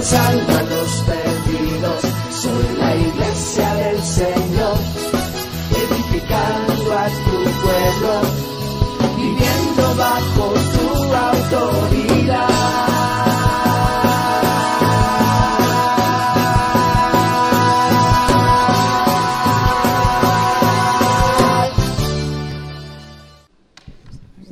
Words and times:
alcanzando 0.00 0.52
a 0.56 0.62
los 0.62 1.02
perdidos. 1.02 2.00
Soy 2.30 2.76
la 2.78 2.96
iglesia 2.96 3.74
del 3.74 4.02
Señor, 4.02 4.78
edificando 5.70 6.98
a 6.98 7.06
tu 7.06 7.36
pueblo, 7.60 8.12
viviendo 9.16 9.94
bajo 9.96 10.54
tu 10.72 11.14
autoridad. 11.14 12.48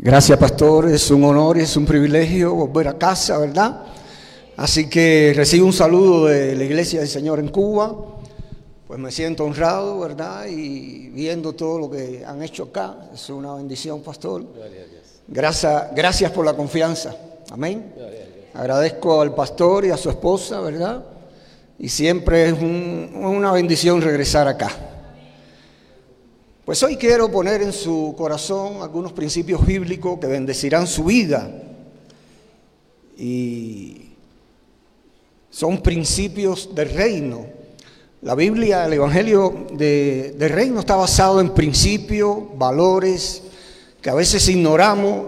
Gracias, 0.01 0.39
pastor. 0.39 0.89
Es 0.91 1.11
un 1.11 1.25
honor 1.25 1.59
y 1.59 1.63
es 1.63 1.77
un 1.77 1.87
privilegio 1.87 2.55
volver 2.55 2.89
a 2.89 2.99
casa, 2.99 3.39
¿verdad? 3.39 3.83
Así 4.59 4.91
que 4.91 5.33
recibo 5.37 5.67
un 5.67 5.73
saludo 5.73 6.27
de 6.27 6.57
la 6.57 6.65
Iglesia 6.65 6.99
del 6.99 7.09
Señor 7.09 7.39
en 7.39 7.47
Cuba. 7.47 7.95
Pues 8.89 8.99
me 8.99 9.13
siento 9.13 9.45
honrado, 9.45 10.01
¿verdad? 10.01 10.47
Y 10.49 11.11
viendo 11.11 11.53
todo 11.53 11.79
lo 11.79 11.89
que 11.89 12.25
han 12.27 12.43
hecho 12.43 12.65
acá. 12.65 13.09
Es 13.15 13.31
una 13.31 13.55
bendición, 13.55 14.01
pastor. 14.01 14.45
Gracias, 15.29 15.95
gracias 15.95 16.33
por 16.33 16.45
la 16.45 16.55
confianza. 16.55 17.15
Amén. 17.53 17.95
Agradezco 18.53 19.21
al 19.21 19.33
pastor 19.33 19.85
y 19.85 19.91
a 19.91 19.97
su 19.97 20.11
esposa, 20.11 20.61
¿verdad? 20.61 21.05
Y 21.79 21.89
siempre 21.89 22.49
es 22.49 22.55
un- 22.55 23.13
una 23.15 23.53
bendición 23.53 24.03
regresar 24.03 24.49
acá. 24.49 24.71
Pues 26.65 26.83
hoy 26.83 26.97
quiero 26.97 27.31
poner 27.31 27.63
en 27.63 27.73
su 27.73 28.13
corazón 28.19 28.83
algunos 28.83 29.13
principios 29.13 29.65
bíblicos 29.65 30.19
que 30.19 30.27
bendecirán 30.27 30.89
su 30.89 31.05
vida. 31.05 31.49
Y 33.17 34.08
son 35.59 35.79
principios 35.83 36.73
del 36.73 36.91
reino. 36.95 37.47
La 38.23 38.37
Biblia, 38.37 38.85
el 38.87 38.93
Evangelio 38.93 39.67
de- 39.73 40.37
del 40.39 40.51
reino 40.51 40.79
está 40.79 40.95
basado 40.95 41.41
en 41.41 41.51
principios, 41.51 42.39
valores 42.57 43.43
que 44.01 44.09
a 44.09 44.15
veces 44.15 44.49
ignoramos 44.49 45.27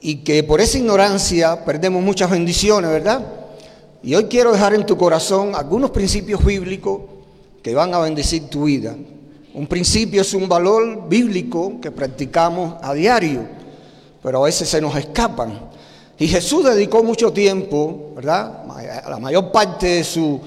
y 0.00 0.24
que 0.24 0.42
por 0.42 0.60
esa 0.60 0.78
ignorancia 0.78 1.64
perdemos 1.64 2.02
muchas 2.02 2.28
bendiciones, 2.32 2.90
¿verdad? 2.90 3.24
Y 4.02 4.16
hoy 4.16 4.24
quiero 4.24 4.50
dejar 4.50 4.74
en 4.74 4.84
tu 4.84 4.96
corazón 4.96 5.54
algunos 5.54 5.92
principios 5.92 6.44
bíblicos 6.44 7.02
que 7.62 7.76
van 7.76 7.94
a 7.94 8.00
bendecir 8.00 8.50
tu 8.50 8.64
vida. 8.64 8.96
Un 9.54 9.68
principio 9.68 10.22
es 10.22 10.34
un 10.34 10.48
valor 10.48 11.08
bíblico 11.08 11.80
que 11.80 11.92
practicamos 11.92 12.74
a 12.82 12.92
diario, 12.92 13.42
pero 14.20 14.42
a 14.42 14.46
veces 14.46 14.68
se 14.68 14.80
nos 14.80 14.96
escapan. 14.96 15.67
Y 16.18 16.26
Jesús 16.26 16.64
dedicó 16.64 17.04
mucho 17.04 17.32
tiempo, 17.32 18.12
¿verdad? 18.16 18.64
La 19.08 19.18
mayor 19.18 19.52
parte 19.52 19.86
de 19.86 20.04
su 20.04 20.40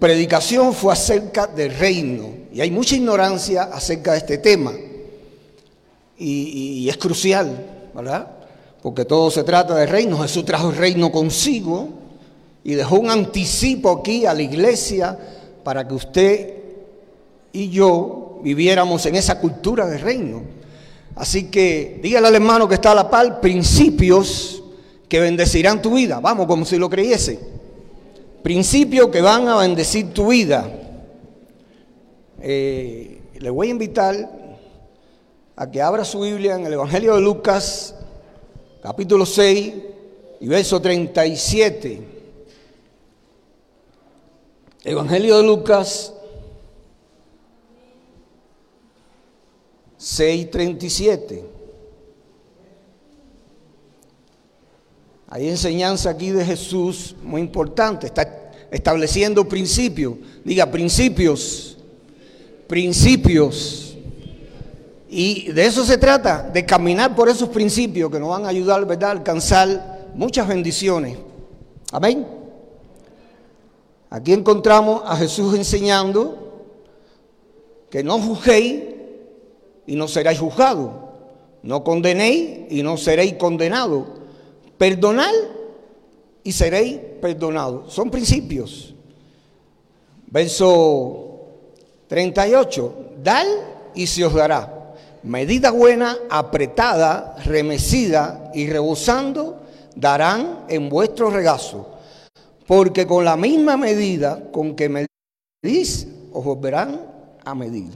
predicación 0.00 0.72
fue 0.72 0.92
acerca 0.92 1.46
del 1.46 1.76
reino. 1.76 2.30
Y 2.52 2.62
hay 2.62 2.70
mucha 2.70 2.96
ignorancia 2.96 3.64
acerca 3.64 4.12
de 4.12 4.18
este 4.18 4.38
tema. 4.38 4.72
Y, 6.18 6.88
es 6.88 6.96
crucial, 6.96 7.90
¿verdad? 7.94 8.26
Porque 8.82 9.04
todo 9.04 9.30
se 9.30 9.44
trata 9.44 9.74
de 9.74 9.86
reino. 9.86 10.18
Jesús 10.18 10.46
trajo 10.46 10.70
el 10.70 10.76
reino 10.76 11.12
consigo 11.12 11.90
y 12.64 12.74
dejó 12.74 12.98
un 12.98 13.10
anticipo 13.10 13.90
aquí 13.90 14.24
a 14.24 14.32
la 14.32 14.42
iglesia 14.42 15.16
para 15.62 15.86
que 15.86 15.94
usted 15.94 16.54
y 17.52 17.68
yo 17.68 18.40
viviéramos 18.42 19.04
en 19.04 19.16
esa 19.16 19.38
cultura 19.38 19.86
de 19.86 19.98
reino. 19.98 20.42
Así 21.14 21.50
que 21.50 22.00
dígale 22.02 22.28
al 22.28 22.34
hermano 22.34 22.66
que 22.66 22.76
está 22.76 22.92
a 22.92 22.94
la 22.94 23.10
par, 23.10 23.40
principios 23.40 24.57
que 25.08 25.20
bendecirán 25.20 25.80
tu 25.80 25.94
vida. 25.94 26.20
Vamos, 26.20 26.46
como 26.46 26.64
si 26.64 26.76
lo 26.78 26.88
creyese. 26.90 27.38
Principios 28.42 29.08
que 29.08 29.20
van 29.20 29.48
a 29.48 29.56
bendecir 29.56 30.12
tu 30.12 30.28
vida. 30.28 30.70
Eh, 32.40 33.20
le 33.38 33.50
voy 33.50 33.68
a 33.68 33.70
invitar 33.70 34.16
a 35.56 35.70
que 35.70 35.82
abra 35.82 36.04
su 36.04 36.20
Biblia 36.20 36.54
en 36.54 36.66
el 36.66 36.72
Evangelio 36.74 37.14
de 37.14 37.20
Lucas, 37.20 37.94
capítulo 38.82 39.26
6 39.26 39.74
y 40.40 40.46
verso 40.46 40.80
37. 40.80 42.18
Evangelio 44.84 45.38
de 45.38 45.42
Lucas 45.42 46.12
6:37. 49.98 51.57
Hay 55.28 55.48
enseñanza 55.48 56.10
aquí 56.10 56.30
de 56.30 56.44
Jesús 56.44 57.14
muy 57.22 57.42
importante. 57.42 58.06
Está 58.06 58.50
estableciendo 58.70 59.46
principios. 59.46 60.14
Diga 60.44 60.70
principios. 60.70 61.76
Principios. 62.66 63.96
Y 65.10 65.52
de 65.52 65.66
eso 65.66 65.84
se 65.84 65.96
trata, 65.96 66.42
de 66.42 66.66
caminar 66.66 67.14
por 67.14 67.28
esos 67.28 67.48
principios 67.48 68.10
que 68.10 68.20
nos 68.20 68.28
van 68.28 68.44
a 68.44 68.48
ayudar, 68.48 68.84
¿verdad?, 68.86 69.08
a 69.10 69.12
alcanzar 69.12 70.08
muchas 70.14 70.46
bendiciones. 70.46 71.16
Amén. 71.92 72.26
Aquí 74.10 74.32
encontramos 74.32 75.02
a 75.04 75.16
Jesús 75.16 75.54
enseñando 75.54 76.66
que 77.90 78.02
no 78.02 78.18
juzguéis 78.18 78.82
y 79.86 79.96
no 79.96 80.08
seréis 80.08 80.38
juzgados. 80.38 80.90
No 81.62 81.84
condenéis 81.84 82.70
y 82.70 82.82
no 82.82 82.96
seréis 82.96 83.34
condenados. 83.34 84.17
Perdonad 84.78 85.34
y 86.44 86.52
seréis 86.52 86.98
perdonados. 87.20 87.92
Son 87.92 88.10
principios. 88.10 88.94
Verso 90.28 91.40
38. 92.06 92.94
Dad 93.22 93.46
y 93.94 94.06
se 94.06 94.24
os 94.24 94.32
dará. 94.32 94.94
Medida 95.24 95.72
buena, 95.72 96.16
apretada, 96.30 97.36
remecida 97.44 98.52
y 98.54 98.68
rebosando, 98.68 99.60
darán 99.96 100.64
en 100.68 100.88
vuestro 100.88 101.28
regazo. 101.28 101.88
Porque 102.66 103.06
con 103.06 103.24
la 103.24 103.36
misma 103.36 103.76
medida 103.76 104.50
con 104.52 104.76
que 104.76 104.88
medís, 104.88 106.06
os 106.32 106.44
volverán 106.44 107.00
a 107.44 107.54
medir. 107.54 107.90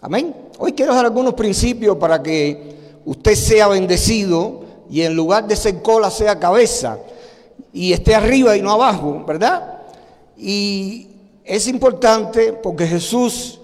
Amén. 0.00 0.34
Hoy 0.58 0.72
quiero 0.72 0.94
dar 0.94 1.04
algunos 1.04 1.34
principios 1.34 1.96
para 1.96 2.22
que 2.22 3.00
usted 3.04 3.34
sea 3.34 3.68
bendecido 3.68 4.65
y 4.90 5.02
en 5.02 5.14
lugar 5.14 5.46
de 5.46 5.56
ser 5.56 5.82
cola 5.82 6.10
sea 6.10 6.38
cabeza 6.38 6.98
y 7.72 7.92
esté 7.92 8.14
arriba 8.14 8.56
y 8.56 8.62
no 8.62 8.72
abajo, 8.72 9.24
¿verdad? 9.26 9.82
Y 10.36 11.08
es 11.44 11.68
importante 11.68 12.52
porque 12.52 12.86
Jesús 12.86 13.60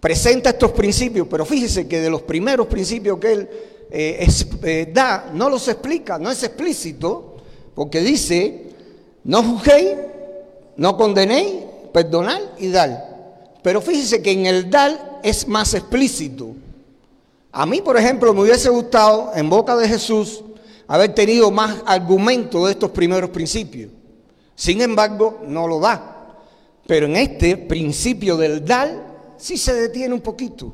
presenta 0.00 0.50
estos 0.50 0.72
principios, 0.72 1.26
pero 1.30 1.46
fíjese 1.46 1.88
que 1.88 2.00
de 2.00 2.10
los 2.10 2.22
primeros 2.22 2.66
principios 2.66 3.18
que 3.18 3.32
él 3.32 3.48
eh, 3.90 4.28
eh, 4.62 4.90
da, 4.92 5.30
no 5.32 5.48
los 5.48 5.66
explica, 5.68 6.18
no 6.18 6.30
es 6.30 6.42
explícito, 6.42 7.36
porque 7.74 8.00
dice, 8.00 8.64
no 9.24 9.42
juzguéis, 9.42 9.96
no 10.76 10.96
condenéis, 10.96 11.54
perdonad 11.92 12.40
y 12.58 12.68
dar. 12.68 13.14
Pero 13.62 13.80
fíjese 13.80 14.20
que 14.20 14.32
en 14.32 14.46
el 14.46 14.68
dar 14.68 15.20
es 15.22 15.48
más 15.48 15.72
explícito. 15.74 16.54
A 17.56 17.66
mí, 17.66 17.80
por 17.80 17.96
ejemplo, 17.96 18.34
me 18.34 18.42
hubiese 18.42 18.68
gustado, 18.68 19.30
en 19.36 19.48
boca 19.48 19.76
de 19.76 19.86
Jesús, 19.86 20.42
haber 20.88 21.14
tenido 21.14 21.52
más 21.52 21.82
argumentos 21.86 22.64
de 22.64 22.72
estos 22.72 22.90
primeros 22.90 23.30
principios. 23.30 23.92
Sin 24.56 24.80
embargo, 24.80 25.40
no 25.46 25.68
lo 25.68 25.78
da. 25.78 26.36
Pero 26.84 27.06
en 27.06 27.14
este 27.14 27.56
principio 27.56 28.36
del 28.36 28.64
dar, 28.64 29.34
sí 29.36 29.56
se 29.56 29.72
detiene 29.72 30.12
un 30.12 30.20
poquito. 30.20 30.72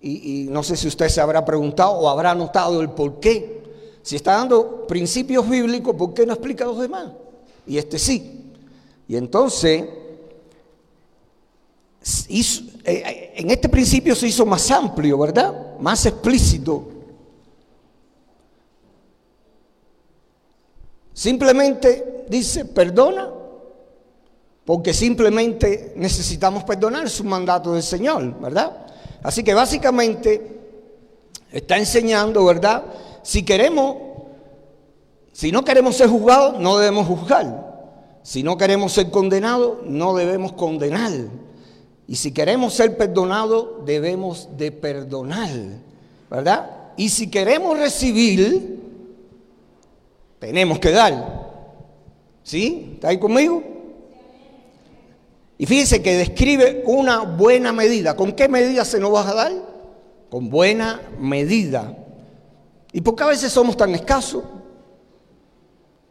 Y, 0.00 0.48
no 0.50 0.64
sé 0.64 0.76
si 0.76 0.88
usted 0.88 1.08
se 1.08 1.20
habrá 1.20 1.44
preguntado 1.44 1.92
o 1.92 2.08
habrá 2.08 2.34
notado 2.34 2.80
el 2.80 2.90
por 2.90 3.20
qué. 3.20 3.62
Si 4.02 4.16
está 4.16 4.32
dando 4.32 4.88
principios 4.88 5.48
bíblicos, 5.48 5.94
¿por 5.94 6.14
qué 6.14 6.26
no 6.26 6.32
explica 6.32 6.64
los 6.64 6.80
demás? 6.80 7.12
Y 7.64 7.78
este 7.78 7.96
sí. 7.96 8.44
Y 9.06 9.14
entonces, 9.14 9.84
hizo, 12.28 12.64
eh, 12.88 13.32
en 13.36 13.50
este 13.50 13.68
principio 13.68 14.14
se 14.14 14.28
hizo 14.28 14.46
más 14.46 14.70
amplio, 14.70 15.18
¿verdad? 15.18 15.78
Más 15.78 16.06
explícito. 16.06 16.88
Simplemente 21.12 22.24
dice, 22.28 22.64
perdona, 22.64 23.28
porque 24.64 24.94
simplemente 24.94 25.92
necesitamos 25.96 26.64
perdonar, 26.64 27.06
es 27.06 27.20
un 27.20 27.28
mandato 27.28 27.72
del 27.72 27.82
Señor, 27.82 28.38
¿verdad? 28.40 28.86
Así 29.22 29.42
que 29.42 29.52
básicamente 29.52 30.60
está 31.50 31.76
enseñando, 31.76 32.44
¿verdad? 32.44 32.84
Si 33.22 33.42
queremos, 33.42 33.96
si 35.32 35.50
no 35.50 35.64
queremos 35.64 35.96
ser 35.96 36.08
juzgados, 36.08 36.58
no 36.60 36.78
debemos 36.78 37.06
juzgar. 37.06 37.66
Si 38.22 38.42
no 38.42 38.56
queremos 38.58 38.92
ser 38.92 39.10
condenados, 39.10 39.78
no 39.84 40.14
debemos 40.14 40.52
condenar. 40.52 41.12
Y 42.08 42.16
si 42.16 42.32
queremos 42.32 42.72
ser 42.72 42.96
perdonados, 42.96 43.84
debemos 43.84 44.48
de 44.56 44.72
perdonar, 44.72 45.50
¿verdad? 46.30 46.70
Y 46.96 47.10
si 47.10 47.30
queremos 47.30 47.78
recibir, 47.78 48.80
tenemos 50.38 50.78
que 50.78 50.90
dar. 50.90 51.46
¿Sí? 52.42 52.92
¿Está 52.94 53.08
ahí 53.08 53.18
conmigo? 53.18 53.62
Y 55.58 55.66
fíjense 55.66 56.00
que 56.00 56.16
describe 56.16 56.82
una 56.86 57.20
buena 57.20 57.74
medida. 57.74 58.16
¿Con 58.16 58.32
qué 58.32 58.48
medida 58.48 58.86
se 58.86 58.98
nos 58.98 59.12
va 59.12 59.28
a 59.28 59.34
dar? 59.34 59.52
Con 60.30 60.48
buena 60.48 61.02
medida. 61.20 61.94
¿Y 62.90 63.02
por 63.02 63.16
qué 63.16 63.24
a 63.24 63.26
veces 63.26 63.52
somos 63.52 63.76
tan 63.76 63.94
escasos? 63.94 64.44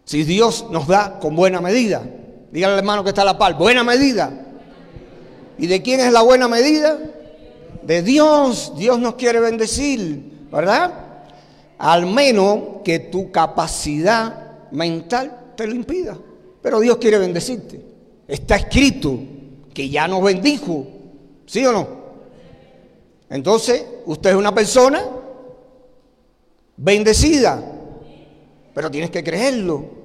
Si 0.06 0.24
Dios 0.24 0.68
nos 0.70 0.88
da 0.88 1.18
con 1.20 1.36
buena 1.36 1.60
medida. 1.60 2.08
Dígale 2.52 2.74
al 2.74 2.80
hermano 2.80 3.04
que 3.04 3.10
está 3.10 3.24
a 3.24 3.26
la 3.26 3.38
par, 3.38 3.58
buena 3.58 3.84
medida. 3.84 4.44
¿Y 5.58 5.68
de 5.68 5.82
quién 5.82 6.00
es 6.00 6.12
la 6.12 6.22
buena 6.22 6.48
medida? 6.48 6.98
De 7.84 8.02
Dios. 8.02 8.74
Dios 8.78 9.00
nos 9.00 9.16
quiere 9.16 9.40
bendecir, 9.40 10.48
¿verdad? 10.52 10.94
Al 11.78 12.06
menos 12.06 12.82
que 12.84 13.00
tu 13.00 13.32
capacidad 13.32 14.70
mental 14.72 15.54
te 15.56 15.68
lo 15.68 15.76
impida. 15.76 16.18
Pero 16.62 16.80
Dios 16.80 16.98
quiere 16.98 17.18
bendecirte. 17.18 17.82
Está 18.28 18.58
escrito 18.58 19.18
que 19.74 19.90
ya 19.90 20.08
nos 20.08 20.24
bendijo. 20.24 20.88
¿Sí 21.46 21.66
o 21.66 21.72
no? 21.72 21.88
Entonces, 23.30 23.84
usted 24.06 24.32
es 24.32 24.36
una 24.36 24.54
persona 24.54 25.04
bendecida. 26.76 27.64
Pero 28.74 28.92
tienes 28.92 29.10
que 29.10 29.24
creerlo. 29.24 29.97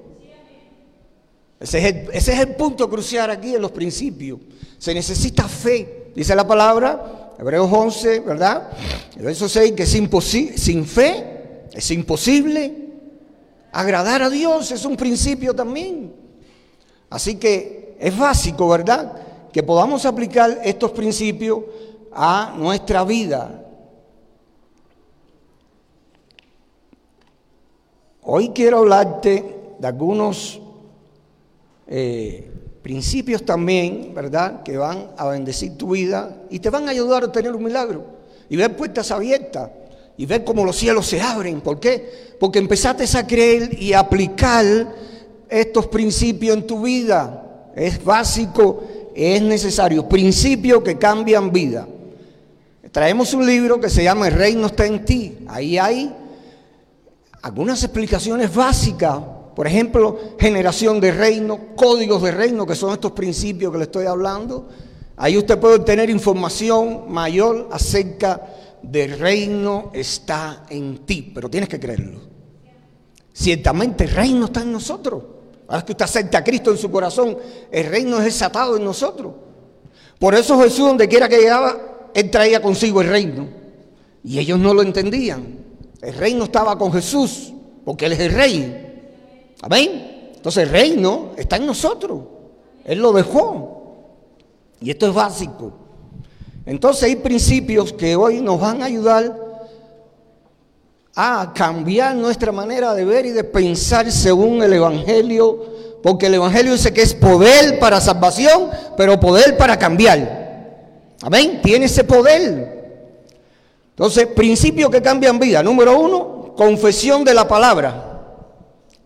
Ese 1.63 2.07
es, 2.11 2.27
el, 2.27 2.55
punto 2.55 2.89
crucial 2.89 3.31
aquí 3.31 3.55
en 3.55 3.61
los 3.61 3.71
principios. 3.71 4.37
Se 4.77 4.93
necesita 4.93 5.47
fe. 5.47 6.11
Dice 6.13 6.35
la 6.35 6.45
palabra, 6.45 7.35
Hebreos 7.39 7.69
11, 7.71 8.19
¿verdad? 8.19 8.69
El 9.15 9.23
verso 9.23 9.47
6, 9.47 9.71
que 9.71 9.83
es 9.83 9.95
imposible, 9.95 10.57
sin 10.57 10.85
fe 10.85 11.63
es 11.71 11.89
imposible 11.91 12.89
agradar 13.71 14.23
a 14.23 14.29
Dios. 14.29 14.71
Es 14.71 14.83
un 14.83 14.97
principio 14.97 15.55
también. 15.55 16.13
Así 17.09 17.35
que 17.35 17.95
es 17.97 18.17
básico, 18.17 18.67
¿verdad? 18.67 19.13
Que 19.53 19.63
podamos 19.63 20.05
aplicar 20.05 20.59
estos 20.65 20.91
principios 20.91 21.59
a 22.11 22.53
nuestra 22.57 23.05
vida. 23.05 23.63
Hoy 28.21 28.49
quiero 28.49 28.79
hablarte 28.79 29.75
de 29.79 29.87
algunos 29.87 30.59
eh, 31.87 32.49
principios 32.81 33.43
también, 33.45 34.13
¿verdad? 34.13 34.63
Que 34.63 34.77
van 34.77 35.11
a 35.17 35.27
bendecir 35.27 35.77
tu 35.77 35.91
vida 35.91 36.35
y 36.49 36.59
te 36.59 36.69
van 36.69 36.87
a 36.87 36.91
ayudar 36.91 37.23
a 37.23 37.31
tener 37.31 37.55
un 37.55 37.63
milagro 37.63 38.05
y 38.49 38.55
ver 38.55 38.75
puertas 38.75 39.09
abiertas 39.11 39.69
y 40.17 40.25
ver 40.25 40.43
cómo 40.43 40.65
los 40.65 40.75
cielos 40.75 41.07
se 41.07 41.21
abren. 41.21 41.61
¿Por 41.61 41.79
qué? 41.79 42.35
Porque 42.39 42.59
empezaste 42.59 43.05
a 43.17 43.25
creer 43.25 43.81
y 43.81 43.93
aplicar 43.93 44.65
estos 45.49 45.87
principios 45.87 46.57
en 46.57 46.67
tu 46.67 46.81
vida. 46.81 47.71
Es 47.75 48.03
básico, 48.03 48.83
es 49.15 49.41
necesario. 49.41 50.07
Principios 50.07 50.83
que 50.83 50.97
cambian 50.97 51.51
vida. 51.51 51.87
Traemos 52.91 53.33
un 53.33 53.45
libro 53.45 53.79
que 53.79 53.89
se 53.89 54.03
llama 54.03 54.27
El 54.27 54.35
reino 54.35 54.67
está 54.67 54.85
en 54.85 55.03
ti. 55.03 55.39
Ahí 55.47 55.77
hay 55.77 56.13
algunas 57.41 57.83
explicaciones 57.83 58.53
básicas 58.53 59.19
por 59.55 59.67
ejemplo, 59.67 60.17
generación 60.39 60.99
de 60.99 61.11
reino, 61.11 61.75
códigos 61.75 62.21
de 62.23 62.31
reino, 62.31 62.65
que 62.65 62.75
son 62.75 62.91
estos 62.91 63.11
principios 63.11 63.71
que 63.71 63.77
le 63.77 63.83
estoy 63.85 64.05
hablando. 64.05 64.67
Ahí 65.17 65.37
usted 65.37 65.59
puede 65.59 65.75
obtener 65.75 66.09
información 66.09 67.11
mayor 67.11 67.69
acerca 67.71 68.41
del 68.81 69.17
reino 69.17 69.91
está 69.93 70.65
en 70.69 71.05
ti, 71.05 71.31
pero 71.33 71.49
tienes 71.49 71.69
que 71.69 71.79
creerlo. 71.79 72.19
Ciertamente 73.31 74.03
el 74.03 74.11
reino 74.11 74.45
está 74.45 74.61
en 74.61 74.71
nosotros. 74.71 75.23
Ahora 75.67 75.85
que 75.85 75.93
usted 75.93 76.05
acepta 76.05 76.39
a 76.39 76.43
Cristo 76.43 76.71
en 76.71 76.77
su 76.77 76.91
corazón, 76.91 77.37
el 77.71 77.85
reino 77.85 78.17
es 78.19 78.25
desatado 78.25 78.75
en 78.75 78.83
nosotros. 78.83 79.33
Por 80.19 80.35
eso 80.35 80.59
Jesús, 80.59 80.85
donde 80.85 81.07
quiera 81.07 81.29
que 81.29 81.37
llegaba, 81.37 82.09
él 82.13 82.29
traía 82.29 82.61
consigo 82.61 83.01
el 83.01 83.07
reino. 83.07 83.47
Y 84.23 84.39
ellos 84.39 84.59
no 84.59 84.73
lo 84.73 84.81
entendían. 84.81 85.59
El 86.01 86.13
reino 86.13 86.45
estaba 86.45 86.77
con 86.77 86.91
Jesús, 86.91 87.53
porque 87.85 88.05
Él 88.05 88.13
es 88.13 88.19
el 88.19 88.33
rey. 88.33 88.92
Amén. 89.63 90.31
Entonces 90.35 90.63
el 90.63 90.69
reino 90.69 91.31
está 91.37 91.55
en 91.55 91.65
nosotros. 91.65 92.19
Él 92.83 92.99
lo 92.99 93.13
dejó. 93.13 93.95
Y 94.81 94.91
esto 94.91 95.07
es 95.07 95.13
básico. 95.13 95.71
Entonces 96.65 97.03
hay 97.03 97.15
principios 97.15 97.93
que 97.93 98.17
hoy 98.17 98.41
nos 98.41 98.59
van 98.59 98.81
a 98.81 98.85
ayudar 98.85 99.39
a 101.15 101.53
cambiar 101.55 102.15
nuestra 102.15 102.51
manera 102.51 102.93
de 102.93 103.05
ver 103.05 103.25
y 103.25 103.31
de 103.31 103.45
pensar 103.45 104.11
según 104.11 104.61
el 104.63 104.73
Evangelio, 104.73 105.65
porque 106.01 106.25
el 106.25 106.33
Evangelio 106.33 106.73
dice 106.73 106.93
que 106.93 107.03
es 107.03 107.13
poder 107.13 107.79
para 107.79 108.01
salvación, 108.01 108.69
pero 108.97 109.17
poder 109.17 109.55
para 109.55 109.79
cambiar. 109.79 111.15
Amén, 111.21 111.61
tiene 111.63 111.85
ese 111.85 112.03
poder. 112.03 112.99
Entonces, 113.91 114.27
principios 114.27 114.89
que 114.89 115.01
cambian 115.01 115.39
vida. 115.39 115.63
Número 115.63 115.97
uno, 115.97 116.53
confesión 116.57 117.23
de 117.23 117.33
la 117.33 117.47
palabra 117.47 118.12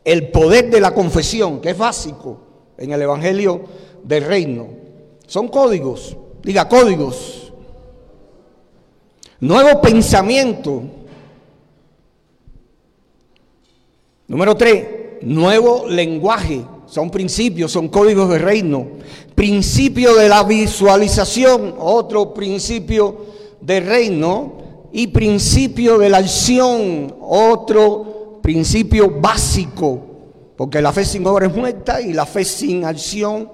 el 0.07 0.29
poder 0.29 0.69
de 0.69 0.79
la 0.79 0.93
confesión, 0.93 1.59
que 1.59 1.71
es 1.71 1.77
básico 1.77 2.37
en 2.77 2.93
el 2.93 3.01
Evangelio 3.01 3.61
del 4.01 4.23
Reino. 4.23 4.67
Son 5.27 5.49
códigos, 5.49 6.15
diga 6.41 6.69
códigos. 6.69 7.51
Nuevo 9.41 9.81
pensamiento. 9.81 10.81
Número 14.27 14.55
tres, 14.55 14.87
nuevo 15.23 15.85
lenguaje. 15.89 16.63
Son 16.85 17.11
principios, 17.11 17.73
son 17.73 17.89
códigos 17.89 18.29
de 18.29 18.37
reino. 18.37 18.87
Principio 19.35 20.15
de 20.15 20.29
la 20.29 20.43
visualización, 20.43 21.75
otro 21.77 22.33
principio 22.33 23.25
de 23.59 23.81
reino. 23.81 24.53
Y 24.93 25.07
principio 25.07 25.97
de 25.97 26.09
la 26.09 26.19
acción, 26.19 27.13
otro 27.19 28.06
principio 28.47 29.11
básico, 29.11 29.99
porque 30.55 30.81
la 30.81 30.93
fe 30.93 31.03
sin 31.03 31.27
obra 31.27 31.47
es 31.47 31.53
muerta 31.53 31.99
y 31.99 32.13
la 32.13 32.25
fe 32.25 32.45
sin 32.45 32.85
acción 32.85 33.51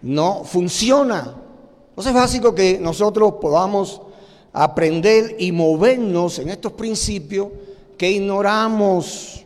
no 0.00 0.44
funciona. 0.44 1.34
Entonces 1.88 2.14
es 2.14 2.14
básico 2.14 2.54
que 2.54 2.78
nosotros 2.78 3.34
podamos 3.40 4.00
aprender 4.52 5.34
y 5.40 5.50
movernos 5.50 6.38
en 6.38 6.50
estos 6.50 6.70
principios 6.74 7.48
que 7.96 8.12
ignoramos, 8.12 9.44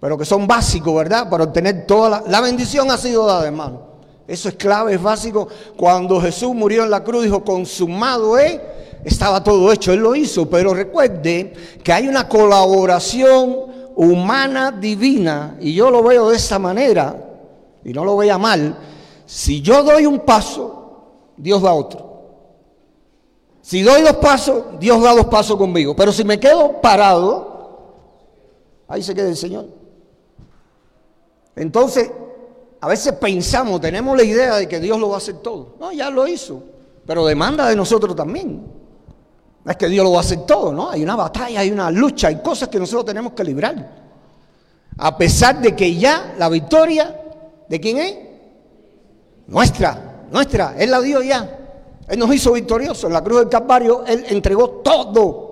pero 0.00 0.16
que 0.16 0.24
son 0.24 0.46
básicos, 0.46 0.94
¿verdad? 0.94 1.28
Para 1.28 1.44
obtener 1.44 1.84
toda 1.86 2.22
la, 2.26 2.40
bendición 2.40 2.90
ha 2.90 2.96
sido 2.96 3.26
dada, 3.26 3.46
hermano. 3.46 3.82
Eso 4.26 4.48
es 4.48 4.54
clave, 4.54 4.94
es 4.94 5.02
básico. 5.02 5.48
Cuando 5.76 6.18
Jesús 6.18 6.54
murió 6.54 6.84
en 6.84 6.90
la 6.90 7.04
cruz, 7.04 7.24
dijo, 7.24 7.44
consumado 7.44 8.38
es, 8.38 8.58
estaba 9.04 9.44
todo 9.44 9.70
hecho, 9.70 9.92
Él 9.92 10.00
lo 10.00 10.14
hizo, 10.14 10.48
pero 10.48 10.72
recuerde 10.72 11.52
que 11.84 11.92
hay 11.92 12.08
una 12.08 12.26
colaboración 12.26 13.68
humana 14.00 14.72
divina, 14.72 15.56
y 15.60 15.74
yo 15.74 15.90
lo 15.90 16.02
veo 16.02 16.30
de 16.30 16.36
esa 16.36 16.58
manera, 16.58 17.14
y 17.84 17.92
no 17.92 18.02
lo 18.02 18.16
vea 18.16 18.38
mal, 18.38 18.78
si 19.26 19.60
yo 19.60 19.82
doy 19.82 20.06
un 20.06 20.20
paso, 20.20 21.34
Dios 21.36 21.60
da 21.60 21.74
otro. 21.74 22.08
Si 23.60 23.82
doy 23.82 24.02
dos 24.02 24.16
pasos, 24.16 24.64
Dios 24.80 25.02
da 25.02 25.14
dos 25.14 25.26
pasos 25.26 25.56
conmigo. 25.56 25.94
Pero 25.94 26.12
si 26.12 26.24
me 26.24 26.40
quedo 26.40 26.80
parado, 26.80 27.78
ahí 28.88 29.02
se 29.02 29.14
queda 29.14 29.28
el 29.28 29.36
Señor. 29.36 29.66
Entonces, 31.54 32.10
a 32.80 32.88
veces 32.88 33.12
pensamos, 33.12 33.82
tenemos 33.82 34.16
la 34.16 34.24
idea 34.24 34.56
de 34.56 34.66
que 34.66 34.80
Dios 34.80 34.98
lo 34.98 35.10
va 35.10 35.16
a 35.16 35.18
hacer 35.18 35.36
todo. 35.36 35.74
No, 35.78 35.92
ya 35.92 36.08
lo 36.08 36.26
hizo, 36.26 36.62
pero 37.04 37.26
demanda 37.26 37.68
de 37.68 37.76
nosotros 37.76 38.16
también. 38.16 38.79
No 39.64 39.70
es 39.70 39.76
que 39.76 39.88
Dios 39.88 40.04
lo 40.04 40.12
va 40.12 40.18
a 40.18 40.20
hacer 40.20 40.46
todo, 40.46 40.72
¿no? 40.72 40.90
Hay 40.90 41.02
una 41.02 41.16
batalla, 41.16 41.60
hay 41.60 41.70
una 41.70 41.90
lucha, 41.90 42.28
hay 42.28 42.40
cosas 42.40 42.68
que 42.68 42.78
nosotros 42.78 43.06
tenemos 43.06 43.32
que 43.32 43.44
librar. 43.44 44.00
A 44.98 45.16
pesar 45.16 45.60
de 45.60 45.76
que 45.76 45.94
ya 45.96 46.34
la 46.38 46.48
victoria, 46.48 47.20
¿de 47.68 47.80
quién 47.80 47.98
es? 47.98 48.16
Nuestra, 49.46 50.26
nuestra, 50.30 50.74
Él 50.78 50.90
la 50.90 51.00
dio 51.00 51.22
ya. 51.22 51.58
Él 52.08 52.18
nos 52.18 52.34
hizo 52.34 52.52
victoriosos. 52.52 53.04
En 53.04 53.12
la 53.12 53.22
cruz 53.22 53.40
del 53.40 53.48
Calvario 53.48 54.04
Él 54.06 54.24
entregó 54.28 54.68
todo. 54.82 55.50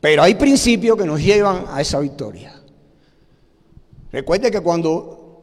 Pero 0.00 0.22
hay 0.22 0.34
principios 0.34 0.96
que 0.96 1.04
nos 1.04 1.20
llevan 1.20 1.64
a 1.68 1.80
esa 1.80 2.00
victoria. 2.00 2.54
Recuerde 4.12 4.50
que 4.50 4.60
cuando 4.60 5.42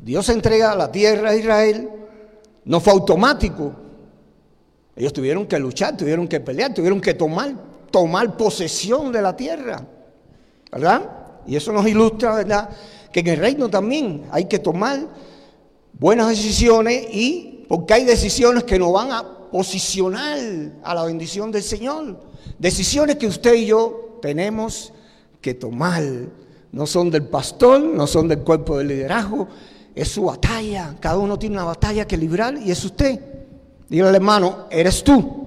Dios 0.00 0.28
entrega 0.28 0.74
la 0.74 0.90
tierra 0.90 1.30
a 1.30 1.36
Israel, 1.36 1.90
no 2.64 2.80
fue 2.80 2.92
automático. 2.92 3.72
Ellos 4.96 5.12
tuvieron 5.12 5.46
que 5.46 5.58
luchar, 5.58 5.96
tuvieron 5.96 6.28
que 6.28 6.40
pelear, 6.40 6.72
tuvieron 6.72 7.00
que 7.00 7.14
tomar, 7.14 7.54
tomar 7.90 8.36
posesión 8.36 9.10
de 9.12 9.22
la 9.22 9.36
tierra. 9.36 9.84
¿Verdad? 10.70 11.10
Y 11.46 11.56
eso 11.56 11.72
nos 11.72 11.86
ilustra, 11.86 12.34
¿verdad? 12.34 12.70
Que 13.12 13.20
en 13.20 13.28
el 13.28 13.36
reino 13.38 13.68
también 13.68 14.24
hay 14.30 14.46
que 14.46 14.58
tomar 14.58 15.06
buenas 15.98 16.28
decisiones 16.28 17.06
y 17.12 17.64
porque 17.68 17.94
hay 17.94 18.04
decisiones 18.04 18.64
que 18.64 18.78
nos 18.78 18.92
van 18.92 19.12
a 19.12 19.24
posicionar 19.50 20.38
a 20.82 20.94
la 20.94 21.04
bendición 21.04 21.50
del 21.52 21.62
Señor. 21.62 22.20
Decisiones 22.58 23.16
que 23.16 23.26
usted 23.26 23.54
y 23.54 23.66
yo 23.66 24.18
tenemos 24.20 24.92
que 25.40 25.54
tomar. 25.54 26.02
No 26.72 26.86
son 26.86 27.10
del 27.10 27.24
pastor, 27.26 27.80
no 27.80 28.06
son 28.06 28.26
del 28.26 28.40
cuerpo 28.40 28.78
de 28.78 28.84
liderazgo, 28.84 29.46
es 29.94 30.08
su 30.08 30.24
batalla. 30.24 30.96
Cada 30.98 31.18
uno 31.18 31.38
tiene 31.38 31.54
una 31.54 31.64
batalla 31.64 32.04
que 32.04 32.16
librar 32.16 32.56
y 32.56 32.70
es 32.70 32.84
usted. 32.84 33.20
Dígale 33.88 34.10
al 34.10 34.14
hermano, 34.16 34.66
eres 34.70 35.02
tú. 35.02 35.44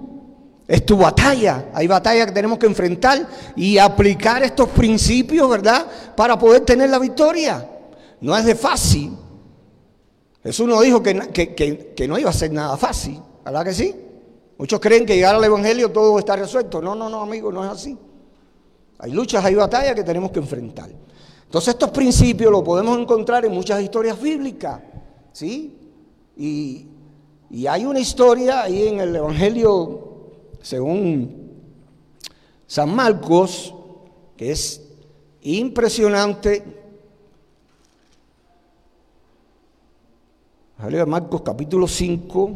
Es 0.68 0.86
tu 0.86 0.98
batalla. 0.98 1.70
Hay 1.74 1.88
batalla 1.88 2.26
que 2.26 2.32
tenemos 2.32 2.60
que 2.60 2.66
enfrentar 2.66 3.26
y 3.56 3.78
aplicar 3.78 4.44
estos 4.44 4.70
principios, 4.70 5.50
¿verdad? 5.50 5.86
Para 6.16 6.38
poder 6.38 6.62
tener 6.62 6.90
la 6.90 7.00
victoria. 7.00 7.68
No 8.20 8.36
es 8.36 8.46
de 8.46 8.56
fácil. 8.56 9.14
Jesús 10.44 10.68
nos 10.68 10.82
dijo 10.82 11.02
que, 11.02 11.16
que, 11.96 12.08
no 12.08 12.18
iba 12.18 12.30
a 12.30 12.34
ser 12.34 12.52
nada 12.52 12.76
fácil. 12.78 13.22
¿Verdad 13.46 13.64
que 13.64 13.74
sí? 13.74 13.96
Muchos 14.58 14.80
creen 14.80 15.06
que 15.06 15.16
llegar 15.16 15.36
al 15.36 15.44
Evangelio 15.44 15.92
todo 15.92 16.20
está 16.20 16.36
resuelto. 16.36 16.82
No, 16.82 16.96
no, 16.96 17.10
no, 17.10 17.22
amigo, 17.22 17.52
no 17.52 17.64
es 17.64 17.72
así. 17.72 17.98
Hay 19.00 19.12
luchas, 19.12 19.44
hay 19.46 19.56
batallas 19.56 19.96
que 19.96 20.04
tenemos 20.04 20.32
que 20.32 20.40
enfrentar. 20.40 20.90
Entonces 21.46 21.70
estos 21.70 21.92
principios 21.92 22.52
los 22.52 22.64
podemos 22.64 22.98
encontrar 22.98 23.46
en 23.46 23.54
muchas 23.54 23.82
historias 23.82 24.22
bíblicas. 24.22 24.82
¿Sí? 25.32 25.78
Y, 26.36 26.88
y 27.50 27.68
hay 27.68 27.86
una 27.86 28.00
historia 28.00 28.64
ahí 28.64 28.88
en 28.88 29.00
el 29.00 29.16
Evangelio 29.16 30.08
según 30.62 31.48
San 32.66 32.94
Marcos, 32.94 33.74
que 34.36 34.52
es 34.52 34.84
impresionante. 35.42 36.64
Marcos 41.08 41.42
capítulo 41.42 41.88
5, 41.88 42.52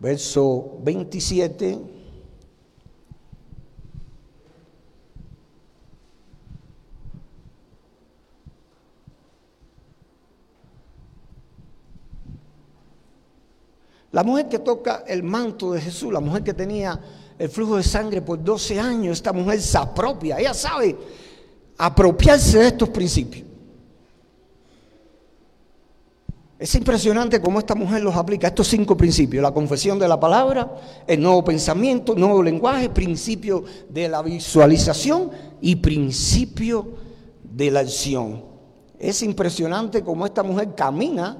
verso 0.00 0.78
27. 0.82 1.91
La 14.12 14.22
mujer 14.22 14.48
que 14.48 14.58
toca 14.58 15.04
el 15.06 15.22
manto 15.22 15.72
de 15.72 15.80
Jesús, 15.80 16.12
la 16.12 16.20
mujer 16.20 16.42
que 16.42 16.54
tenía 16.54 17.00
el 17.38 17.48
flujo 17.48 17.78
de 17.78 17.82
sangre 17.82 18.20
por 18.20 18.42
12 18.42 18.78
años, 18.78 19.16
esta 19.18 19.32
mujer 19.32 19.60
se 19.60 19.78
apropia, 19.78 20.38
ella 20.38 20.54
sabe 20.54 20.96
apropiarse 21.78 22.58
de 22.58 22.66
estos 22.68 22.90
principios. 22.90 23.46
Es 26.58 26.74
impresionante 26.76 27.40
cómo 27.40 27.58
esta 27.58 27.74
mujer 27.74 28.02
los 28.02 28.14
aplica, 28.14 28.46
estos 28.46 28.68
cinco 28.68 28.96
principios, 28.96 29.42
la 29.42 29.50
confesión 29.50 29.98
de 29.98 30.06
la 30.06 30.20
palabra, 30.20 30.76
el 31.08 31.20
nuevo 31.20 31.42
pensamiento, 31.42 32.14
nuevo 32.14 32.40
lenguaje, 32.40 32.88
principio 32.88 33.64
de 33.88 34.08
la 34.08 34.22
visualización 34.22 35.30
y 35.60 35.74
principio 35.76 36.86
de 37.42 37.70
la 37.70 37.80
acción. 37.80 38.44
Es 38.98 39.22
impresionante 39.24 40.04
cómo 40.04 40.24
esta 40.24 40.44
mujer 40.44 40.74
camina 40.76 41.36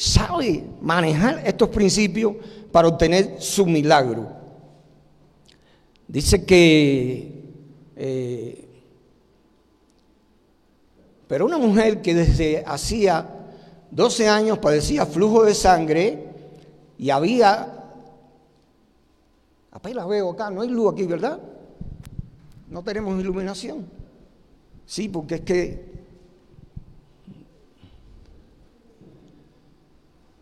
sabe 0.00 0.64
manejar 0.80 1.42
estos 1.46 1.68
principios 1.68 2.34
para 2.72 2.88
obtener 2.88 3.36
su 3.38 3.66
milagro. 3.66 4.28
Dice 6.08 6.42
que, 6.46 7.44
eh, 7.96 8.68
pero 11.28 11.44
una 11.44 11.58
mujer 11.58 12.00
que 12.00 12.14
desde 12.14 12.64
hacía 12.66 13.28
12 13.90 14.26
años 14.26 14.58
padecía 14.58 15.04
flujo 15.04 15.44
de 15.44 15.54
sangre 15.54 16.28
y 16.96 17.10
había, 17.10 17.84
apenas 19.70 20.08
veo 20.08 20.30
acá, 20.30 20.50
no 20.50 20.62
hay 20.62 20.68
luz 20.68 20.94
aquí, 20.94 21.04
¿verdad? 21.04 21.38
No 22.70 22.82
tenemos 22.82 23.20
iluminación. 23.20 23.84
Sí, 24.86 25.10
porque 25.10 25.34
es 25.34 25.40
que 25.42 25.89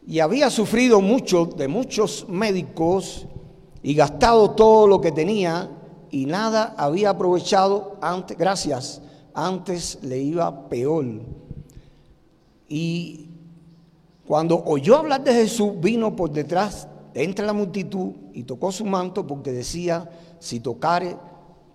y 0.08 0.20
había 0.20 0.48
sufrido 0.48 1.02
mucho 1.02 1.44
de 1.44 1.68
muchos 1.68 2.26
médicos 2.30 3.26
y 3.82 3.92
gastado 3.92 4.52
todo 4.52 4.86
lo 4.86 5.02
que 5.02 5.12
tenía 5.12 5.68
y 6.10 6.24
nada 6.24 6.74
había 6.78 7.10
aprovechado 7.10 7.98
antes, 8.00 8.38
gracias, 8.38 9.02
antes 9.34 9.98
le 10.00 10.16
iba 10.18 10.70
peor. 10.70 11.04
Y 12.70 13.28
cuando 14.26 14.64
oyó 14.64 14.96
hablar 14.96 15.22
de 15.22 15.34
Jesús, 15.34 15.72
vino 15.78 16.16
por 16.16 16.30
detrás, 16.30 16.88
entre 17.12 17.44
la 17.44 17.52
multitud 17.52 18.12
y 18.32 18.44
tocó 18.44 18.72
su 18.72 18.86
manto 18.86 19.26
porque 19.26 19.52
decía, 19.52 20.08
si 20.38 20.60
tocare 20.60 21.18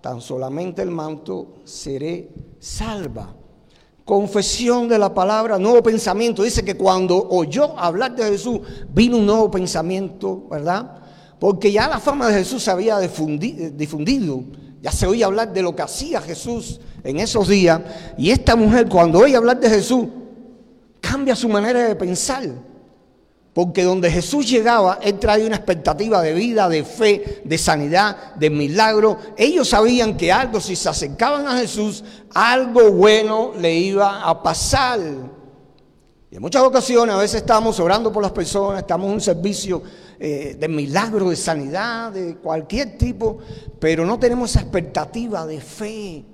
tan 0.01 0.21
solamente 0.21 0.81
el 0.81 0.89
manto, 0.89 1.57
seré 1.65 2.31
salva 2.57 3.35
confesión 4.05 4.87
de 4.87 4.97
la 4.97 5.13
palabra, 5.13 5.57
nuevo 5.57 5.81
pensamiento. 5.81 6.43
Dice 6.43 6.63
que 6.63 6.75
cuando 6.75 7.27
oyó 7.29 7.77
hablar 7.77 8.15
de 8.15 8.23
Jesús, 8.25 8.59
vino 8.93 9.17
un 9.17 9.25
nuevo 9.25 9.49
pensamiento, 9.49 10.47
¿verdad? 10.49 10.97
Porque 11.39 11.71
ya 11.71 11.87
la 11.87 11.99
fama 11.99 12.27
de 12.27 12.35
Jesús 12.35 12.63
se 12.63 12.71
había 12.71 12.99
difundido, 12.99 14.43
ya 14.81 14.91
se 14.91 15.07
oía 15.07 15.25
hablar 15.25 15.53
de 15.53 15.61
lo 15.61 15.75
que 15.75 15.81
hacía 15.81 16.21
Jesús 16.21 16.79
en 17.03 17.19
esos 17.19 17.47
días. 17.47 17.81
Y 18.17 18.31
esta 18.31 18.55
mujer, 18.55 18.87
cuando 18.89 19.19
oye 19.19 19.35
hablar 19.35 19.59
de 19.59 19.69
Jesús, 19.69 20.07
cambia 20.99 21.35
su 21.35 21.49
manera 21.49 21.83
de 21.87 21.95
pensar. 21.95 22.43
Porque 23.53 23.83
donde 23.83 24.09
Jesús 24.09 24.49
llegaba, 24.49 24.97
Él 25.01 25.19
traía 25.19 25.45
una 25.45 25.57
expectativa 25.57 26.21
de 26.23 26.33
vida, 26.33 26.67
de 26.67 26.83
fe, 26.83 27.41
de 27.43 27.57
sanidad, 27.59 28.33
de 28.33 28.49
milagro. 28.49 29.17
Ellos 29.37 29.69
sabían 29.69 30.17
que 30.17 30.31
algo, 30.31 30.59
si 30.59 30.75
se 30.75 30.89
acercaban 30.89 31.45
a 31.45 31.57
Jesús, 31.59 32.03
algo 32.33 32.91
bueno 32.91 33.53
le 33.59 33.75
iba 33.75 34.27
a 34.27 34.41
pasar. 34.41 34.99
Y 36.31 36.35
en 36.35 36.41
muchas 36.41 36.63
ocasiones, 36.63 37.13
a 37.13 37.19
veces 37.19 37.41
estamos 37.41 37.79
orando 37.79 38.11
por 38.11 38.23
las 38.23 38.31
personas, 38.31 38.79
estamos 38.79 39.05
en 39.05 39.13
un 39.13 39.21
servicio 39.21 39.83
eh, 40.19 40.57
de 40.59 40.67
milagro, 40.67 41.29
de 41.29 41.35
sanidad, 41.35 42.11
de 42.11 42.37
cualquier 42.37 42.97
tipo, 42.97 43.37
pero 43.79 44.03
no 44.03 44.17
tenemos 44.17 44.49
esa 44.49 44.61
expectativa 44.61 45.45
de 45.45 45.61
fe. 45.61 46.25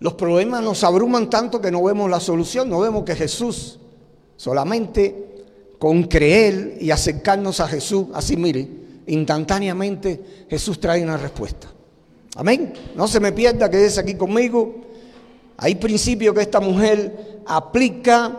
Los 0.00 0.14
problemas 0.14 0.62
nos 0.62 0.84
abruman 0.84 1.30
tanto 1.30 1.62
que 1.62 1.70
no 1.70 1.82
vemos 1.82 2.10
la 2.10 2.20
solución, 2.20 2.68
no 2.68 2.80
vemos 2.80 3.04
que 3.04 3.14
Jesús 3.16 3.78
solamente 4.36 5.31
con 5.82 6.04
creer 6.04 6.78
y 6.80 6.92
acercarnos 6.92 7.58
a 7.58 7.66
Jesús, 7.66 8.06
así 8.14 8.36
mire, 8.36 8.68
instantáneamente 9.08 10.46
Jesús 10.48 10.78
trae 10.78 11.02
una 11.02 11.16
respuesta. 11.16 11.66
Amén. 12.36 12.72
No 12.94 13.08
se 13.08 13.18
me 13.18 13.32
pierda, 13.32 13.68
quédese 13.68 13.98
aquí 13.98 14.14
conmigo. 14.14 14.76
Hay 15.56 15.74
principio 15.74 16.32
que 16.32 16.42
esta 16.42 16.60
mujer 16.60 17.40
aplica. 17.44 18.32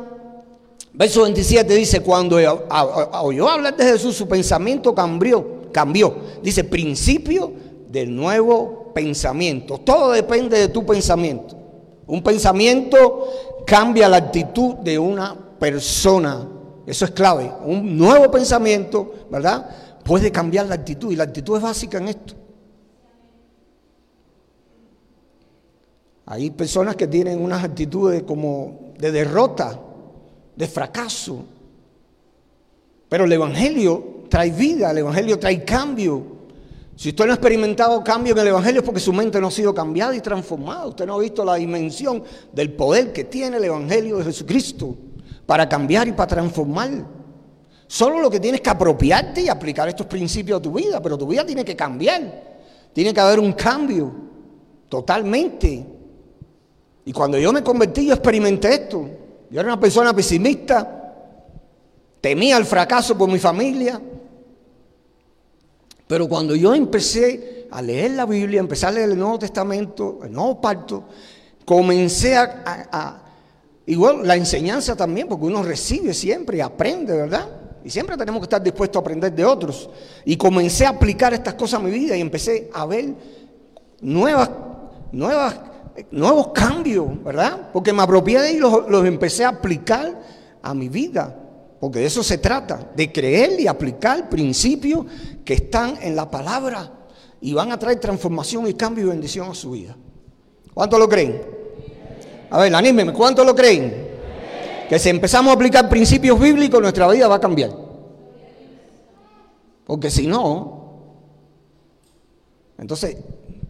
Verso 0.93 1.23
27 1.23 1.75
dice, 1.75 1.99
cuando 1.99 2.37
oyó 2.37 3.49
hablar 3.49 3.75
de 3.75 3.83
Jesús, 3.91 4.15
su 4.15 4.25
pensamiento 4.25 4.95
cambió, 4.95 5.63
cambió. 5.73 6.15
Dice, 6.41 6.63
principio 6.63 7.51
del 7.89 8.15
nuevo 8.15 8.93
pensamiento. 8.95 9.79
Todo 9.79 10.13
depende 10.13 10.57
de 10.57 10.69
tu 10.69 10.85
pensamiento. 10.85 11.57
Un 12.07 12.23
pensamiento 12.23 13.27
cambia 13.67 14.07
la 14.07 14.15
actitud 14.15 14.75
de 14.75 14.97
una 14.97 15.37
persona. 15.59 16.47
Eso 16.85 17.05
es 17.05 17.11
clave. 17.11 17.51
Un 17.65 17.97
nuevo 17.97 18.29
pensamiento, 18.29 19.27
¿verdad? 19.31 19.69
Puede 20.03 20.31
cambiar 20.31 20.67
la 20.67 20.75
actitud 20.75 21.11
y 21.11 21.15
la 21.15 21.23
actitud 21.23 21.57
es 21.57 21.63
básica 21.63 21.97
en 21.97 22.09
esto. 22.09 22.33
Hay 26.25 26.51
personas 26.51 26.95
que 26.95 27.07
tienen 27.07 27.41
unas 27.41 27.63
actitudes 27.63 28.23
como 28.23 28.93
de 28.97 29.11
derrota, 29.11 29.79
de 30.55 30.67
fracaso. 30.67 31.45
Pero 33.09 33.25
el 33.25 33.31
Evangelio 33.31 34.23
trae 34.29 34.51
vida, 34.51 34.91
el 34.91 34.99
Evangelio 34.99 35.37
trae 35.37 35.63
cambio. 35.63 36.33
Si 36.95 37.09
usted 37.09 37.25
no 37.25 37.31
ha 37.31 37.35
experimentado 37.35 38.03
cambio 38.03 38.33
en 38.33 38.39
el 38.39 38.47
Evangelio 38.47 38.81
es 38.81 38.85
porque 38.85 38.99
su 38.99 39.13
mente 39.13 39.39
no 39.39 39.47
ha 39.47 39.51
sido 39.51 39.73
cambiada 39.73 40.15
y 40.15 40.21
transformada. 40.21 40.87
Usted 40.87 41.05
no 41.05 41.15
ha 41.15 41.19
visto 41.19 41.43
la 41.45 41.55
dimensión 41.55 42.23
del 42.51 42.73
poder 42.73 43.13
que 43.13 43.25
tiene 43.25 43.57
el 43.57 43.63
Evangelio 43.65 44.17
de 44.17 44.25
Jesucristo 44.25 44.97
para 45.45 45.67
cambiar 45.67 46.07
y 46.07 46.11
para 46.11 46.27
transformar. 46.27 46.89
Solo 47.87 48.19
lo 48.19 48.29
que 48.29 48.39
tienes 48.39 48.61
que 48.61 48.69
apropiarte 48.69 49.41
y 49.41 49.49
aplicar 49.49 49.87
estos 49.87 50.07
principios 50.07 50.59
a 50.59 50.61
tu 50.61 50.73
vida, 50.73 51.01
pero 51.01 51.17
tu 51.17 51.27
vida 51.27 51.45
tiene 51.45 51.63
que 51.63 51.75
cambiar. 51.75 52.53
Tiene 52.93 53.13
que 53.13 53.19
haber 53.19 53.39
un 53.39 53.53
cambio 53.53 54.11
totalmente. 54.89 55.85
Y 57.05 57.11
cuando 57.11 57.37
yo 57.37 57.51
me 57.51 57.63
convertí, 57.63 58.05
yo 58.07 58.13
experimenté 58.13 58.73
esto. 58.73 59.09
Yo 59.49 59.59
era 59.59 59.69
una 59.69 59.79
persona 59.79 60.13
pesimista, 60.15 61.13
temía 62.21 62.57
el 62.57 62.65
fracaso 62.65 63.17
por 63.17 63.29
mi 63.29 63.39
familia. 63.39 64.01
Pero 66.07 66.27
cuando 66.27 66.55
yo 66.55 66.73
empecé 66.73 67.67
a 67.69 67.81
leer 67.81 68.11
la 68.11 68.25
Biblia, 68.25 68.59
empecé 68.59 68.85
a 68.85 68.91
leer 68.91 69.11
el 69.11 69.17
Nuevo 69.17 69.39
Testamento, 69.39 70.19
el 70.23 70.31
Nuevo 70.31 70.61
Pacto, 70.61 71.05
comencé 71.65 72.37
a, 72.37 73.22
igual 73.85 74.27
la 74.27 74.35
enseñanza 74.35 74.95
también, 74.95 75.27
porque 75.27 75.45
uno 75.45 75.63
recibe 75.63 76.13
siempre 76.13 76.57
y 76.57 76.61
aprende, 76.61 77.15
¿verdad? 77.15 77.49
Y 77.83 77.89
siempre 77.89 78.15
tenemos 78.15 78.39
que 78.39 78.45
estar 78.45 78.63
dispuestos 78.63 78.99
a 78.99 79.01
aprender 79.01 79.33
de 79.33 79.43
otros. 79.43 79.89
Y 80.23 80.37
comencé 80.37 80.85
a 80.85 80.89
aplicar 80.89 81.33
estas 81.33 81.55
cosas 81.55 81.79
a 81.79 81.83
mi 81.83 81.91
vida 81.91 82.15
y 82.15 82.21
empecé 82.21 82.69
a 82.73 82.85
ver 82.85 83.13
nuevas, 83.99 84.49
nuevas, 85.11 85.59
nuevos 86.11 86.47
cambios, 86.49 87.21
¿verdad? 87.23 87.69
Porque 87.73 87.91
me 87.91 88.01
apropié 88.01 88.39
de 88.39 88.51
ellos 88.51 88.83
y 88.87 88.91
los, 88.91 89.05
empecé 89.05 89.43
a 89.43 89.49
aplicar 89.49 90.21
a 90.61 90.73
mi 90.73 90.87
vida. 90.87 91.39
Porque 91.79 91.99
de 91.99 92.05
eso 92.05 92.23
se 92.23 92.37
trata, 92.37 92.91
de 92.95 93.11
creer 93.11 93.59
y 93.59 93.67
aplicar 93.67 94.29
principios 94.29 95.05
que 95.43 95.55
están 95.55 95.97
en 96.01 96.15
la 96.15 96.31
palabra 96.31 96.89
y 97.41 97.51
van 97.53 97.73
a 97.73 97.77
traer 97.77 97.99
transformación 97.99 98.65
y 98.67 98.73
cambio 98.73 99.03
y 99.03 99.09
bendición 99.09 99.51
a 99.51 99.53
su 99.53 99.71
vida. 99.71 99.97
¿Cuántos 100.73 100.97
lo 100.97 101.09
creen? 101.09 101.62
A 102.53 102.59
ver, 102.59 102.75
anímeme, 102.75 103.11
¿cuántos 103.13 103.43
lo 103.47 103.55
creen? 103.55 104.09
Que 104.87 104.99
si 104.99 105.09
empezamos 105.09 105.49
a 105.49 105.55
aplicar 105.55 105.89
principios 105.89 106.39
bíblicos, 106.39 106.79
nuestra 106.79 107.07
vida 107.07 107.27
va 107.27 107.35
a 107.35 107.39
cambiar. 107.39 107.71
Porque 109.87 110.11
si 110.11 110.27
no, 110.27 110.83
entonces, 112.77 113.17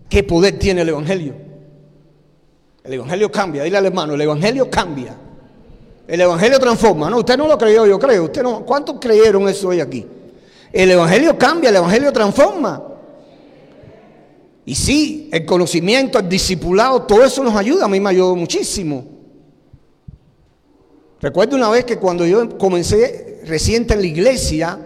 ¿qué 0.09 0.23
poder 0.23 0.59
tiene 0.59 0.81
el 0.81 0.89
Evangelio? 0.89 1.33
El 2.83 2.95
Evangelio 2.95 3.31
cambia, 3.31 3.63
dile 3.63 3.77
al 3.77 3.85
hermano, 3.85 4.15
el 4.15 4.21
Evangelio 4.21 4.69
cambia. 4.69 5.15
El 6.05 6.19
Evangelio 6.19 6.59
transforma. 6.59 7.09
No, 7.09 7.19
usted 7.19 7.37
no 7.37 7.47
lo 7.47 7.57
creyó, 7.57 7.85
yo 7.85 7.97
creo. 7.97 8.25
Usted 8.25 8.43
no, 8.43 8.65
¿Cuántos 8.65 8.97
creyeron 8.99 9.47
eso 9.47 9.69
hoy 9.69 9.79
aquí? 9.79 10.05
El 10.73 10.91
Evangelio 10.91 11.37
cambia, 11.37 11.69
el 11.69 11.77
Evangelio 11.77 12.11
transforma. 12.11 12.83
Y 14.65 14.75
sí, 14.75 15.29
el 15.31 15.45
conocimiento, 15.45 16.19
el 16.19 16.29
discipulado, 16.29 17.03
todo 17.03 17.23
eso 17.23 17.43
nos 17.43 17.55
ayuda. 17.55 17.85
A 17.85 17.89
mí 17.89 17.99
me 17.99 18.09
ayudó 18.09 18.35
muchísimo. 18.35 19.05
Recuerdo 21.19 21.55
una 21.55 21.69
vez 21.69 21.85
que 21.85 21.97
cuando 21.97 22.25
yo 22.25 22.57
comencé 22.57 23.41
reciente 23.45 23.93
en 23.93 24.01
la 24.01 24.07
iglesia, 24.07 24.79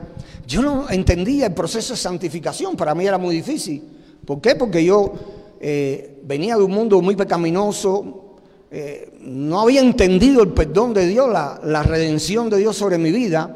yo 0.47 0.61
no 0.61 0.89
entendía 0.89 1.47
el 1.47 1.53
proceso 1.53 1.93
de 1.93 1.99
santificación. 1.99 2.75
Para 2.75 2.95
mí 2.95 3.05
era 3.05 3.17
muy 3.17 3.35
difícil. 3.35 3.83
¿Por 4.25 4.41
qué? 4.41 4.55
Porque 4.55 4.83
yo 4.83 5.13
eh, 5.59 6.21
venía 6.23 6.55
de 6.57 6.63
un 6.63 6.71
mundo 6.71 7.01
muy 7.01 7.15
pecaminoso. 7.15 8.35
Eh, 8.71 9.13
no 9.21 9.61
había 9.61 9.81
entendido 9.81 10.41
el 10.41 10.49
perdón 10.49 10.93
de 10.93 11.07
Dios, 11.07 11.29
la, 11.31 11.59
la 11.63 11.83
redención 11.83 12.49
de 12.49 12.57
Dios 12.57 12.75
sobre 12.75 12.97
mi 12.97 13.11
vida. 13.11 13.55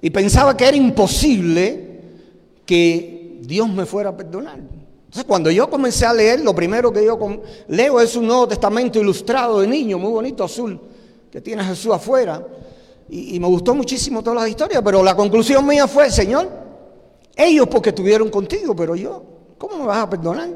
Y 0.00 0.10
pensaba 0.10 0.56
que 0.56 0.66
era 0.66 0.76
imposible 0.76 2.00
que 2.64 3.38
Dios 3.42 3.68
me 3.68 3.86
fuera 3.86 4.10
a 4.10 4.16
perdonar. 4.16 4.77
Entonces, 5.08 5.24
cuando 5.24 5.50
yo 5.50 5.70
comencé 5.70 6.04
a 6.04 6.12
leer, 6.12 6.40
lo 6.40 6.54
primero 6.54 6.92
que 6.92 7.02
yo 7.02 7.18
leo 7.68 7.98
es 7.98 8.14
un 8.14 8.26
Nuevo 8.26 8.46
Testamento 8.46 9.00
ilustrado 9.00 9.60
de 9.60 9.66
niño, 9.66 9.98
muy 9.98 10.12
bonito, 10.12 10.44
azul, 10.44 10.78
que 11.32 11.40
tiene 11.40 11.64
Jesús 11.64 11.94
afuera. 11.94 12.46
Y, 13.08 13.40
me 13.40 13.46
gustó 13.46 13.74
muchísimo 13.74 14.22
todas 14.22 14.40
las 14.42 14.50
historias, 14.50 14.82
pero 14.84 15.02
la 15.02 15.16
conclusión 15.16 15.66
mía 15.66 15.88
fue, 15.88 16.10
Señor, 16.10 16.50
ellos 17.34 17.66
porque 17.68 17.88
estuvieron 17.88 18.28
contigo, 18.28 18.76
pero 18.76 18.94
yo, 18.94 19.24
¿cómo 19.56 19.78
me 19.78 19.86
vas 19.86 20.04
a 20.04 20.10
perdonar? 20.10 20.50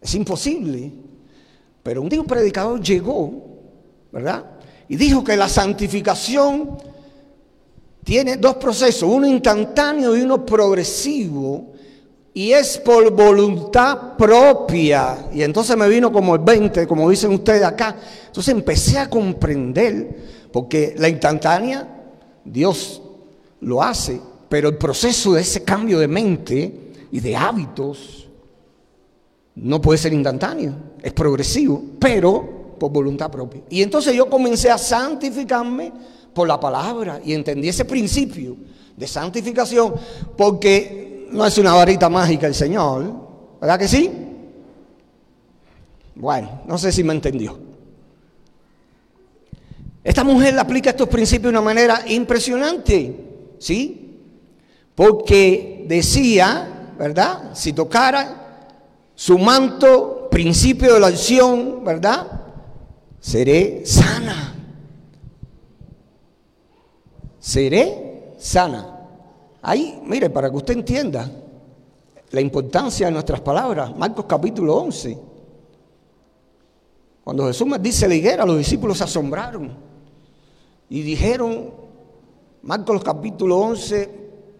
Es 0.00 0.12
imposible. 0.16 0.90
Pero 1.84 2.02
un 2.02 2.08
día 2.08 2.20
un 2.20 2.26
predicador 2.26 2.80
llegó, 2.80 3.32
¿verdad? 4.10 4.44
Y 4.88 4.96
dijo 4.96 5.22
que 5.22 5.36
la 5.36 5.48
santificación 5.48 6.78
tiene 8.02 8.38
dos 8.38 8.56
procesos, 8.56 9.08
uno 9.08 9.24
instantáneo 9.24 10.16
y 10.16 10.22
uno 10.22 10.44
progresivo 10.44 11.73
y 12.36 12.50
es 12.50 12.78
por 12.78 13.12
voluntad 13.12 14.16
propia. 14.18 15.28
Y 15.32 15.42
entonces 15.42 15.76
me 15.76 15.88
vino 15.88 16.12
como 16.12 16.34
el 16.34 16.42
20, 16.42 16.84
como 16.88 17.08
dicen 17.08 17.32
ustedes 17.32 17.62
acá. 17.62 17.96
Entonces 18.26 18.52
empecé 18.52 18.98
a 18.98 19.08
comprender, 19.08 20.48
porque 20.52 20.96
la 20.98 21.08
instantánea, 21.08 21.88
Dios 22.44 23.00
lo 23.60 23.80
hace, 23.80 24.20
pero 24.48 24.68
el 24.68 24.76
proceso 24.76 25.34
de 25.34 25.42
ese 25.42 25.62
cambio 25.62 26.00
de 26.00 26.08
mente 26.08 26.92
y 27.12 27.20
de 27.20 27.36
hábitos 27.36 28.28
no 29.54 29.80
puede 29.80 29.98
ser 29.98 30.12
instantáneo, 30.12 30.74
es 31.00 31.12
progresivo, 31.12 31.80
pero 32.00 32.74
por 32.80 32.90
voluntad 32.90 33.30
propia. 33.30 33.62
Y 33.70 33.80
entonces 33.80 34.12
yo 34.12 34.28
comencé 34.28 34.68
a 34.72 34.78
santificarme 34.78 35.92
por 36.34 36.48
la 36.48 36.58
palabra 36.58 37.20
y 37.24 37.32
entendí 37.32 37.68
ese 37.68 37.84
principio 37.84 38.56
de 38.96 39.06
santificación, 39.06 39.94
porque 40.36 41.13
no 41.34 41.44
es 41.44 41.58
una 41.58 41.74
varita 41.74 42.08
mágica 42.08 42.46
el 42.46 42.54
Señor, 42.54 43.12
¿verdad 43.60 43.78
que 43.78 43.88
sí? 43.88 44.10
Bueno, 46.14 46.62
no 46.66 46.78
sé 46.78 46.92
si 46.92 47.02
me 47.02 47.12
entendió. 47.12 47.58
Esta 50.02 50.22
mujer 50.22 50.56
aplica 50.58 50.90
estos 50.90 51.08
principios 51.08 51.44
de 51.44 51.58
una 51.58 51.60
manera 51.60 52.02
impresionante, 52.06 53.54
¿sí? 53.58 54.20
Porque 54.94 55.84
decía, 55.88 56.92
¿verdad? 56.96 57.54
Si 57.54 57.72
tocara 57.72 58.68
su 59.14 59.38
manto, 59.38 60.28
principio 60.30 60.94
de 60.94 61.00
la 61.00 61.08
acción, 61.08 61.84
¿verdad? 61.84 62.26
Seré 63.18 63.84
sana. 63.86 64.54
Seré 67.40 68.34
sana. 68.38 68.93
Ahí, 69.66 69.98
mire, 70.04 70.28
para 70.28 70.50
que 70.50 70.56
usted 70.56 70.74
entienda 70.74 71.30
la 72.30 72.40
importancia 72.40 73.06
de 73.06 73.12
nuestras 73.12 73.40
palabras, 73.40 73.96
Marcos 73.96 74.26
capítulo 74.28 74.76
11. 74.76 75.18
Cuando 77.24 77.46
Jesús 77.46 77.66
dice 77.80 78.06
la 78.06 78.14
higuera, 78.14 78.44
los 78.44 78.58
discípulos 78.58 78.98
se 78.98 79.04
asombraron 79.04 79.74
y 80.90 81.00
dijeron, 81.00 81.72
Marcos 82.60 83.02
capítulo 83.02 83.56
11, 83.56 84.10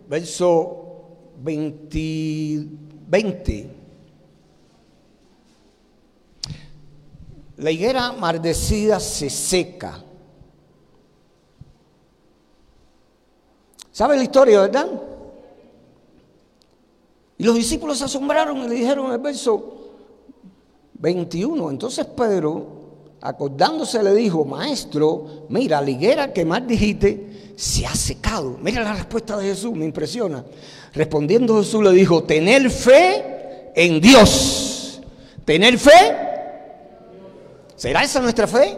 verso 0.09 1.05
20, 1.43 2.67
20. 3.07 3.71
La 7.59 7.71
higuera 7.71 8.13
maldecida 8.13 8.99
se 9.01 9.29
seca 9.29 10.03
¿Sabe 13.95 14.17
la 14.17 14.25
historia, 14.25 14.63
verdad? 14.63 14.89
Y 17.39 17.45
los 17.45 17.55
discípulos 17.55 17.97
se 17.97 18.07
asombraron 18.07 18.59
y 18.65 18.69
le 18.69 18.75
dijeron 18.75 19.07
en 19.07 19.13
el 19.13 19.19
verso 19.19 19.93
21. 20.95 21.71
Entonces 21.71 22.05
Pedro, 22.05 22.67
acordándose, 23.21 24.03
le 24.03 24.13
dijo, 24.13 24.45
maestro, 24.45 25.47
mira, 25.49 25.81
la 25.81 25.89
higuera 25.89 26.33
que 26.33 26.45
más 26.45 26.67
dijiste 26.67 27.53
se 27.55 27.87
ha 27.87 27.95
secado. 27.95 28.59
Mira 28.61 28.83
la 28.83 28.95
respuesta 28.95 29.37
de 29.37 29.45
Jesús, 29.45 29.73
me 29.75 29.85
impresiona. 29.85 30.45
Respondiendo 30.93 31.57
Jesús 31.59 31.81
le 31.85 31.93
dijo, 31.93 32.25
tener 32.25 32.69
fe 32.71 33.71
en 33.77 34.01
Dios. 34.01 35.03
¿Tener 35.45 35.79
fe? 35.79 36.17
¿Será 37.77 38.03
esa 38.03 38.19
nuestra 38.19 38.49
fe? 38.49 38.77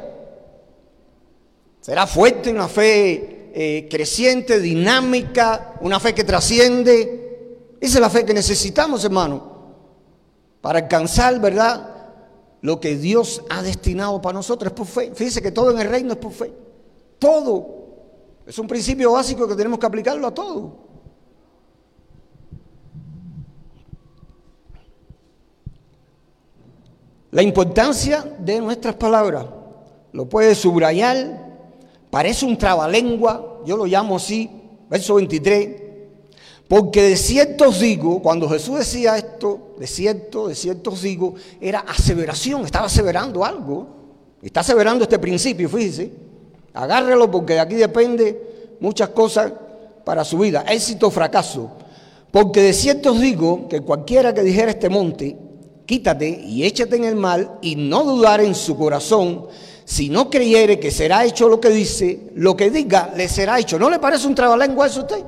¿Será 1.80 2.06
fuerte 2.06 2.50
una 2.50 2.68
fe 2.68 3.35
eh, 3.58 3.88
creciente, 3.90 4.60
dinámica, 4.60 5.76
una 5.80 5.98
fe 5.98 6.14
que 6.14 6.24
trasciende. 6.24 7.78
Esa 7.80 7.94
es 7.94 8.00
la 8.02 8.10
fe 8.10 8.22
que 8.22 8.34
necesitamos, 8.34 9.02
hermano, 9.02 9.72
para 10.60 10.80
alcanzar, 10.80 11.40
¿verdad? 11.40 11.88
Lo 12.60 12.78
que 12.78 12.98
Dios 12.98 13.42
ha 13.48 13.62
destinado 13.62 14.20
para 14.20 14.34
nosotros 14.34 14.70
es 14.70 14.76
por 14.76 14.86
fe. 14.86 15.10
Fíjense 15.14 15.40
que 15.40 15.52
todo 15.52 15.70
en 15.70 15.78
el 15.78 15.88
reino 15.88 16.12
es 16.12 16.18
por 16.18 16.32
fe. 16.32 16.52
Todo. 17.18 17.66
Es 18.46 18.58
un 18.58 18.66
principio 18.66 19.12
básico 19.12 19.48
que 19.48 19.54
tenemos 19.54 19.78
que 19.78 19.86
aplicarlo 19.86 20.26
a 20.26 20.34
todo. 20.34 20.76
La 27.30 27.40
importancia 27.40 28.36
de 28.38 28.60
nuestras 28.60 28.96
palabras 28.96 29.46
lo 30.12 30.28
puede 30.28 30.54
subrayar 30.54 31.45
Parece 32.16 32.46
un 32.46 32.56
trabalengua, 32.56 33.60
yo 33.66 33.76
lo 33.76 33.84
llamo 33.84 34.16
así, 34.16 34.48
verso 34.88 35.16
23. 35.16 35.68
Porque 36.66 37.02
de 37.02 37.14
cierto 37.14 37.70
digo, 37.70 38.22
cuando 38.22 38.48
Jesús 38.48 38.78
decía 38.78 39.18
esto, 39.18 39.74
de 39.78 39.86
cierto, 39.86 40.48
de 40.48 40.54
cierto 40.54 40.92
digo, 40.92 41.34
era 41.60 41.80
aseveración, 41.80 42.64
estaba 42.64 42.86
aseverando 42.86 43.44
algo. 43.44 43.88
Está 44.40 44.60
aseverando 44.60 45.04
este 45.04 45.18
principio, 45.18 45.68
fíjese. 45.68 46.10
Agárrelo 46.72 47.30
porque 47.30 47.52
de 47.52 47.60
aquí 47.60 47.74
depende 47.74 48.76
muchas 48.80 49.10
cosas 49.10 49.52
para 50.02 50.24
su 50.24 50.38
vida, 50.38 50.64
éxito 50.70 51.08
o 51.08 51.10
fracaso. 51.10 51.70
Porque 52.30 52.62
de 52.62 52.72
cierto 52.72 53.12
digo 53.12 53.68
que 53.68 53.82
cualquiera 53.82 54.32
que 54.32 54.40
dijera 54.40 54.70
este 54.70 54.88
monte, 54.88 55.36
quítate 55.84 56.30
y 56.30 56.64
échate 56.64 56.96
en 56.96 57.04
el 57.04 57.16
mal 57.16 57.58
y 57.60 57.76
no 57.76 58.04
dudar 58.04 58.40
en 58.40 58.54
su 58.54 58.74
corazón, 58.74 59.48
si 59.86 60.08
no 60.08 60.28
creyere 60.28 60.80
que 60.80 60.90
será 60.90 61.24
hecho 61.24 61.48
lo 61.48 61.60
que 61.60 61.68
dice, 61.68 62.32
lo 62.34 62.56
que 62.56 62.72
diga 62.72 63.12
le 63.16 63.28
será 63.28 63.60
hecho. 63.60 63.78
¿No 63.78 63.88
le 63.88 64.00
parece 64.00 64.26
un 64.26 64.34
trabalengua 64.34 64.88
eso 64.88 64.98
a 64.98 65.02
usted? 65.04 65.24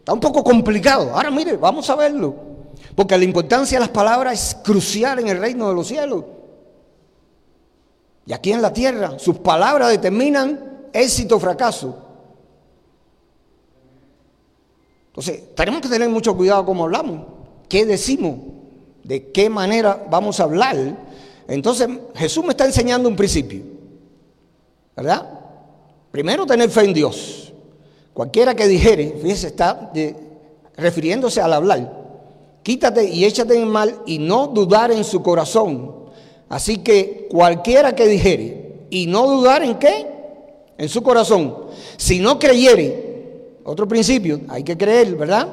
Está 0.00 0.12
un 0.12 0.20
poco 0.20 0.44
complicado. 0.44 1.10
Ahora 1.14 1.30
mire, 1.30 1.56
vamos 1.56 1.88
a 1.88 1.96
verlo. 1.96 2.34
Porque 2.94 3.16
la 3.16 3.24
importancia 3.24 3.78
de 3.78 3.80
las 3.80 3.88
palabras 3.88 4.34
es 4.34 4.54
crucial 4.56 5.18
en 5.18 5.28
el 5.28 5.38
reino 5.38 5.66
de 5.66 5.74
los 5.74 5.88
cielos. 5.88 6.24
Y 8.26 8.34
aquí 8.34 8.52
en 8.52 8.60
la 8.60 8.70
tierra, 8.70 9.18
sus 9.18 9.38
palabras 9.38 9.88
determinan 9.88 10.88
éxito 10.92 11.36
o 11.36 11.40
fracaso. 11.40 11.96
Entonces, 15.06 15.54
tenemos 15.54 15.80
que 15.80 15.88
tener 15.88 16.10
mucho 16.10 16.36
cuidado 16.36 16.66
cómo 16.66 16.84
hablamos, 16.84 17.26
qué 17.66 17.86
decimos, 17.86 18.40
de 19.04 19.32
qué 19.32 19.48
manera 19.48 20.04
vamos 20.10 20.38
a 20.38 20.42
hablar. 20.42 20.76
Entonces, 21.52 21.86
Jesús 22.14 22.42
me 22.42 22.52
está 22.52 22.64
enseñando 22.64 23.10
un 23.10 23.14
principio, 23.14 23.60
¿verdad? 24.96 25.28
Primero, 26.10 26.46
tener 26.46 26.70
fe 26.70 26.84
en 26.84 26.94
Dios. 26.94 27.52
Cualquiera 28.14 28.54
que 28.54 28.66
dijere, 28.66 29.18
fíjese, 29.20 29.48
está 29.48 29.92
refiriéndose 30.78 31.42
al 31.42 31.52
hablar. 31.52 31.92
Quítate 32.62 33.04
y 33.06 33.26
échate 33.26 33.54
en 33.54 33.68
mal 33.68 34.00
y 34.06 34.18
no 34.18 34.46
dudar 34.46 34.92
en 34.92 35.04
su 35.04 35.22
corazón. 35.22 36.06
Así 36.48 36.78
que 36.78 37.28
cualquiera 37.30 37.94
que 37.94 38.08
dijere 38.08 38.86
y 38.88 39.06
no 39.06 39.26
dudar 39.26 39.62
en 39.62 39.78
qué? 39.78 40.06
En 40.78 40.88
su 40.88 41.02
corazón. 41.02 41.66
Si 41.98 42.18
no 42.18 42.38
creyere, 42.38 43.58
otro 43.64 43.86
principio, 43.86 44.40
hay 44.48 44.62
que 44.62 44.78
creer, 44.78 45.16
¿verdad? 45.16 45.48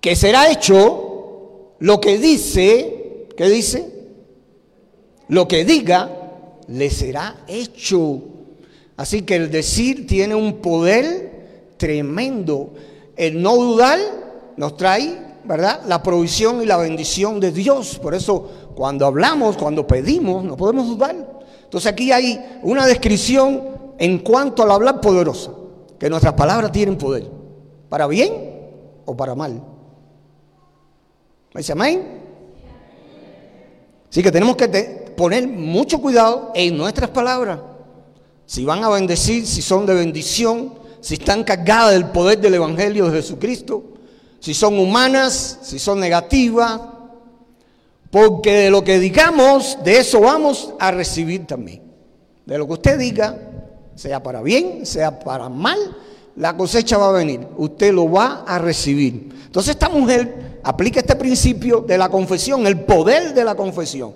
Que 0.00 0.16
será 0.16 0.50
hecho 0.50 1.74
lo 1.78 2.00
que 2.00 2.16
dice, 2.16 3.01
¿qué 3.36 3.48
dice? 3.48 4.02
Lo 5.28 5.48
que 5.48 5.64
diga, 5.64 6.10
le 6.68 6.90
será 6.90 7.44
hecho. 7.46 8.22
Así 8.96 9.22
que 9.22 9.36
el 9.36 9.50
decir 9.50 10.06
tiene 10.06 10.34
un 10.34 10.58
poder 10.58 11.74
tremendo. 11.76 12.74
El 13.16 13.42
no 13.42 13.56
dudar 13.56 13.98
nos 14.56 14.76
trae, 14.76 15.18
¿verdad? 15.44 15.82
La 15.86 16.02
provisión 16.02 16.62
y 16.62 16.66
la 16.66 16.76
bendición 16.76 17.40
de 17.40 17.50
Dios. 17.50 17.98
Por 17.98 18.14
eso 18.14 18.48
cuando 18.74 19.06
hablamos, 19.06 19.56
cuando 19.56 19.86
pedimos, 19.86 20.44
no 20.44 20.56
podemos 20.56 20.86
dudar. 20.86 21.16
Entonces 21.64 21.90
aquí 21.90 22.12
hay 22.12 22.60
una 22.62 22.86
descripción 22.86 23.62
en 23.98 24.18
cuanto 24.18 24.62
al 24.62 24.70
hablar 24.70 25.00
poderosa, 25.00 25.52
que 25.98 26.10
nuestras 26.10 26.34
palabras 26.34 26.72
tienen 26.72 26.98
poder, 26.98 27.30
para 27.88 28.06
bien 28.06 28.32
o 29.04 29.16
para 29.16 29.34
mal. 29.34 29.62
¿Me 31.54 31.60
dice 31.60 31.72
amén? 31.72 32.21
Así 34.12 34.22
que 34.22 34.30
tenemos 34.30 34.56
que 34.56 34.68
poner 35.16 35.48
mucho 35.48 35.98
cuidado 35.98 36.52
en 36.54 36.76
nuestras 36.76 37.08
palabras. 37.08 37.60
Si 38.44 38.62
van 38.62 38.84
a 38.84 38.90
bendecir, 38.90 39.46
si 39.46 39.62
son 39.62 39.86
de 39.86 39.94
bendición, 39.94 40.74
si 41.00 41.14
están 41.14 41.42
cargadas 41.44 41.92
del 41.92 42.10
poder 42.10 42.38
del 42.38 42.52
Evangelio 42.52 43.06
de 43.08 43.22
Jesucristo, 43.22 43.84
si 44.38 44.52
son 44.52 44.78
humanas, 44.78 45.60
si 45.62 45.78
son 45.78 45.98
negativas, 45.98 46.78
porque 48.10 48.52
de 48.54 48.70
lo 48.70 48.84
que 48.84 48.98
digamos, 48.98 49.78
de 49.82 50.00
eso 50.00 50.20
vamos 50.20 50.74
a 50.78 50.90
recibir 50.90 51.46
también. 51.46 51.80
De 52.44 52.58
lo 52.58 52.66
que 52.66 52.74
usted 52.74 52.98
diga, 52.98 53.38
sea 53.94 54.22
para 54.22 54.42
bien, 54.42 54.84
sea 54.84 55.20
para 55.20 55.48
mal, 55.48 55.78
la 56.36 56.54
cosecha 56.54 56.98
va 56.98 57.08
a 57.08 57.12
venir. 57.12 57.48
Usted 57.56 57.94
lo 57.94 58.10
va 58.10 58.44
a 58.46 58.58
recibir. 58.58 59.30
Entonces 59.46 59.70
esta 59.70 59.88
mujer 59.88 60.51
aplica 60.62 61.00
este 61.00 61.16
principio 61.16 61.80
de 61.80 61.98
la 61.98 62.08
confesión, 62.08 62.66
el 62.66 62.80
poder 62.80 63.34
de 63.34 63.44
la 63.44 63.54
confesión 63.54 64.12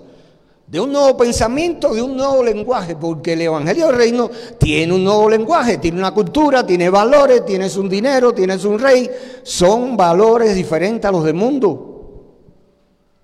de 0.67 0.81
un 0.81 0.91
nuevo 0.91 1.15
pensamiento, 1.15 1.93
de 1.93 2.01
un 2.01 2.17
nuevo 2.17 2.43
lenguaje, 2.43 2.95
porque 2.95 3.33
el 3.33 3.41
Evangelio 3.41 3.87
del 3.87 3.95
Reino 3.95 4.29
tiene 4.57 4.93
un 4.93 5.03
nuevo 5.03 5.29
lenguaje, 5.29 5.77
tiene 5.77 5.97
una 5.97 6.13
cultura, 6.13 6.65
tiene 6.65 6.89
valores, 6.89 7.45
tienes 7.45 7.77
un 7.77 7.87
dinero, 7.87 8.33
tienes 8.33 8.65
un 8.65 8.77
rey, 8.77 9.09
son 9.43 9.95
valores 9.95 10.53
diferentes 10.55 11.05
a 11.05 11.11
los 11.11 11.23
del 11.23 11.35
mundo. 11.35 11.93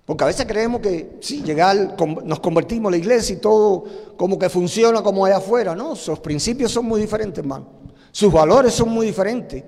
Porque 0.06 0.24
a 0.24 0.26
veces 0.26 0.46
creemos 0.46 0.80
que 0.80 1.16
sí, 1.20 1.42
llegar, 1.42 1.96
nos 2.24 2.40
convertimos 2.40 2.88
a 2.88 2.92
la 2.92 2.96
iglesia 2.96 3.34
y 3.34 3.38
todo 3.38 3.84
como 4.16 4.38
que 4.38 4.48
funciona 4.48 5.02
como 5.02 5.24
allá 5.24 5.36
afuera. 5.36 5.74
No, 5.74 5.96
sus 5.96 6.18
principios 6.20 6.72
son 6.72 6.86
muy 6.86 7.00
diferentes, 7.00 7.38
hermano. 7.38 7.66
Sus 8.10 8.32
valores 8.32 8.72
son 8.72 8.88
muy 8.90 9.06
diferentes. 9.06 9.64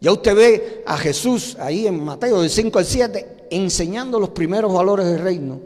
Ya 0.00 0.12
usted 0.12 0.34
ve 0.34 0.82
a 0.86 0.96
Jesús 0.96 1.56
ahí 1.60 1.86
en 1.86 2.02
Mateo 2.02 2.40
del 2.40 2.50
5 2.50 2.78
al 2.78 2.86
7 2.86 3.46
enseñando 3.50 4.18
los 4.18 4.30
primeros 4.30 4.72
valores 4.72 5.06
del 5.06 5.20
reino. 5.20 5.60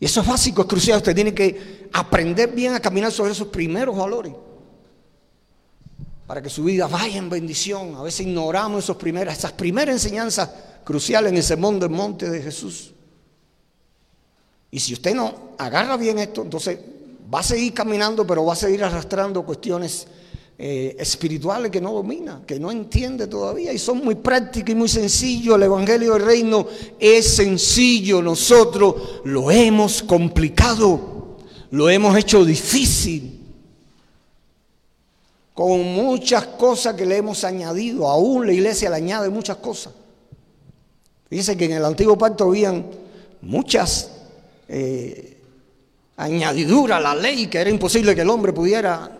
Y 0.00 0.06
eso 0.06 0.20
es 0.20 0.26
básico, 0.26 0.62
es 0.62 0.68
crucial. 0.68 0.98
Usted 0.98 1.14
tiene 1.14 1.32
que 1.32 1.88
aprender 1.92 2.50
bien 2.50 2.74
a 2.74 2.80
caminar 2.80 3.12
sobre 3.12 3.32
esos 3.32 3.46
primeros 3.48 3.96
valores. 3.96 4.32
Para 6.26 6.42
que 6.42 6.50
su 6.50 6.64
vida 6.64 6.88
vaya 6.88 7.18
en 7.18 7.30
bendición. 7.30 7.94
A 7.94 8.02
veces 8.02 8.26
ignoramos 8.26 8.82
esos 8.82 8.96
esas 9.00 9.52
primeras 9.52 9.94
enseñanzas 9.94 10.50
cruciales 10.82 11.30
en 11.30 11.36
el 11.36 11.44
sermón 11.44 11.78
del 11.78 11.90
monte 11.90 12.28
de 12.28 12.42
Jesús. 12.42 12.92
Y 14.72 14.80
si 14.80 14.94
usted 14.94 15.14
no 15.14 15.50
agarra 15.58 15.96
bien 15.96 16.18
esto, 16.18 16.42
entonces 16.42 16.80
va 17.32 17.40
a 17.40 17.44
seguir 17.44 17.72
caminando, 17.72 18.26
pero 18.26 18.44
va 18.44 18.54
a 18.54 18.56
seguir 18.56 18.82
arrastrando 18.82 19.44
cuestiones 19.44 20.08
eh, 20.64 20.94
espirituales 20.96 21.72
que 21.72 21.80
no 21.80 21.92
domina, 21.92 22.42
que 22.46 22.60
no 22.60 22.70
entiende 22.70 23.26
todavía 23.26 23.72
y 23.72 23.78
son 23.78 23.98
muy 23.98 24.14
prácticas 24.14 24.70
y 24.70 24.76
muy 24.76 24.88
sencillos. 24.88 25.56
El 25.56 25.64
Evangelio 25.64 26.12
del 26.12 26.24
Reino 26.24 26.68
es 27.00 27.34
sencillo, 27.34 28.22
nosotros 28.22 29.22
lo 29.24 29.50
hemos 29.50 30.04
complicado, 30.04 31.38
lo 31.72 31.90
hemos 31.90 32.16
hecho 32.16 32.44
difícil, 32.44 33.40
con 35.52 35.82
muchas 35.82 36.46
cosas 36.46 36.94
que 36.94 37.06
le 37.06 37.16
hemos 37.16 37.42
añadido, 37.42 38.06
aún 38.06 38.46
la 38.46 38.52
iglesia 38.52 38.88
le 38.88 38.94
añade 38.94 39.30
muchas 39.30 39.56
cosas. 39.56 39.92
Fíjense 41.28 41.56
que 41.56 41.64
en 41.64 41.72
el 41.72 41.84
antiguo 41.84 42.16
pacto 42.16 42.44
habían 42.44 42.86
muchas 43.40 44.12
eh, 44.68 45.38
añadiduras 46.18 46.98
a 46.98 47.00
la 47.00 47.16
ley 47.16 47.48
que 47.48 47.58
era 47.58 47.68
imposible 47.68 48.14
que 48.14 48.20
el 48.20 48.30
hombre 48.30 48.52
pudiera 48.52 49.18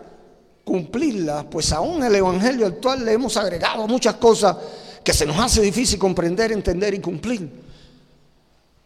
cumplirla, 0.63 1.49
pues 1.49 1.71
aún 1.71 2.03
el 2.03 2.15
Evangelio 2.15 2.65
actual 2.65 3.03
le 3.03 3.13
hemos 3.13 3.35
agregado 3.37 3.87
muchas 3.87 4.15
cosas 4.15 4.55
que 5.03 5.13
se 5.13 5.25
nos 5.25 5.37
hace 5.37 5.61
difícil 5.61 5.99
comprender, 5.99 6.51
entender 6.51 6.93
y 6.93 6.99
cumplir. 6.99 7.63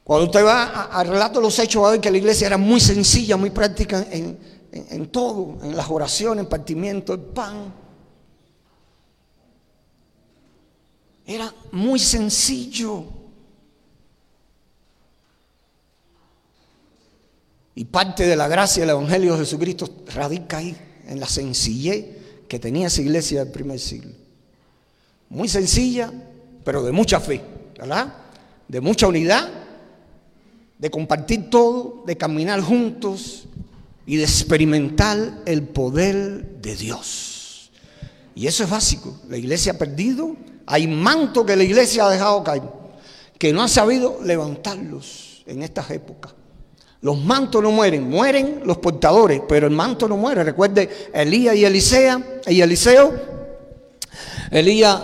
Cuando 0.03 0.25
usted 0.25 0.43
va 0.43 0.85
al 0.85 1.07
relato 1.07 1.39
de 1.39 1.45
los 1.45 1.59
hechos, 1.59 1.83
va 1.83 1.89
a 1.89 1.91
ver 1.91 2.01
que 2.01 2.09
la 2.09 2.17
iglesia 2.17 2.47
era 2.47 2.57
muy 2.57 2.79
sencilla, 2.79 3.37
muy 3.37 3.49
práctica 3.51 4.05
en, 4.09 4.39
en 4.71 5.07
todo, 5.07 5.57
en 5.61 5.75
las 5.75 5.89
oraciones, 5.89 6.45
en 6.45 6.49
partimiento, 6.49 7.13
el 7.13 7.19
pan. 7.19 7.73
Era 11.25 11.53
muy 11.71 11.99
sencillo. 11.99 13.03
Y 17.75 17.85
parte 17.85 18.25
de 18.25 18.35
la 18.35 18.47
gracia 18.47 18.81
del 18.81 18.91
Evangelio 18.91 19.33
de 19.33 19.39
Jesucristo 19.39 19.87
radica 20.07 20.57
ahí 20.57 20.75
en 21.07 21.19
la 21.19 21.27
sencillez 21.27 22.05
que 22.47 22.59
tenía 22.59 22.87
esa 22.87 23.01
iglesia 23.01 23.43
del 23.43 23.51
primer 23.51 23.79
siglo. 23.79 24.11
Muy 25.29 25.47
sencilla, 25.47 26.11
pero 26.63 26.83
de 26.83 26.91
mucha 26.91 27.19
fe, 27.19 27.41
¿verdad? 27.77 28.13
De 28.67 28.81
mucha 28.81 29.07
unidad, 29.07 29.49
de 30.77 30.91
compartir 30.91 31.49
todo, 31.49 32.03
de 32.05 32.15
caminar 32.17 32.61
juntos 32.61 33.47
y 34.05 34.17
de 34.17 34.23
experimentar 34.23 35.41
el 35.45 35.63
poder 35.63 36.61
de 36.61 36.75
Dios. 36.75 37.71
Y 38.35 38.47
eso 38.47 38.63
es 38.63 38.69
básico. 38.69 39.19
La 39.29 39.37
iglesia 39.37 39.73
ha 39.73 39.77
perdido, 39.77 40.35
hay 40.65 40.87
manto 40.87 41.45
que 41.45 41.55
la 41.55 41.63
iglesia 41.63 42.05
ha 42.05 42.09
dejado 42.09 42.43
caer, 42.43 42.63
que 43.37 43.51
no 43.51 43.63
ha 43.63 43.67
sabido 43.67 44.19
levantarlos 44.23 45.43
en 45.45 45.63
estas 45.63 45.89
épocas. 45.91 46.36
Los 47.01 47.17
mantos 47.19 47.61
no 47.61 47.71
mueren, 47.71 48.09
mueren 48.09 48.61
los 48.65 48.77
portadores, 48.77 49.41
pero 49.47 49.67
el 49.67 49.73
manto 49.73 50.07
no 50.07 50.17
muere. 50.17 50.43
Recuerde 50.43 50.89
Elías 51.13 51.55
y 51.55 51.65
Elisea 51.65 52.41
y 52.47 52.61
Eliseo. 52.61 53.13
Elías 54.51 55.01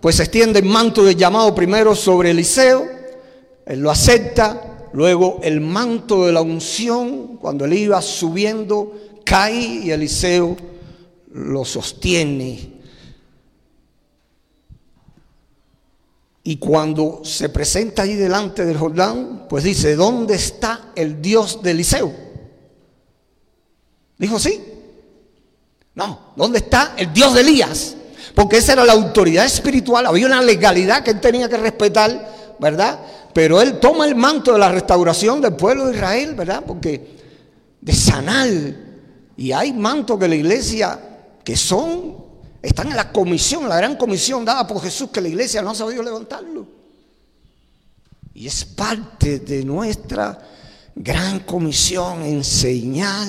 pues 0.00 0.20
extiende 0.20 0.60
el 0.60 0.64
manto 0.64 1.04
del 1.04 1.16
llamado 1.16 1.54
primero 1.54 1.94
sobre 1.94 2.30
Eliseo, 2.30 2.86
él 3.66 3.80
lo 3.80 3.90
acepta, 3.90 4.88
luego 4.92 5.40
el 5.42 5.60
manto 5.60 6.26
de 6.26 6.32
la 6.32 6.40
unción, 6.40 7.36
cuando 7.36 7.64
él 7.64 7.72
iba 7.74 8.00
subiendo, 8.00 8.94
cae 9.24 9.60
y 9.84 9.90
Eliseo 9.90 10.56
lo 11.32 11.64
sostiene 11.64 12.77
Y 16.42 16.56
cuando 16.56 17.20
se 17.24 17.48
presenta 17.48 18.02
ahí 18.02 18.14
delante 18.14 18.64
del 18.64 18.76
Jordán, 18.76 19.46
pues 19.48 19.64
dice, 19.64 19.96
¿dónde 19.96 20.34
está 20.34 20.92
el 20.94 21.20
Dios 21.20 21.62
de 21.62 21.72
Eliseo? 21.72 22.12
Dijo, 24.16 24.38
sí. 24.38 24.62
No, 25.94 26.32
¿dónde 26.36 26.58
está 26.58 26.94
el 26.96 27.12
Dios 27.12 27.34
de 27.34 27.40
Elías? 27.40 27.96
Porque 28.34 28.58
esa 28.58 28.74
era 28.74 28.84
la 28.84 28.92
autoridad 28.92 29.44
espiritual, 29.44 30.06
había 30.06 30.26
una 30.26 30.40
legalidad 30.42 31.02
que 31.02 31.10
él 31.10 31.20
tenía 31.20 31.48
que 31.48 31.56
respetar 31.56 32.38
¿verdad? 32.58 32.98
Pero 33.32 33.60
él 33.60 33.78
toma 33.78 34.06
el 34.06 34.14
manto 34.14 34.52
de 34.52 34.58
la 34.58 34.70
restauración 34.70 35.40
del 35.40 35.54
pueblo 35.54 35.86
de 35.86 35.94
Israel, 35.94 36.34
¿verdad? 36.34 36.64
Porque 36.66 37.16
de 37.80 37.92
sanar. 37.92 38.48
Y 39.36 39.52
hay 39.52 39.72
mantos 39.72 40.18
de 40.18 40.28
la 40.28 40.34
iglesia 40.34 40.98
que 41.44 41.56
son, 41.56 42.16
están 42.62 42.88
en 42.88 42.96
la 42.96 43.12
comisión, 43.12 43.68
la 43.68 43.76
gran 43.76 43.96
comisión 43.96 44.44
dada 44.44 44.66
por 44.66 44.82
Jesús, 44.82 45.10
que 45.10 45.20
la 45.20 45.28
iglesia 45.28 45.62
no 45.62 45.70
ha 45.70 45.74
sabido 45.74 46.02
levantarlo. 46.02 46.66
Y 48.34 48.46
es 48.46 48.64
parte 48.64 49.40
de 49.40 49.64
nuestra 49.64 50.38
gran 50.94 51.40
comisión, 51.40 52.22
enseñar, 52.22 53.26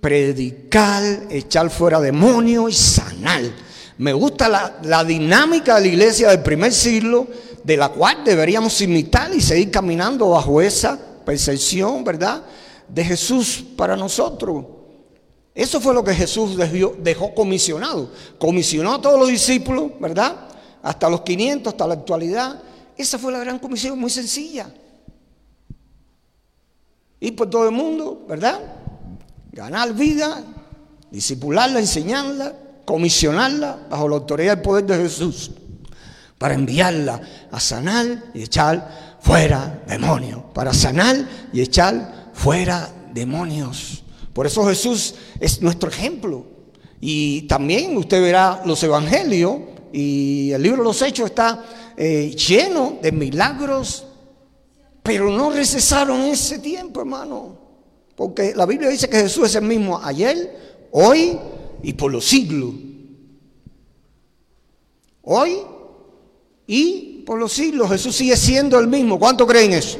predicar, 0.00 1.26
echar 1.30 1.70
fuera 1.70 2.00
demonios 2.00 2.72
y 2.72 2.74
sanar. 2.74 3.42
Me 3.98 4.12
gusta 4.12 4.48
la, 4.48 4.78
la 4.82 5.04
dinámica 5.04 5.76
de 5.76 5.80
la 5.82 5.86
iglesia 5.88 6.30
del 6.30 6.42
primer 6.42 6.72
siglo, 6.72 7.26
de 7.64 7.76
la 7.76 7.90
cual 7.90 8.24
deberíamos 8.24 8.80
imitar 8.80 9.34
y 9.34 9.40
seguir 9.40 9.70
caminando 9.70 10.30
bajo 10.30 10.60
esa 10.62 10.98
percepción, 11.24 12.04
¿verdad? 12.04 12.42
De 12.88 13.04
Jesús 13.04 13.64
para 13.76 13.96
nosotros. 13.96 14.77
Eso 15.58 15.80
fue 15.80 15.92
lo 15.92 16.04
que 16.04 16.14
Jesús 16.14 16.56
dejó, 16.56 17.34
comisionado. 17.34 18.12
Comisionó 18.38 18.94
a 18.94 19.02
todos 19.02 19.18
los 19.18 19.28
discípulos, 19.28 19.90
¿verdad? 19.98 20.46
Hasta 20.80 21.10
los 21.10 21.22
500, 21.22 21.72
hasta 21.72 21.84
la 21.84 21.94
actualidad. 21.94 22.62
Esa 22.96 23.18
fue 23.18 23.32
la 23.32 23.40
gran 23.40 23.58
comisión, 23.58 23.98
muy 23.98 24.08
sencilla. 24.08 24.72
Y 27.18 27.32
por 27.32 27.50
todo 27.50 27.64
el 27.64 27.72
mundo, 27.72 28.24
¿verdad? 28.28 28.60
Ganar 29.50 29.94
vida, 29.94 30.44
disipularla, 31.10 31.80
enseñarla, 31.80 32.54
comisionarla 32.84 33.88
bajo 33.90 34.08
la 34.08 34.14
autoridad 34.14 34.54
y 34.54 34.58
el 34.58 34.62
poder 34.62 34.86
de 34.86 34.96
Jesús 34.96 35.50
para 36.38 36.54
enviarla 36.54 37.20
a 37.50 37.58
sanar 37.58 38.26
y 38.32 38.44
echar 38.44 39.18
fuera 39.20 39.82
demonios, 39.88 40.40
para 40.54 40.72
sanar 40.72 41.16
y 41.52 41.62
echar 41.62 42.30
fuera 42.32 42.88
demonios. 43.12 44.04
Por 44.38 44.46
eso 44.46 44.64
Jesús 44.66 45.16
es 45.40 45.60
nuestro 45.62 45.90
ejemplo. 45.90 46.44
Y 47.00 47.42
también 47.48 47.96
usted 47.96 48.22
verá 48.22 48.62
los 48.64 48.80
evangelios 48.84 49.56
y 49.92 50.52
el 50.52 50.62
libro 50.62 50.78
de 50.78 50.84
los 50.84 51.02
Hechos 51.02 51.30
está 51.30 51.64
eh, 51.96 52.32
lleno 52.36 52.98
de 53.02 53.10
milagros, 53.10 54.06
pero 55.02 55.28
no 55.32 55.50
recesaron 55.50 56.20
ese 56.20 56.60
tiempo, 56.60 57.00
hermano. 57.00 57.58
Porque 58.14 58.54
la 58.54 58.64
Biblia 58.64 58.90
dice 58.90 59.08
que 59.08 59.22
Jesús 59.22 59.46
es 59.46 59.56
el 59.56 59.64
mismo 59.64 59.98
ayer, 60.00 60.86
hoy 60.92 61.36
y 61.82 61.94
por 61.94 62.12
los 62.12 62.24
siglos. 62.24 62.74
Hoy 65.22 65.58
y 66.64 67.24
por 67.26 67.40
los 67.40 67.52
siglos 67.52 67.90
Jesús 67.90 68.14
sigue 68.14 68.36
siendo 68.36 68.78
el 68.78 68.86
mismo. 68.86 69.18
¿Cuánto 69.18 69.44
creen 69.48 69.72
eso? 69.72 69.98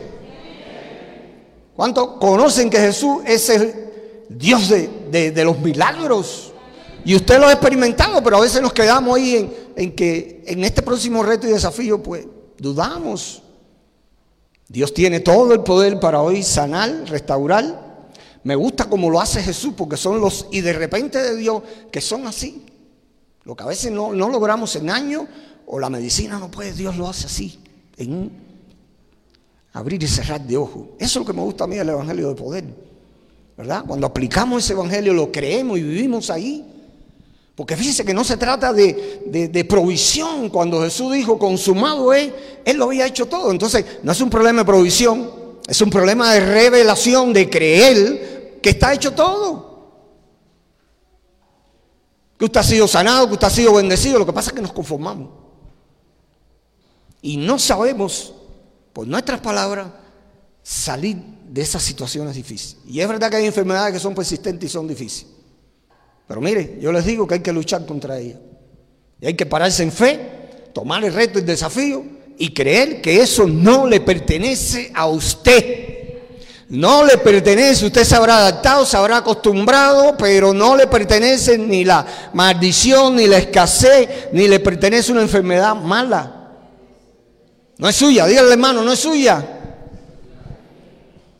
¿Cuánto 1.74 2.20
conocen 2.20 2.70
que 2.70 2.78
Jesús 2.78 3.18
es 3.26 3.48
el 3.48 3.87
Dios 4.28 4.68
de, 4.68 5.44
los 5.44 5.58
milagros? 5.60 6.52
Y 7.04 7.14
usted 7.14 7.38
lo 7.38 7.46
ha 7.46 7.52
experimentado, 7.52 8.22
pero 8.22 8.36
a 8.36 8.40
veces 8.40 8.60
nos 8.60 8.72
quedamos 8.72 9.16
ahí 9.16 9.36
en, 9.36 9.54
en 9.76 9.94
que 9.94 10.44
en 10.46 10.64
este 10.64 10.82
próximo 10.82 11.22
reto 11.22 11.46
y 11.46 11.52
desafío, 11.52 12.02
pues 12.02 12.26
dudamos. 12.58 13.42
Dios 14.68 14.92
tiene 14.92 15.20
todo 15.20 15.54
el 15.54 15.60
poder 15.60 15.98
para 15.98 16.20
hoy 16.20 16.42
sanar, 16.42 17.04
restaurar. 17.08 18.08
Me 18.44 18.54
gusta 18.54 18.84
como 18.84 19.10
lo 19.10 19.20
hace 19.20 19.42
Jesús, 19.42 19.72
porque 19.76 19.96
son 19.96 20.20
los 20.20 20.46
y 20.50 20.60
de 20.60 20.72
repente 20.72 21.18
de 21.18 21.36
Dios 21.36 21.62
que 21.90 22.00
son 22.00 22.26
así. 22.26 22.66
Lo 23.44 23.56
que 23.56 23.62
a 23.62 23.66
veces 23.66 23.90
no, 23.90 24.12
no 24.12 24.28
logramos 24.28 24.76
en 24.76 24.90
años 24.90 25.24
o 25.66 25.78
la 25.78 25.88
medicina 25.88 26.38
no 26.38 26.50
puede, 26.50 26.72
Dios 26.72 26.96
lo 26.96 27.08
hace 27.08 27.26
así, 27.26 27.60
en 27.96 28.30
abrir 29.72 30.02
y 30.02 30.08
cerrar 30.08 30.40
de 30.40 30.56
ojos. 30.56 30.88
Eso 30.98 31.20
es 31.20 31.26
lo 31.26 31.32
que 31.32 31.32
me 31.32 31.42
gusta 31.42 31.64
a 31.64 31.66
mí 31.66 31.76
del 31.76 31.90
Evangelio 31.90 32.28
de 32.28 32.34
poder. 32.34 32.64
¿Verdad? 33.58 33.82
Cuando 33.84 34.06
aplicamos 34.06 34.62
ese 34.62 34.72
Evangelio, 34.72 35.12
lo 35.12 35.32
creemos 35.32 35.78
y 35.78 35.82
vivimos 35.82 36.30
ahí. 36.30 36.64
Porque 37.56 37.76
fíjense 37.76 38.04
que 38.04 38.14
no 38.14 38.22
se 38.22 38.36
trata 38.36 38.72
de, 38.72 39.50
de, 39.52 39.64
provisión. 39.64 40.48
Cuando 40.48 40.80
Jesús 40.82 41.12
dijo, 41.12 41.40
consumado 41.40 42.12
es, 42.14 42.32
Él 42.64 42.76
lo 42.76 42.84
había 42.84 43.04
hecho 43.04 43.26
todo. 43.26 43.50
Entonces, 43.50 43.84
no 44.04 44.12
es 44.12 44.20
un 44.20 44.30
problema 44.30 44.60
de 44.60 44.64
provisión, 44.64 45.28
es 45.66 45.80
un 45.80 45.90
problema 45.90 46.32
de 46.32 46.38
revelación, 46.38 47.32
de 47.32 47.50
creer 47.50 48.60
que 48.62 48.70
está 48.70 48.94
hecho 48.94 49.12
todo. 49.12 49.88
Que 52.38 52.44
usted 52.44 52.60
ha 52.60 52.62
sido 52.62 52.86
sanado, 52.86 53.26
que 53.26 53.32
usted 53.32 53.48
ha 53.48 53.50
sido 53.50 53.74
bendecido. 53.74 54.20
Lo 54.20 54.26
que 54.26 54.32
pasa 54.32 54.50
es 54.50 54.54
que 54.54 54.62
nos 54.62 54.72
conformamos. 54.72 55.30
Y 57.22 57.38
no 57.38 57.58
sabemos, 57.58 58.34
por 58.92 59.08
nuestras 59.08 59.40
palabras, 59.40 59.88
salir 60.68 61.16
de 61.48 61.62
esas 61.62 61.82
situaciones 61.82 62.34
difíciles. 62.34 62.76
Y 62.86 63.00
es 63.00 63.08
verdad 63.08 63.30
que 63.30 63.36
hay 63.36 63.46
enfermedades 63.46 63.94
que 63.94 63.98
son 63.98 64.14
persistentes 64.14 64.68
y 64.68 64.72
son 64.72 64.86
difíciles. 64.86 65.32
Pero 66.26 66.42
mire, 66.42 66.76
yo 66.78 66.92
les 66.92 67.06
digo 67.06 67.26
que 67.26 67.34
hay 67.34 67.40
que 67.40 67.54
luchar 67.54 67.86
contra 67.86 68.18
ellas. 68.18 68.38
Y 69.18 69.26
hay 69.26 69.34
que 69.34 69.46
pararse 69.46 69.82
en 69.82 69.90
fe, 69.90 70.20
tomar 70.74 71.02
el 71.04 71.14
reto 71.14 71.38
y 71.38 71.40
el 71.40 71.46
desafío 71.46 72.04
y 72.36 72.52
creer 72.52 73.00
que 73.00 73.22
eso 73.22 73.46
no 73.46 73.86
le 73.86 74.00
pertenece 74.02 74.92
a 74.94 75.06
usted. 75.06 75.86
No 76.68 77.02
le 77.02 77.16
pertenece, 77.16 77.86
usted 77.86 78.04
se 78.04 78.14
habrá 78.14 78.36
adaptado, 78.36 78.84
se 78.84 78.98
habrá 78.98 79.16
acostumbrado, 79.16 80.18
pero 80.18 80.52
no 80.52 80.76
le 80.76 80.86
pertenece 80.86 81.56
ni 81.56 81.82
la 81.82 82.04
maldición, 82.34 83.16
ni 83.16 83.26
la 83.26 83.38
escasez, 83.38 84.28
ni 84.32 84.46
le 84.46 84.60
pertenece 84.60 85.12
una 85.12 85.22
enfermedad 85.22 85.74
mala. 85.76 86.58
No 87.78 87.88
es 87.88 87.96
suya, 87.96 88.26
dígale 88.26 88.52
hermano, 88.52 88.82
no 88.82 88.92
es 88.92 88.98
suya. 88.98 89.54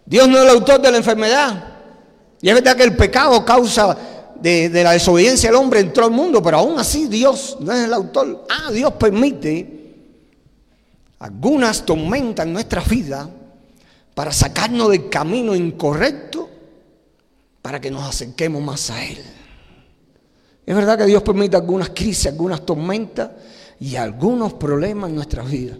Dios 0.09 0.27
no 0.27 0.38
es 0.38 0.44
el 0.44 0.51
autor 0.51 0.81
de 0.81 0.90
la 0.90 0.97
enfermedad. 0.97 1.64
Y 2.40 2.49
es 2.49 2.55
verdad 2.55 2.75
que 2.75 2.85
el 2.85 2.97
pecado 2.97 3.44
causa 3.44 3.94
de, 4.40 4.71
la 4.73 4.92
desobediencia 4.92 5.51
del 5.51 5.61
hombre 5.61 5.81
entró 5.81 6.07
al 6.07 6.12
mundo, 6.12 6.42
pero 6.42 6.59
aún 6.59 6.79
así 6.79 7.09
Dios 7.09 7.59
no 7.61 7.73
es 7.75 7.85
el 7.85 7.92
autor. 7.92 8.47
Ah, 8.49 8.73
Dios 8.73 8.94
permite 8.94 9.94
algunas 11.18 11.85
tormentas 11.85 12.47
en 12.47 12.55
nuestra 12.55 12.81
vida 12.81 13.29
para 14.14 14.33
sacarnos 14.33 14.88
del 14.88 15.11
camino 15.11 15.55
incorrecto 15.55 16.49
para 17.61 17.79
que 17.79 17.90
nos 17.90 18.09
acerquemos 18.09 18.62
más 18.62 18.88
a 18.88 19.05
Él. 19.05 19.18
Es 20.64 20.75
verdad 20.75 20.97
que 20.97 21.05
Dios 21.05 21.23
permite 21.23 21.57
algunas 21.57 21.90
crisis, 21.90 22.29
algunas 22.29 22.64
tormentas 22.64 23.31
y 23.79 23.97
algunos 23.97 24.55
problemas 24.55 25.11
en 25.11 25.16
nuestras 25.16 25.51
vidas. 25.51 25.77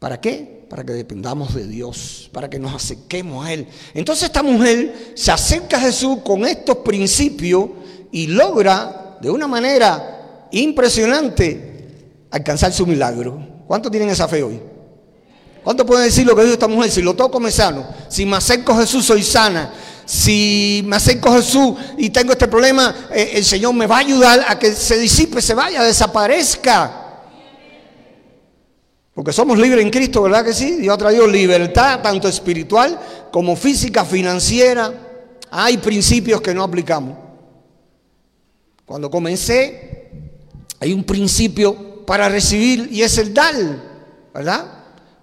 ¿Para 0.00 0.20
qué? 0.20 0.61
Para 0.72 0.84
que 0.84 0.94
dependamos 0.94 1.54
de 1.54 1.66
Dios, 1.66 2.30
para 2.32 2.48
que 2.48 2.58
nos 2.58 2.74
acerquemos 2.74 3.44
a 3.44 3.52
Él. 3.52 3.68
Entonces 3.92 4.24
esta 4.24 4.42
mujer 4.42 5.12
se 5.14 5.30
acerca 5.30 5.76
a 5.76 5.80
Jesús 5.80 6.20
con 6.24 6.46
estos 6.46 6.78
principios 6.78 7.68
y 8.10 8.28
logra 8.28 9.18
de 9.20 9.30
una 9.30 9.46
manera 9.46 10.48
impresionante 10.50 12.06
alcanzar 12.30 12.72
su 12.72 12.86
milagro. 12.86 13.46
¿Cuántos 13.66 13.92
tienen 13.92 14.08
esa 14.08 14.26
fe 14.26 14.42
hoy? 14.42 14.62
¿Cuántos 15.62 15.86
pueden 15.86 16.06
decir 16.06 16.26
lo 16.26 16.34
que 16.34 16.40
dijo 16.40 16.54
esta 16.54 16.68
mujer? 16.68 16.90
Si 16.90 17.02
lo 17.02 17.12
toco 17.12 17.38
me 17.38 17.50
sano. 17.50 17.86
Si 18.08 18.24
me 18.24 18.38
acerco 18.38 18.72
a 18.72 18.78
Jesús 18.78 19.04
soy 19.04 19.22
sana. 19.22 19.74
Si 20.06 20.80
me 20.86 20.96
acerco 20.96 21.28
a 21.28 21.36
Jesús 21.36 21.74
y 21.98 22.08
tengo 22.08 22.32
este 22.32 22.48
problema, 22.48 23.08
eh, 23.12 23.32
el 23.34 23.44
Señor 23.44 23.74
me 23.74 23.86
va 23.86 23.96
a 23.96 24.00
ayudar 24.00 24.42
a 24.48 24.58
que 24.58 24.72
se 24.72 24.98
disipe, 24.98 25.42
se 25.42 25.52
vaya, 25.52 25.82
desaparezca. 25.82 27.01
Porque 29.14 29.32
somos 29.32 29.58
libres 29.58 29.84
en 29.84 29.90
Cristo, 29.90 30.22
¿verdad 30.22 30.44
que 30.44 30.54
sí? 30.54 30.76
Dios 30.76 30.94
ha 30.94 30.98
traído 30.98 31.26
libertad, 31.26 32.00
tanto 32.00 32.28
espiritual 32.28 32.98
como 33.30 33.56
física, 33.56 34.04
financiera. 34.04 34.92
Hay 35.50 35.76
principios 35.76 36.40
que 36.40 36.54
no 36.54 36.62
aplicamos. 36.62 37.18
Cuando 38.86 39.10
comencé, 39.10 40.10
hay 40.80 40.92
un 40.92 41.04
principio 41.04 42.04
para 42.06 42.28
recibir 42.28 42.88
y 42.90 43.02
es 43.02 43.18
el 43.18 43.34
dar, 43.34 43.54
¿verdad? 44.32 44.66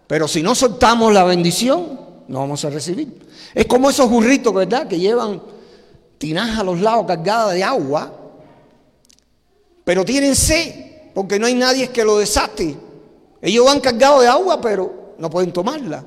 Pero 0.07 0.27
si 0.27 0.43
no 0.43 0.53
soltamos 0.53 1.11
la 1.11 1.23
bendición, 1.23 1.99
no 2.27 2.39
vamos 2.39 2.63
a 2.65 2.69
recibir. 2.69 3.27
Es 3.53 3.65
como 3.65 3.89
esos 3.89 4.09
burritos, 4.09 4.53
¿verdad? 4.53 4.87
Que 4.87 4.99
llevan 4.99 5.41
tinajas 6.19 6.59
a 6.59 6.63
los 6.63 6.79
lados 6.79 7.05
cargadas 7.07 7.53
de 7.55 7.63
agua, 7.63 8.13
pero 9.83 10.05
tienen 10.05 10.35
sed, 10.35 11.11
porque 11.15 11.39
no 11.39 11.47
hay 11.47 11.55
nadie 11.55 11.89
que 11.89 12.05
lo 12.05 12.19
desate. 12.19 12.75
Ellos 13.41 13.65
van 13.65 13.79
cargados 13.79 14.21
de 14.21 14.27
agua, 14.27 14.59
pero 14.61 15.13
no 15.17 15.29
pueden 15.29 15.51
tomarla. 15.51 16.03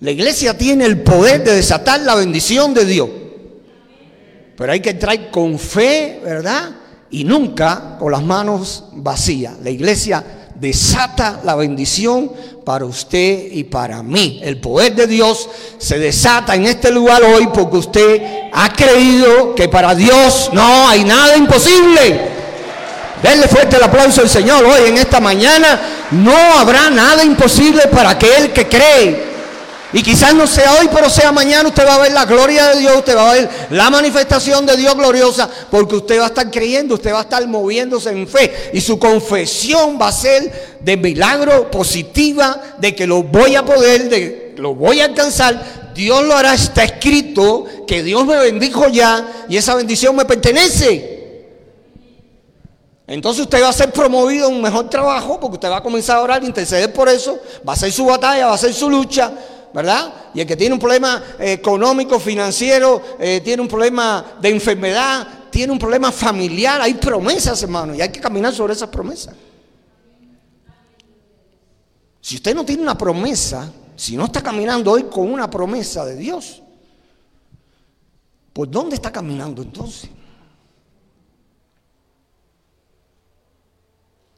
La 0.00 0.10
iglesia 0.10 0.56
tiene 0.56 0.86
el 0.86 1.02
poder 1.02 1.44
de 1.44 1.56
desatar 1.56 2.00
la 2.00 2.14
bendición 2.14 2.72
de 2.72 2.84
Dios. 2.86 3.08
Pero 4.56 4.72
hay 4.72 4.80
que 4.80 4.90
entrar 4.90 5.30
con 5.30 5.58
fe, 5.58 6.20
¿verdad? 6.24 6.70
Y 7.10 7.24
nunca 7.24 7.96
con 7.98 8.12
las 8.12 8.22
manos 8.22 8.84
vacías. 8.92 9.54
La 9.62 9.70
iglesia 9.70 10.24
desata 10.54 11.40
la 11.44 11.54
bendición 11.54 12.32
para 12.64 12.84
usted 12.84 13.50
y 13.50 13.64
para 13.64 14.02
mí. 14.02 14.40
El 14.42 14.60
poder 14.60 14.94
de 14.94 15.06
Dios 15.06 15.48
se 15.78 15.98
desata 15.98 16.54
en 16.54 16.66
este 16.66 16.90
lugar 16.90 17.22
hoy 17.22 17.48
porque 17.52 17.76
usted 17.76 18.22
ha 18.52 18.72
creído 18.72 19.54
que 19.54 19.68
para 19.68 19.94
Dios 19.94 20.50
no 20.52 20.88
hay 20.88 21.04
nada 21.04 21.36
imposible. 21.36 22.39
Denle 23.22 23.48
fuerte 23.48 23.76
el 23.76 23.82
aplauso 23.82 24.22
al 24.22 24.30
Señor 24.30 24.64
hoy 24.64 24.88
en 24.88 24.98
esta 24.98 25.20
mañana. 25.20 25.80
No 26.12 26.34
habrá 26.58 26.90
nada 26.90 27.22
imposible 27.22 27.82
para 27.88 28.10
aquel 28.10 28.52
que 28.52 28.66
cree. 28.66 29.30
Y 29.92 30.02
quizás 30.02 30.34
no 30.34 30.46
sea 30.46 30.74
hoy, 30.74 30.88
pero 30.94 31.10
sea 31.10 31.32
mañana, 31.32 31.68
usted 31.68 31.84
va 31.84 31.96
a 31.96 31.98
ver 31.98 32.12
la 32.12 32.24
gloria 32.24 32.68
de 32.68 32.78
Dios, 32.78 32.96
usted 32.96 33.16
va 33.16 33.30
a 33.30 33.34
ver 33.34 33.50
la 33.70 33.90
manifestación 33.90 34.64
de 34.64 34.76
Dios 34.76 34.94
gloriosa, 34.94 35.50
porque 35.68 35.96
usted 35.96 36.20
va 36.20 36.24
a 36.24 36.28
estar 36.28 36.48
creyendo, 36.48 36.94
usted 36.94 37.12
va 37.12 37.18
a 37.18 37.22
estar 37.22 37.44
moviéndose 37.48 38.10
en 38.10 38.28
fe. 38.28 38.70
Y 38.72 38.80
su 38.80 39.00
confesión 39.00 39.98
va 40.00 40.08
a 40.08 40.12
ser 40.12 40.78
de 40.78 40.96
milagro 40.96 41.70
positiva, 41.72 42.60
de 42.78 42.94
que 42.94 43.06
lo 43.06 43.24
voy 43.24 43.56
a 43.56 43.64
poder, 43.64 44.08
de 44.08 44.54
lo 44.58 44.74
voy 44.76 45.00
a 45.00 45.06
alcanzar. 45.06 45.90
Dios 45.92 46.22
lo 46.24 46.36
hará, 46.36 46.54
está 46.54 46.84
escrito 46.84 47.66
que 47.86 48.04
Dios 48.04 48.24
me 48.24 48.36
bendijo 48.36 48.88
ya 48.88 49.26
y 49.48 49.56
esa 49.56 49.74
bendición 49.74 50.14
me 50.14 50.24
pertenece. 50.24 51.19
Entonces 53.10 53.42
usted 53.42 53.60
va 53.60 53.70
a 53.70 53.72
ser 53.72 53.92
promovido 53.92 54.46
a 54.46 54.48
un 54.48 54.62
mejor 54.62 54.88
trabajo 54.88 55.40
porque 55.40 55.54
usted 55.54 55.68
va 55.68 55.78
a 55.78 55.82
comenzar 55.82 56.18
a 56.18 56.22
orar, 56.22 56.44
interceder 56.44 56.92
por 56.92 57.08
eso, 57.08 57.40
va 57.68 57.72
a 57.72 57.76
ser 57.76 57.90
su 57.90 58.04
batalla, 58.04 58.46
va 58.46 58.54
a 58.54 58.58
ser 58.58 58.72
su 58.72 58.88
lucha, 58.88 59.32
¿verdad? 59.74 60.30
Y 60.32 60.40
el 60.40 60.46
que 60.46 60.54
tiene 60.54 60.74
un 60.74 60.78
problema 60.78 61.20
eh, 61.40 61.54
económico, 61.54 62.20
financiero, 62.20 63.02
eh, 63.18 63.40
tiene 63.42 63.62
un 63.62 63.66
problema 63.66 64.36
de 64.40 64.50
enfermedad, 64.50 65.26
tiene 65.50 65.72
un 65.72 65.78
problema 65.80 66.12
familiar, 66.12 66.80
hay 66.80 66.94
promesas, 66.94 67.60
hermano, 67.64 67.96
y 67.96 68.00
hay 68.00 68.10
que 68.10 68.20
caminar 68.20 68.54
sobre 68.54 68.74
esas 68.74 68.90
promesas. 68.90 69.34
Si 72.20 72.36
usted 72.36 72.54
no 72.54 72.64
tiene 72.64 72.84
una 72.84 72.96
promesa, 72.96 73.72
si 73.96 74.16
no 74.16 74.26
está 74.26 74.40
caminando 74.40 74.92
hoy 74.92 75.06
con 75.10 75.28
una 75.32 75.50
promesa 75.50 76.04
de 76.04 76.14
Dios, 76.14 76.62
pues 78.52 78.70
¿dónde 78.70 78.94
está 78.94 79.10
caminando 79.10 79.62
entonces? 79.62 80.10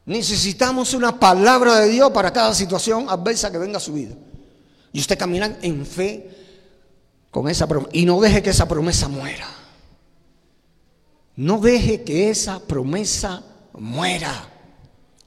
Necesitamos 0.05 0.95
una 0.95 1.19
palabra 1.19 1.81
de 1.81 1.89
Dios 1.89 2.11
para 2.11 2.33
cada 2.33 2.55
situación 2.55 3.07
adversa 3.09 3.53
que 3.53 3.59
venga 3.59 3.77
a 3.77 3.81
su 3.81 3.93
vida. 3.93 4.15
Y 4.93 5.01
usted 5.01 5.17
camina 5.17 5.59
en 5.63 5.87
fe 5.87 6.29
con 7.31 7.49
esa 7.49 7.67
promesa. 7.67 7.91
Y 7.93 8.05
no 8.05 8.21
deje 8.21 8.43
que 8.43 8.51
esa 8.51 8.67
promesa 8.67 9.09
muera. 9.09 9.49
No 11.37 11.59
deje 11.59 12.03
que 12.03 12.31
esa 12.31 12.61
promesa 12.61 13.43
muera. 13.75 14.49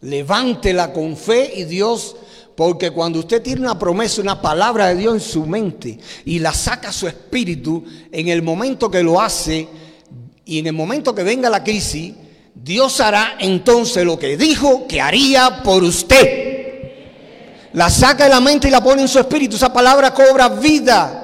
Levántela 0.01 0.93
con 0.93 1.17
fe 1.17 1.53
y 1.55 1.63
Dios, 1.63 2.15
porque 2.55 2.91
cuando 2.91 3.19
usted 3.19 3.41
tiene 3.41 3.61
una 3.61 3.79
promesa, 3.79 4.21
una 4.21 4.39
palabra 4.39 4.89
de 4.89 4.95
Dios 4.97 5.13
en 5.15 5.21
su 5.21 5.45
mente 5.47 5.97
y 6.25 6.39
la 6.39 6.53
saca 6.53 6.89
a 6.89 6.93
su 6.93 7.07
espíritu, 7.07 7.83
en 8.11 8.27
el 8.27 8.43
momento 8.43 8.91
que 8.91 9.01
lo 9.01 9.19
hace 9.19 9.67
y 10.43 10.59
en 10.59 10.67
el 10.67 10.73
momento 10.73 11.15
que 11.15 11.23
venga 11.23 11.49
la 11.49 11.63
crisis, 11.63 12.13
Dios 12.55 12.99
hará 13.01 13.35
entonces 13.39 14.05
lo 14.05 14.17
que 14.17 14.37
dijo 14.37 14.87
que 14.87 15.01
haría 15.01 15.61
por 15.61 15.83
usted. 15.83 16.53
La 17.73 17.89
saca 17.89 18.23
de 18.23 18.29
la 18.29 18.39
mente 18.39 18.69
y 18.69 18.71
la 18.71 18.81
pone 18.81 19.01
en 19.01 19.09
su 19.09 19.19
espíritu. 19.19 19.57
Esa 19.57 19.71
palabra 19.71 20.13
cobra 20.13 20.47
vida. 20.47 21.21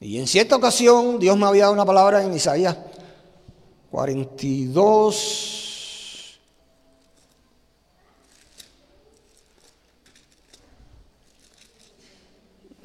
Y 0.00 0.18
en 0.18 0.26
cierta 0.26 0.56
ocasión 0.56 1.18
Dios 1.18 1.36
me 1.36 1.46
había 1.46 1.64
dado 1.64 1.74
una 1.74 1.84
palabra 1.84 2.22
en 2.22 2.34
Isaías 2.34 2.76
42. 3.90 6.38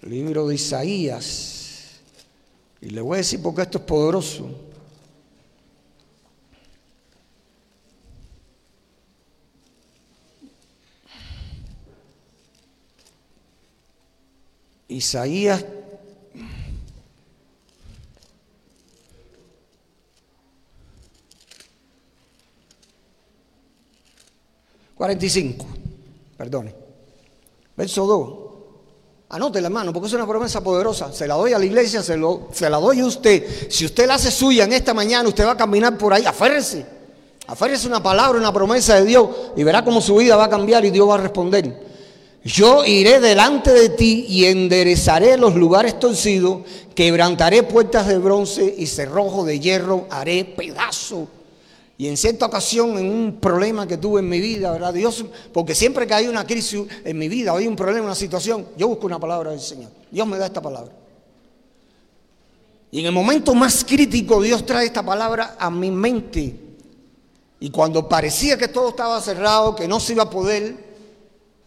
Libro 0.01 0.47
de 0.47 0.55
Isaías. 0.55 1.60
Y 2.81 2.89
le 2.89 3.01
voy 3.01 3.15
a 3.15 3.17
decir 3.17 3.41
porque 3.41 3.61
esto 3.61 3.77
es 3.77 3.83
poderoso. 3.83 4.49
Isaías 14.87 15.63
cuarenta 24.95 25.25
y 25.25 25.29
cinco, 25.29 25.65
perdone, 26.37 26.75
verso 27.77 28.05
2. 28.05 28.40
Anótela, 29.33 29.67
hermano, 29.67 29.93
porque 29.93 30.07
es 30.07 30.13
una 30.13 30.27
promesa 30.27 30.61
poderosa. 30.61 31.13
Se 31.13 31.25
la 31.25 31.35
doy 31.35 31.53
a 31.53 31.59
la 31.59 31.63
iglesia, 31.63 32.03
se, 32.03 32.17
la 32.17 32.77
doy 32.77 32.99
a 32.99 33.05
usted. 33.05 33.69
Si 33.69 33.85
usted 33.85 34.05
la 34.05 34.15
hace 34.15 34.29
suya 34.29 34.65
en 34.65 34.73
esta 34.73 34.93
mañana, 34.93 35.29
usted 35.29 35.45
va 35.45 35.51
a 35.51 35.57
caminar 35.57 35.97
por 35.97 36.13
ahí. 36.13 36.25
Aférrese. 36.25 36.85
Aférrese 37.47 37.87
una 37.87 38.03
palabra, 38.03 38.37
una 38.37 38.51
promesa 38.51 38.95
de 38.95 39.05
Dios 39.05 39.29
y 39.55 39.63
verá 39.63 39.85
cómo 39.85 40.01
su 40.01 40.17
vida 40.17 40.35
va 40.35 40.45
a 40.45 40.49
cambiar 40.49 40.83
y 40.83 40.89
Dios 40.89 41.07
va 41.07 41.15
a 41.15 41.19
responder. 41.19 41.81
Yo 42.43 42.83
iré 42.83 43.21
delante 43.21 43.71
de 43.71 43.89
ti 43.89 44.25
y 44.27 44.45
enderezaré 44.45 45.37
los 45.37 45.55
lugares 45.55 45.97
torcidos, 45.97 46.63
quebrantaré 46.93 47.63
puertas 47.63 48.07
de 48.07 48.17
bronce 48.17 48.75
y 48.77 48.85
cerrojo 48.87 49.45
de 49.45 49.61
hierro, 49.61 50.07
haré 50.09 50.43
pedazo 50.43 51.27
y 52.01 52.07
en 52.07 52.17
cierta 52.17 52.47
ocasión, 52.47 52.97
en 52.97 53.11
un 53.11 53.37
problema 53.39 53.85
que 53.85 53.95
tuve 53.95 54.21
en 54.21 54.27
mi 54.27 54.41
vida, 54.41 54.71
¿verdad? 54.71 54.91
Dios, 54.91 55.23
porque 55.53 55.75
siempre 55.75 56.07
que 56.07 56.15
hay 56.15 56.27
una 56.27 56.47
crisis 56.47 56.81
en 57.05 57.15
mi 57.15 57.29
vida, 57.29 57.55
hay 57.55 57.67
un 57.67 57.75
problema, 57.75 58.05
una 58.05 58.15
situación, 58.15 58.65
yo 58.75 58.87
busco 58.87 59.05
una 59.05 59.19
palabra 59.19 59.51
del 59.51 59.59
Señor. 59.59 59.91
Dios 60.09 60.27
me 60.27 60.39
da 60.39 60.47
esta 60.47 60.63
palabra. 60.63 60.91
Y 62.89 63.01
en 63.01 63.05
el 63.05 63.11
momento 63.11 63.53
más 63.53 63.85
crítico, 63.85 64.41
Dios 64.41 64.65
trae 64.65 64.87
esta 64.87 65.05
palabra 65.05 65.55
a 65.59 65.69
mi 65.69 65.91
mente. 65.91 66.55
Y 67.59 67.69
cuando 67.69 68.09
parecía 68.09 68.57
que 68.57 68.67
todo 68.67 68.89
estaba 68.89 69.21
cerrado, 69.21 69.75
que 69.75 69.87
no 69.87 69.99
se 69.99 70.13
iba 70.13 70.23
a 70.23 70.29
poder, 70.31 70.90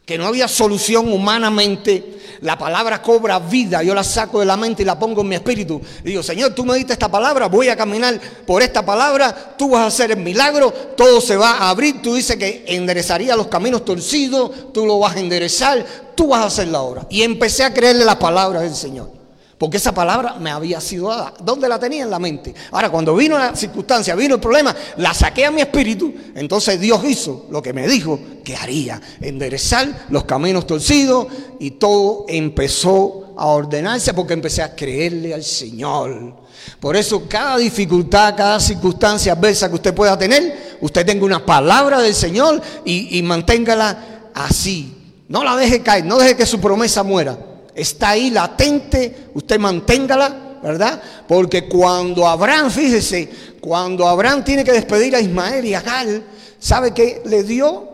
que 0.04 0.18
no 0.18 0.26
había 0.26 0.48
solución 0.48 1.10
humanamente, 1.10 2.18
la 2.42 2.58
palabra 2.58 3.00
cobra 3.00 3.38
vida, 3.38 3.82
yo 3.82 3.94
la 3.94 4.04
saco 4.04 4.40
de 4.40 4.44
la 4.44 4.56
mente 4.56 4.82
y 4.82 4.84
la 4.84 4.98
pongo 4.98 5.22
en 5.22 5.28
mi 5.28 5.34
espíritu. 5.34 5.80
Y 6.04 6.08
digo, 6.08 6.22
Señor, 6.22 6.54
tú 6.54 6.64
me 6.64 6.76
diste 6.76 6.92
esta 6.92 7.10
palabra, 7.10 7.46
voy 7.46 7.70
a 7.70 7.76
caminar 7.76 8.20
por 8.46 8.62
esta 8.62 8.84
palabra, 8.84 9.54
tú 9.56 9.70
vas 9.70 9.82
a 9.82 9.86
hacer 9.86 10.10
el 10.10 10.18
milagro, 10.18 10.70
todo 10.70 11.22
se 11.22 11.36
va 11.36 11.52
a 11.52 11.70
abrir, 11.70 12.02
tú 12.02 12.14
dices 12.14 12.36
que 12.36 12.64
enderezaría 12.68 13.34
los 13.34 13.46
caminos 13.46 13.82
torcidos, 13.84 14.72
tú 14.74 14.84
lo 14.84 14.98
vas 14.98 15.16
a 15.16 15.20
enderezar, 15.20 15.86
tú 16.14 16.28
vas 16.28 16.42
a 16.42 16.46
hacer 16.46 16.68
la 16.68 16.82
obra. 16.82 17.06
Y 17.08 17.22
empecé 17.22 17.64
a 17.64 17.72
creerle 17.72 18.04
las 18.04 18.16
palabras 18.16 18.62
del 18.62 18.74
Señor. 18.74 19.23
Porque 19.58 19.76
esa 19.76 19.94
palabra 19.94 20.36
me 20.40 20.50
había 20.50 20.80
sido 20.80 21.08
dada. 21.08 21.32
¿Dónde 21.40 21.68
la 21.68 21.78
tenía 21.78 22.02
en 22.02 22.10
la 22.10 22.18
mente? 22.18 22.54
Ahora, 22.72 22.90
cuando 22.90 23.14
vino 23.14 23.38
la 23.38 23.54
circunstancia, 23.54 24.14
vino 24.16 24.34
el 24.34 24.40
problema, 24.40 24.74
la 24.96 25.14
saqué 25.14 25.44
a 25.44 25.50
mi 25.50 25.60
espíritu. 25.60 26.12
Entonces 26.34 26.80
Dios 26.80 27.04
hizo 27.04 27.46
lo 27.50 27.62
que 27.62 27.72
me 27.72 27.86
dijo 27.86 28.18
que 28.42 28.56
haría. 28.56 29.00
Enderezar 29.20 30.06
los 30.10 30.24
caminos 30.24 30.66
torcidos 30.66 31.28
y 31.60 31.72
todo 31.72 32.26
empezó 32.28 33.34
a 33.36 33.46
ordenarse 33.46 34.12
porque 34.12 34.32
empecé 34.32 34.62
a 34.62 34.74
creerle 34.74 35.32
al 35.32 35.44
Señor. 35.44 36.34
Por 36.80 36.96
eso 36.96 37.28
cada 37.28 37.56
dificultad, 37.56 38.34
cada 38.36 38.58
circunstancia 38.58 39.32
adversa 39.32 39.68
que 39.68 39.76
usted 39.76 39.94
pueda 39.94 40.18
tener, 40.18 40.78
usted 40.80 41.06
tenga 41.06 41.24
una 41.24 41.44
palabra 41.44 42.00
del 42.00 42.14
Señor 42.14 42.60
y, 42.84 43.18
y 43.18 43.22
manténgala 43.22 44.30
así. 44.34 44.96
No 45.28 45.44
la 45.44 45.56
deje 45.56 45.80
caer, 45.80 46.04
no 46.04 46.18
deje 46.18 46.36
que 46.36 46.44
su 46.44 46.60
promesa 46.60 47.04
muera 47.04 47.53
está 47.74 48.10
ahí 48.10 48.30
latente, 48.30 49.28
usted 49.34 49.58
manténgala, 49.58 50.58
¿verdad? 50.62 51.02
Porque 51.26 51.68
cuando 51.68 52.26
Abraham, 52.26 52.70
fíjese, 52.70 53.28
cuando 53.60 54.06
Abraham 54.06 54.44
tiene 54.44 54.64
que 54.64 54.72
despedir 54.72 55.14
a 55.14 55.20
Ismael 55.20 55.64
y 55.64 55.74
a 55.74 55.80
Gal, 55.80 56.24
¿sabe 56.58 56.94
qué 56.94 57.22
le 57.24 57.42
dio? 57.42 57.88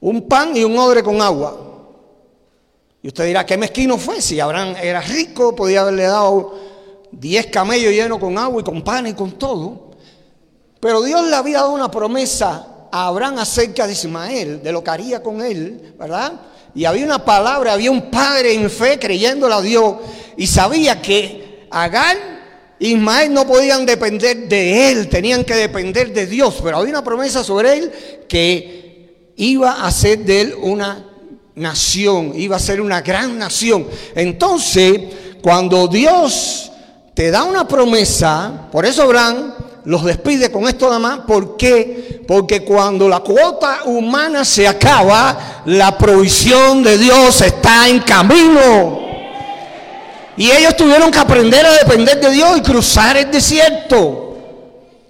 Un 0.00 0.28
pan 0.28 0.56
y 0.56 0.62
un 0.62 0.78
odre 0.78 1.02
con 1.02 1.20
agua. 1.20 1.66
Y 3.02 3.08
usted 3.08 3.26
dirá, 3.26 3.46
¿qué 3.46 3.56
mezquino 3.56 3.98
fue? 3.98 4.20
Si 4.20 4.38
Abraham 4.40 4.76
era 4.82 5.00
rico, 5.00 5.54
podía 5.54 5.82
haberle 5.82 6.04
dado 6.04 6.54
10 7.12 7.46
camellos 7.46 7.92
llenos 7.92 8.18
con 8.18 8.36
agua 8.36 8.60
y 8.60 8.64
con 8.64 8.82
pan 8.82 9.06
y 9.06 9.14
con 9.14 9.32
todo. 9.32 9.90
Pero 10.80 11.02
Dios 11.02 11.26
le 11.26 11.34
había 11.34 11.58
dado 11.58 11.72
una 11.72 11.90
promesa 11.90 12.88
a 12.92 13.06
Abraham 13.06 13.38
acerca 13.38 13.86
de 13.86 13.92
Ismael, 13.92 14.62
de 14.62 14.72
lo 14.72 14.82
que 14.84 14.90
haría 14.90 15.22
con 15.22 15.42
él, 15.42 15.94
¿verdad? 15.98 16.32
Y 16.76 16.84
había 16.84 17.06
una 17.06 17.24
palabra, 17.24 17.72
había 17.72 17.90
un 17.90 18.10
padre 18.10 18.52
en 18.52 18.70
fe 18.70 18.98
creyéndole 18.98 19.54
a 19.54 19.62
Dios 19.62 19.96
y 20.36 20.46
sabía 20.46 21.00
que 21.00 21.66
Agar 21.70 22.16
y 22.78 22.88
Ismael 22.88 23.32
no 23.32 23.46
podían 23.46 23.86
depender 23.86 24.46
de 24.46 24.90
él, 24.90 25.08
tenían 25.08 25.42
que 25.42 25.54
depender 25.54 26.12
de 26.12 26.26
Dios, 26.26 26.60
pero 26.62 26.76
había 26.76 26.90
una 26.90 27.02
promesa 27.02 27.42
sobre 27.42 27.78
él 27.78 27.92
que 28.28 29.32
iba 29.36 29.86
a 29.86 29.90
ser 29.90 30.18
de 30.18 30.42
él 30.42 30.54
una 30.60 31.02
nación, 31.54 32.32
iba 32.36 32.56
a 32.56 32.60
ser 32.60 32.82
una 32.82 33.00
gran 33.00 33.38
nación. 33.38 33.86
Entonces, 34.14 35.00
cuando 35.42 35.88
Dios 35.88 36.70
te 37.14 37.30
da 37.30 37.44
una 37.44 37.66
promesa, 37.66 38.68
por 38.70 38.84
eso 38.84 39.02
Abraham 39.02 39.54
los 39.86 40.04
despide 40.04 40.50
con 40.50 40.66
esto 40.66 40.86
nada 40.86 40.98
más. 40.98 41.20
¿Por 41.20 41.56
qué? 41.56 42.22
Porque 42.26 42.64
cuando 42.64 43.08
la 43.08 43.20
cuota 43.20 43.84
humana 43.84 44.44
se 44.44 44.66
acaba, 44.66 45.62
la 45.64 45.96
provisión 45.96 46.82
de 46.82 46.98
Dios 46.98 47.40
está 47.40 47.88
en 47.88 48.00
camino. 48.00 49.06
Y 50.36 50.50
ellos 50.50 50.76
tuvieron 50.76 51.10
que 51.10 51.18
aprender 51.18 51.64
a 51.64 51.72
depender 51.72 52.20
de 52.20 52.32
Dios 52.32 52.58
y 52.58 52.62
cruzar 52.62 53.16
el 53.16 53.30
desierto. 53.30 54.36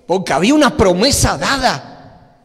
Porque 0.06 0.34
había 0.34 0.54
una 0.54 0.76
promesa 0.76 1.38
dada. 1.38 2.42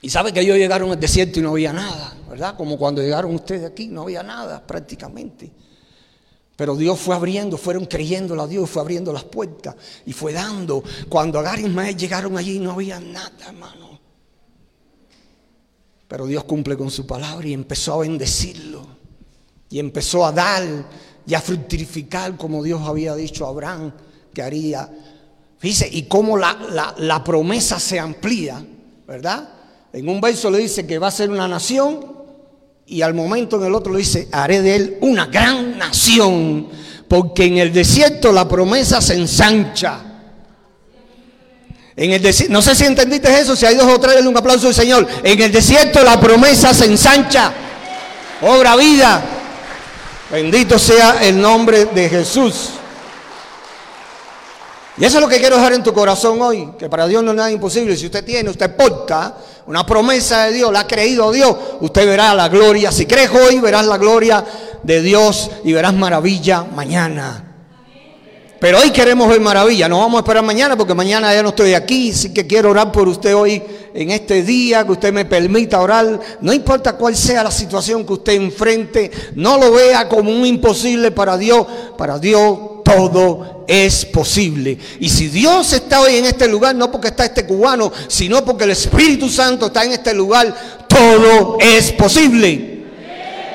Y 0.00 0.08
sabe 0.08 0.32
que 0.32 0.40
ellos 0.40 0.56
llegaron 0.56 0.92
al 0.92 1.00
desierto 1.00 1.40
y 1.40 1.42
no 1.42 1.50
había 1.50 1.72
nada, 1.72 2.14
¿verdad? 2.30 2.56
Como 2.56 2.78
cuando 2.78 3.02
llegaron 3.02 3.34
ustedes 3.34 3.64
aquí, 3.64 3.88
no 3.88 4.02
había 4.02 4.22
nada 4.22 4.64
prácticamente. 4.64 5.50
Pero 6.62 6.76
Dios 6.76 7.00
fue 7.00 7.16
abriendo, 7.16 7.58
fueron 7.58 7.86
creyendo 7.86 8.40
a 8.40 8.46
Dios, 8.46 8.70
fue 8.70 8.82
abriendo 8.82 9.12
las 9.12 9.24
puertas 9.24 9.74
y 10.06 10.12
fue 10.12 10.32
dando. 10.32 10.84
Cuando 11.08 11.40
Agar 11.40 11.58
y 11.58 11.64
Ismael 11.64 11.96
llegaron 11.96 12.38
allí 12.38 12.60
no 12.60 12.70
había 12.70 13.00
nada, 13.00 13.48
hermano. 13.48 13.98
Pero 16.06 16.24
Dios 16.24 16.44
cumple 16.44 16.76
con 16.76 16.88
su 16.88 17.04
palabra 17.04 17.48
y 17.48 17.52
empezó 17.52 17.94
a 17.94 17.98
bendecirlo. 18.02 18.86
Y 19.70 19.80
empezó 19.80 20.24
a 20.24 20.30
dar 20.30 20.62
y 21.26 21.34
a 21.34 21.40
fructificar 21.40 22.36
como 22.36 22.62
Dios 22.62 22.80
había 22.82 23.16
dicho 23.16 23.44
a 23.44 23.48
Abraham 23.48 23.92
que 24.32 24.42
haría. 24.42 24.88
Fíjese, 25.58 25.88
y 25.92 26.04
cómo 26.04 26.36
la, 26.36 26.94
la 26.96 27.24
promesa 27.24 27.80
se 27.80 27.98
amplía, 27.98 28.64
¿verdad? 29.04 29.48
En 29.92 30.08
un 30.08 30.20
verso 30.20 30.48
le 30.48 30.58
dice 30.58 30.86
que 30.86 31.00
va 31.00 31.08
a 31.08 31.10
ser 31.10 31.28
una 31.28 31.48
nación 31.48 32.21
y 32.92 33.00
al 33.00 33.14
momento 33.14 33.56
en 33.56 33.64
el 33.64 33.74
otro 33.74 33.90
le 33.90 34.00
dice, 34.00 34.28
haré 34.30 34.60
de 34.60 34.76
él 34.76 34.98
una 35.00 35.24
gran 35.24 35.78
nación, 35.78 36.68
porque 37.08 37.46
en 37.46 37.56
el 37.56 37.72
desierto 37.72 38.30
la 38.32 38.46
promesa 38.46 39.00
se 39.00 39.14
ensancha. 39.14 39.98
En 41.96 42.10
el 42.10 42.50
no 42.50 42.60
sé 42.60 42.74
si 42.74 42.84
entendiste 42.84 43.40
eso, 43.40 43.56
si 43.56 43.64
hay 43.64 43.76
dos 43.76 43.90
o 43.90 43.98
tres, 43.98 44.16
denle 44.16 44.28
un 44.28 44.36
aplauso 44.36 44.68
al 44.68 44.74
Señor. 44.74 45.06
En 45.22 45.40
el 45.40 45.50
desierto 45.50 46.04
la 46.04 46.20
promesa 46.20 46.74
se 46.74 46.84
ensancha. 46.84 47.50
Obra 48.42 48.76
vida. 48.76 49.22
Bendito 50.30 50.78
sea 50.78 51.22
el 51.22 51.40
nombre 51.40 51.86
de 51.86 52.10
Jesús. 52.10 52.70
Y 54.98 55.04
eso 55.06 55.16
es 55.16 55.22
lo 55.22 55.28
que 55.28 55.38
quiero 55.38 55.56
dejar 55.56 55.72
en 55.72 55.82
tu 55.82 55.94
corazón 55.94 56.42
hoy, 56.42 56.72
que 56.78 56.90
para 56.90 57.06
Dios 57.06 57.22
no 57.22 57.30
es 57.30 57.36
nada 57.38 57.50
imposible. 57.50 57.96
Si 57.96 58.04
usted 58.04 58.22
tiene, 58.22 58.50
usted 58.50 58.76
porta 58.76 59.34
una 59.66 59.86
promesa 59.86 60.46
de 60.46 60.52
Dios, 60.52 60.72
la 60.72 60.80
ha 60.80 60.86
creído 60.86 61.30
Dios, 61.32 61.56
usted 61.80 62.06
verá 62.06 62.34
la 62.34 62.48
gloria. 62.48 62.90
Si 62.90 63.06
crees 63.06 63.30
hoy, 63.30 63.60
verás 63.60 63.86
la 63.86 63.98
gloria 63.98 64.44
de 64.82 65.02
Dios 65.02 65.50
y 65.64 65.72
verás 65.72 65.94
maravilla 65.94 66.64
mañana. 66.64 67.48
Pero 68.62 68.78
hoy 68.78 68.90
queremos 68.92 69.28
ver 69.28 69.40
maravilla, 69.40 69.88
no 69.88 69.98
vamos 69.98 70.18
a 70.18 70.20
esperar 70.20 70.44
mañana 70.44 70.76
porque 70.76 70.94
mañana 70.94 71.34
ya 71.34 71.42
no 71.42 71.48
estoy 71.48 71.74
aquí, 71.74 72.12
así 72.12 72.32
que 72.32 72.46
quiero 72.46 72.70
orar 72.70 72.92
por 72.92 73.08
usted 73.08 73.34
hoy 73.34 73.60
en 73.92 74.10
este 74.12 74.44
día, 74.44 74.86
que 74.86 74.92
usted 74.92 75.12
me 75.12 75.24
permita 75.24 75.80
orar, 75.80 76.20
no 76.40 76.52
importa 76.52 76.92
cuál 76.92 77.16
sea 77.16 77.42
la 77.42 77.50
situación 77.50 78.06
que 78.06 78.12
usted 78.12 78.34
enfrente, 78.34 79.10
no 79.34 79.58
lo 79.58 79.72
vea 79.72 80.08
como 80.08 80.30
un 80.30 80.46
imposible 80.46 81.10
para 81.10 81.36
Dios, 81.36 81.66
para 81.98 82.20
Dios 82.20 82.56
todo 82.82 83.64
es 83.66 84.04
posible. 84.04 84.78
Y 85.00 85.08
si 85.08 85.28
Dios 85.28 85.72
está 85.72 86.00
hoy 86.00 86.16
en 86.16 86.26
este 86.26 86.48
lugar, 86.48 86.74
no 86.74 86.90
porque 86.90 87.08
está 87.08 87.24
este 87.24 87.46
cubano, 87.46 87.92
sino 88.08 88.44
porque 88.44 88.64
el 88.64 88.70
Espíritu 88.70 89.28
Santo 89.28 89.66
está 89.66 89.84
en 89.84 89.92
este 89.92 90.14
lugar, 90.14 90.54
todo 90.88 91.58
es 91.60 91.92
posible. 91.92 92.72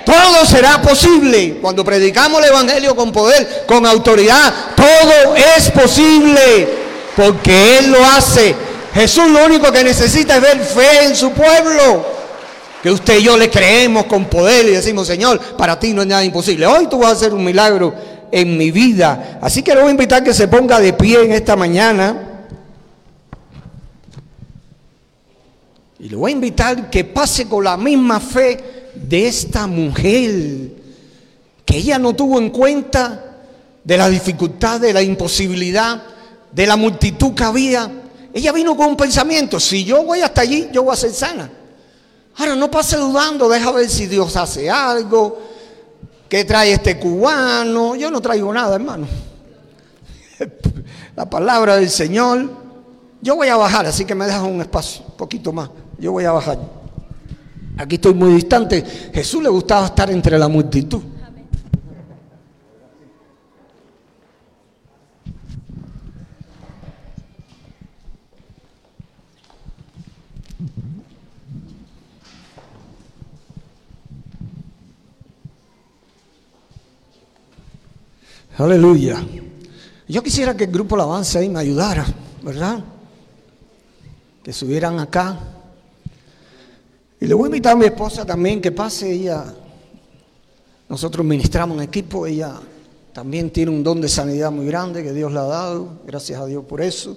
Todo 0.06 0.46
será 0.46 0.82
posible. 0.82 1.58
Cuando 1.62 1.84
predicamos 1.84 2.42
el 2.42 2.50
Evangelio 2.50 2.96
con 2.96 3.12
poder, 3.12 3.66
con 3.68 3.86
autoridad, 3.86 4.54
todo 4.76 5.36
es 5.36 5.70
posible. 5.72 6.68
Porque 7.16 7.80
Él 7.80 7.92
lo 7.92 8.06
hace. 8.06 8.56
Jesús 8.94 9.30
lo 9.30 9.46
único 9.46 9.72
que 9.72 9.84
necesita 9.84 10.38
es 10.38 10.42
ver 10.42 10.60
fe 10.60 11.04
en 11.04 11.16
su 11.16 11.32
pueblo. 11.32 12.06
Que 12.82 12.90
usted 12.90 13.18
y 13.18 13.24
yo 13.24 13.36
le 13.36 13.50
creemos 13.50 14.06
con 14.06 14.26
poder 14.26 14.66
y 14.68 14.72
decimos, 14.72 15.08
Señor, 15.08 15.40
para 15.58 15.78
ti 15.78 15.94
no 15.94 16.04
es 16.04 16.08
nada 16.08 16.24
imposible. 16.24 16.66
Hoy 16.66 16.88
tú 16.88 17.00
vas 17.00 17.10
a 17.10 17.16
hacer 17.16 17.34
un 17.34 17.44
milagro 17.44 17.94
en 18.32 18.58
mi 18.58 18.72
vida. 18.72 19.40
Así 19.42 19.64
que 19.64 19.74
le 19.74 19.82
voy 19.82 19.90
a 19.90 19.92
invitar 19.92 20.24
que 20.24 20.34
se 20.34 20.48
ponga 20.48 20.80
de 20.80 20.94
pie 20.94 21.24
en 21.24 21.32
esta 21.32 21.56
mañana. 21.56 22.46
Y 26.00 26.10
le 26.10 26.16
voy 26.16 26.32
a 26.32 26.36
invitar 26.36 26.90
que 26.90 27.04
pase 27.04 27.48
con 27.48 27.64
la 27.64 27.78
misma 27.78 28.20
fe 28.20 28.92
de 28.96 29.28
esta 29.28 29.68
mujer, 29.68 30.72
que 31.66 31.78
ella 31.78 32.00
no 32.00 32.16
tuvo 32.16 32.40
en 32.40 32.50
cuenta 32.50 33.38
de 33.84 33.98
la 33.98 34.10
dificultad, 34.10 34.80
de 34.80 34.94
la 34.94 35.02
imposibilidad, 35.02 36.04
de 36.52 36.68
la 36.68 36.76
multitud 36.76 37.34
que 37.34 37.44
había. 37.44 37.90
Ella 38.34 38.52
vino 38.52 38.76
con 38.76 38.88
un 38.88 38.98
pensamiento, 38.98 39.60
si 39.60 39.84
yo 39.84 40.04
voy 40.04 40.22
hasta 40.22 40.42
allí, 40.42 40.70
yo 40.72 40.84
voy 40.84 40.94
a 40.94 40.98
ser 40.98 41.12
sana. 41.12 41.50
Ahora 42.36 42.56
no 42.56 42.70
pase 42.70 42.98
dudando, 42.98 43.50
deja 43.50 43.72
ver 43.72 43.90
si 43.90 44.06
Dios 44.06 44.36
hace 44.36 44.70
algo, 44.70 45.42
¿Qué 46.30 46.44
trae 46.44 46.74
este 46.74 47.00
cubano? 47.00 47.96
Yo 47.96 48.12
no 48.12 48.22
traigo 48.22 48.54
nada, 48.54 48.76
hermano. 48.76 49.08
La 51.16 51.30
palabra 51.30 51.78
del 51.78 51.90
Señor. 51.90 52.50
Yo 53.22 53.36
voy 53.36 53.48
a 53.48 53.58
bajar, 53.58 53.86
así 53.86 54.06
que 54.06 54.14
me 54.14 54.26
dejan 54.26 54.46
un 54.46 54.62
espacio, 54.62 55.04
un 55.08 55.18
poquito 55.18 55.52
más. 55.52 55.70
Yo 55.98 56.12
voy 56.12 56.26
a 56.26 56.32
bajar. 56.32 56.60
Aquí 57.78 57.96
estoy 57.96 58.14
muy 58.14 58.34
distante. 58.34 58.84
Jesús 59.14 59.42
le 59.42 59.50
gustaba 59.50 59.88
estar 59.88 60.10
entre 60.12 60.38
la 60.38 60.48
multitud. 60.48 61.02
Aleluya. 78.58 79.24
Yo 80.08 80.24
quisiera 80.24 80.58
que 80.58 80.64
el 80.64 80.72
grupo 80.72 81.00
avance 81.00 81.38
ahí 81.38 81.48
me 81.48 81.60
ayudara, 81.60 82.08
¿verdad? 82.42 82.84
Que 84.42 84.52
subieran 84.52 85.00
acá. 85.00 85.38
Y 87.22 87.28
le 87.28 87.36
voy 87.36 87.46
a 87.46 87.48
invitar 87.50 87.74
a 87.74 87.76
mi 87.76 87.86
esposa 87.86 88.26
también 88.26 88.60
que 88.60 88.72
pase 88.72 89.12
ella. 89.12 89.54
Nosotros 90.90 91.24
ministramos 91.24 91.78
en 91.78 91.84
equipo, 91.84 92.26
ella 92.26 92.60
también 93.14 93.52
tiene 93.52 93.70
un 93.70 93.84
don 93.84 94.02
de 94.02 94.10
sanidad 94.10 94.52
muy 94.52 94.66
grande 94.66 95.04
que 95.04 95.14
Dios 95.14 95.32
le 95.32 95.38
ha 95.38 95.44
dado, 95.44 96.00
gracias 96.08 96.42
a 96.42 96.48
Dios 96.48 96.66
por 96.66 96.82
eso. 96.82 97.16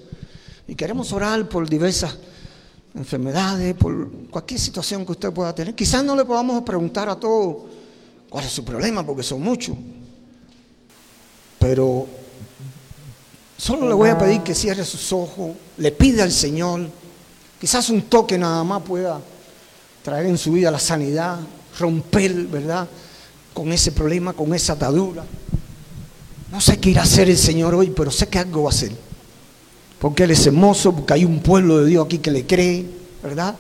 Y 0.69 0.75
queremos 0.75 1.11
orar 1.11 1.49
por 1.49 1.67
diversas 1.67 2.19
enfermedades, 2.95 3.75
por 3.77 4.11
cualquier 4.29 4.61
situación 4.61 5.07
que 5.07 5.13
usted 5.13 5.33
pueda 5.33 5.55
tener. 5.55 5.75
Quizás 5.75 6.05
no 6.05 6.15
le 6.15 6.27
podamos 6.27 6.63
preguntar 6.65 7.09
a 7.09 7.17
todos 7.17 7.63
cuál 8.29 8.45
es 8.45 8.51
su 8.51 8.63
problema, 8.63 9.07
porque 9.07 9.23
son 9.23 9.41
muchos. 9.41 9.75
Pero 11.61 12.07
solo 13.57 13.87
le 13.87 13.95
voy 13.95 14.09
a 14.09 14.19
pedir 14.19 14.41
que 14.41 14.55
cierre 14.55 14.85
sus 14.85 15.13
ojos, 15.13 15.53
le 15.77 15.93
pida 15.93 16.25
al 16.25 16.33
Señor, 16.33 16.89
quizás 17.61 17.91
un 17.91 18.03
toque 18.03 18.39
nada 18.39 18.65
más 18.65 18.83
pueda 18.83 19.21
traer 20.03 20.27
en 20.27 20.39
su 20.39 20.53
vida 20.53 20.71
la 20.71 20.79
sanidad, 20.79 21.39
romper, 21.79 22.33
¿verdad? 22.47 22.89
Con 23.53 23.71
ese 23.73 23.93
problema, 23.93 24.33
con 24.33 24.55
esa 24.55 24.73
atadura. 24.73 25.23
No 26.51 26.61
sé 26.61 26.81
qué 26.81 26.91
irá 26.91 27.03
a 27.03 27.05
hacer 27.05 27.29
el 27.29 27.37
Señor 27.37 27.75
hoy, 27.75 27.91
pero 27.91 28.11
sé 28.11 28.27
que 28.27 28.39
algo 28.39 28.63
va 28.63 28.71
a 28.71 28.73
hacer. 28.73 28.93
Porque 30.01 30.25
Él 30.25 30.31
es 30.31 30.47
hermoso, 30.47 30.95
porque 30.97 31.13
hay 31.13 31.27
un 31.27 31.41
pueblo 31.41 31.79
de 31.79 31.87
Dios 31.91 32.07
aquí 32.07 32.19
que 32.19 32.31
le 32.31 32.47
cree, 32.47 32.87
¿verdad? 33.23 33.55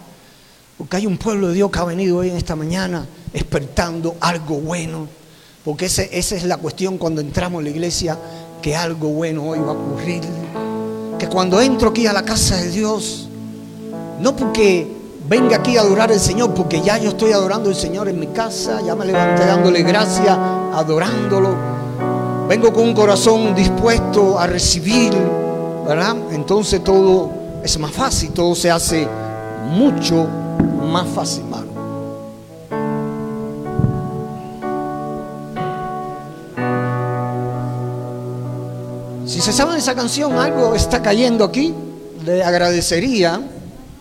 Porque 0.78 0.96
hay 0.96 1.07
un 1.07 1.18
pueblo 1.18 1.48
de 1.48 1.55
Dios 1.55 1.70
que 1.70 1.78
ha 1.78 1.84
venido 1.84 2.16
hoy 2.16 2.30
en 2.30 2.38
esta 2.38 2.57
mañana 2.57 3.07
despertando 3.34 4.16
algo 4.20 4.59
bueno 4.59 5.19
porque 5.64 5.86
esa 5.86 6.02
es 6.11 6.44
la 6.44 6.56
cuestión 6.56 6.98
cuando 6.98 7.20
entramos 7.20 7.61
en 7.61 7.64
la 7.64 7.70
iglesia, 7.70 8.18
que 8.62 8.76
algo 8.76 9.08
bueno 9.08 9.44
hoy 9.44 9.58
va 9.58 9.68
a 9.68 9.72
ocurrir. 9.72 10.22
Que 11.18 11.28
cuando 11.28 11.61
entro 11.61 11.90
aquí 11.90 12.06
a 12.06 12.12
la 12.12 12.22
casa 12.22 12.56
de 12.56 12.70
Dios, 12.70 13.28
no 14.20 14.34
porque 14.34 14.90
venga 15.28 15.56
aquí 15.56 15.76
a 15.76 15.82
adorar 15.82 16.11
al 16.11 16.20
Señor, 16.20 16.54
porque 16.54 16.80
ya 16.80 16.98
yo 16.98 17.11
estoy 17.11 17.32
adorando 17.32 17.68
al 17.68 17.76
Señor 17.76 18.08
en 18.08 18.18
mi 18.18 18.28
casa, 18.28 18.80
ya 18.80 18.94
me 18.94 19.04
levanté 19.04 19.44
dándole 19.44 19.82
gracias, 19.82 20.36
adorándolo. 20.74 21.54
Vengo 22.48 22.72
con 22.72 22.84
un 22.84 22.94
corazón 22.94 23.54
dispuesto 23.54 24.38
a 24.38 24.46
recibir, 24.46 25.12
¿verdad? 25.86 26.16
Entonces 26.32 26.82
todo 26.82 27.30
es 27.62 27.78
más 27.78 27.92
fácil, 27.92 28.30
todo 28.30 28.54
se 28.54 28.70
hace 28.70 29.06
mucho 29.68 30.26
más 30.90 31.06
fácil, 31.08 31.44
Si 39.41 39.47
se 39.47 39.53
sabe 39.55 39.78
esa 39.78 39.95
canción, 39.95 40.34
algo 40.34 40.74
está 40.74 41.01
cayendo 41.01 41.45
aquí, 41.47 41.72
le 42.26 42.45
agradecería. 42.45 43.41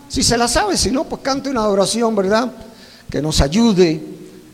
Si 0.06 0.22
se 0.22 0.36
la 0.36 0.46
sabe, 0.46 0.76
si 0.76 0.90
no, 0.90 1.04
pues 1.04 1.22
cante 1.22 1.48
una 1.48 1.62
adoración, 1.62 2.14
¿verdad? 2.14 2.52
Que 3.08 3.22
nos 3.22 3.40
ayude 3.40 4.04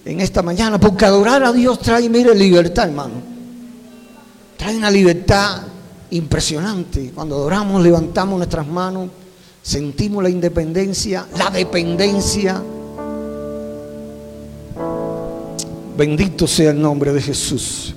en 0.04 0.20
esta 0.20 0.42
mañana, 0.42 0.78
porque 0.78 1.04
adorar 1.04 1.42
a 1.42 1.52
Dios 1.52 1.80
trae, 1.80 2.08
mire, 2.08 2.36
libertad, 2.36 2.86
hermano. 2.86 3.14
Trae 4.56 4.76
una 4.76 4.88
libertad 4.88 5.62
impresionante. 6.10 7.10
Cuando 7.12 7.34
adoramos, 7.34 7.82
levantamos 7.82 8.36
nuestras 8.36 8.68
manos, 8.68 9.08
sentimos 9.64 10.22
la 10.22 10.30
independencia, 10.30 11.26
la 11.36 11.50
dependencia. 11.50 12.62
Bendito 15.98 16.46
sea 16.46 16.70
el 16.70 16.80
nombre 16.80 17.12
de 17.12 17.22
Jesús. 17.22 17.92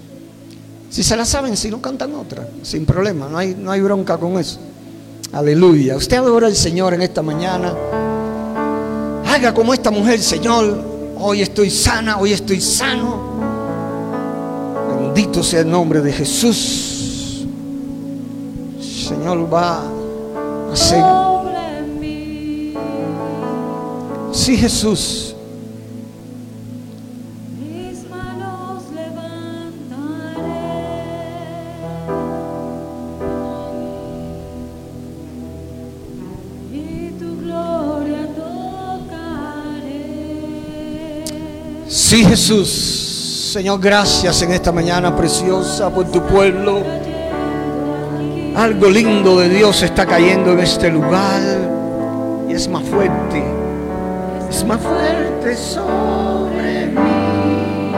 Si 0.89 1.03
se 1.03 1.15
la 1.15 1.25
saben, 1.25 1.55
si 1.55 1.69
no 1.69 1.81
cantan 1.81 2.15
otra, 2.15 2.47
sin 2.63 2.85
problema, 2.85 3.27
no 3.27 3.37
hay, 3.37 3.55
no 3.55 3.71
hay 3.71 3.81
bronca 3.81 4.17
con 4.17 4.39
eso. 4.39 4.59
Aleluya. 5.31 5.95
Usted 5.95 6.17
adora 6.17 6.47
al 6.47 6.55
Señor 6.55 6.95
en 6.95 7.03
esta 7.03 7.21
mañana. 7.21 7.73
Haga 9.25 9.53
como 9.53 9.73
esta 9.73 9.91
mujer, 9.91 10.19
Señor. 10.19 10.83
Hoy 11.19 11.41
estoy 11.41 11.69
sana, 11.69 12.17
hoy 12.17 12.33
estoy 12.33 12.59
sano. 12.59 13.29
Bendito 14.99 15.43
sea 15.43 15.59
el 15.61 15.69
nombre 15.69 16.01
de 16.01 16.11
Jesús. 16.11 17.45
Señor 18.81 19.53
va 19.53 19.83
a 19.83 20.73
hacer. 20.73 21.03
Sí, 24.31 24.57
Jesús. 24.57 25.28
Sí, 41.89 42.23
Jesús. 42.23 43.49
Señor, 43.51 43.79
gracias 43.79 44.43
en 44.43 44.51
esta 44.51 44.71
mañana 44.71 45.15
preciosa 45.15 45.89
por 45.89 46.05
tu 46.11 46.21
pueblo. 46.21 46.83
Algo 48.55 48.89
lindo 48.91 49.39
de 49.39 49.49
Dios 49.49 49.81
está 49.81 50.05
cayendo 50.05 50.51
en 50.51 50.59
este 50.59 50.91
lugar 50.91 51.41
y 52.47 52.53
es 52.53 52.67
más 52.67 52.83
fuerte. 52.83 53.43
Es 54.51 54.63
más 54.63 54.79
fuerte 54.79 55.57
sobre 55.57 56.85
mí. 56.87 57.91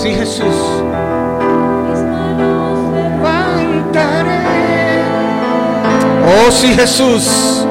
Sí, 0.00 0.10
Jesús. 0.10 0.54
Oh, 6.46 6.50
sí, 6.52 6.68
Jesús. 6.74 7.66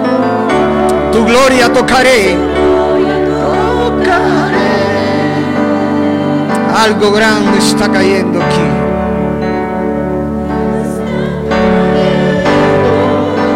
Tu 1.13 1.23
gloria 1.23 1.71
tocaré. 1.71 2.58
Algo 6.83 7.11
grande 7.11 7.57
está 7.57 7.89
cayendo 7.91 8.39
aquí. 8.41 8.67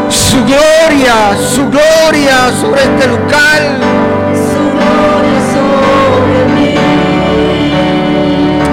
Su 0.10 0.44
gloria, 0.44 1.38
su 1.54 1.70
gloria 1.70 2.52
sobre 2.60 2.84
este 2.84 3.08
mí. 6.56 6.76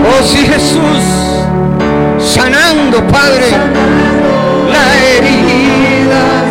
Oh 0.04 0.22
sí 0.24 0.38
Jesús, 0.38 1.04
sanando 2.18 3.06
Padre 3.06 3.50
las 4.72 4.96
heridas, 5.16 6.48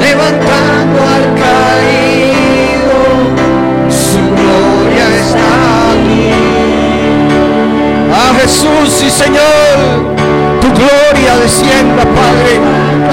levantando 0.00 1.00
al 1.14 1.24
caído. 1.40 2.07
Jesús 8.40 9.02
y 9.04 9.10
Señor, 9.10 10.14
tu 10.60 10.68
gloria 10.68 11.36
descienda, 11.42 12.04
Padre, 12.04 12.60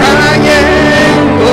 cayendo. 0.01 1.49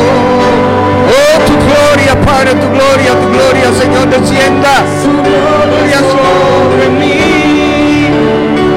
Oh, 1.09 1.37
tu 1.47 1.55
gloria, 1.55 2.21
Padre, 2.21 2.55
tu 2.55 2.69
gloria, 2.69 3.13
tu 3.21 3.29
gloria, 3.33 3.73
Señor, 3.81 4.11
descienda. 4.11 4.85
Su 5.03 5.11
Gloria 5.11 6.01
sobre 6.01 6.89
mí. 7.01 8.11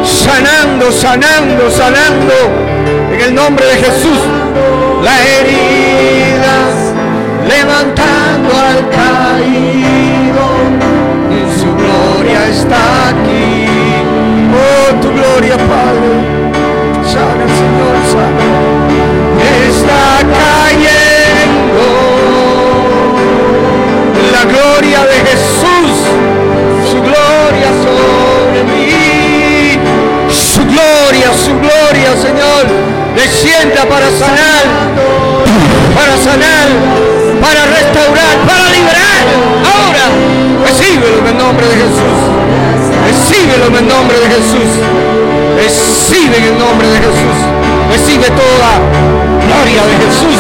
Sanando, 0.05 0.91
sanando, 0.91 1.69
sanando. 1.69 2.33
En 3.11 3.19
el 3.19 3.35
nombre 3.35 3.65
de 3.65 3.75
Jesús. 3.75 4.19
Las 5.03 5.19
heridas, 5.19 6.73
levantando 7.49 8.49
al 8.57 8.89
caído. 8.89 10.45
Su 11.59 11.75
gloria 11.75 12.47
está 12.47 13.09
aquí. 13.09 13.64
Gloria, 15.35 15.57
Padre. 15.57 16.07
Sana, 17.03 17.45
Señor, 17.59 17.95
sana. 18.07 18.47
Está 19.67 20.23
cayendo 20.39 21.83
la 24.31 24.43
gloria 24.45 25.01
de 25.03 25.17
Jesús, 25.27 25.91
su 26.89 27.01
gloria 27.01 27.69
sobre 27.83 28.63
mí, 28.63 29.77
su 30.31 30.63
gloria, 30.63 31.33
su 31.33 31.53
gloria, 31.59 32.15
Señor, 32.15 32.63
descienda 33.13 33.83
para 33.89 34.09
sanar, 34.11 34.63
para 35.95 36.15
sanar, 36.15 36.69
para 37.41 37.65
restaurar, 37.75 38.37
para 38.47 38.69
liberar. 38.69 39.25
Ahora, 39.67 40.05
recíbelo 40.65 41.19
en 41.19 41.27
el 41.27 41.37
nombre 41.37 41.67
de 41.67 41.75
Jesús, 41.75 42.19
recíbelo 43.05 43.65
en 43.65 43.75
el 43.75 43.87
nombre 43.89 44.17
de 44.17 44.27
Jesús, 44.27 44.71
en 46.37 46.43
el 46.43 46.57
nombre 46.57 46.87
de 46.87 46.97
Jesús, 46.97 47.37
recibe 47.91 48.27
toda 48.27 48.69
gloria 49.47 49.83
de 49.87 49.95
Jesús, 50.03 50.39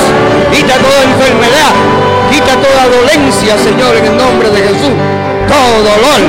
quita 0.51 0.75
toda 0.75 1.03
enfermedad, 1.03 1.71
quita 2.29 2.53
toda 2.59 2.87
dolencia, 2.91 3.57
Señor, 3.57 3.95
en 3.95 4.05
el 4.05 4.17
nombre 4.17 4.49
de 4.49 4.61
Jesús. 4.61 4.95
Todo 5.47 5.83
dolor, 5.87 6.21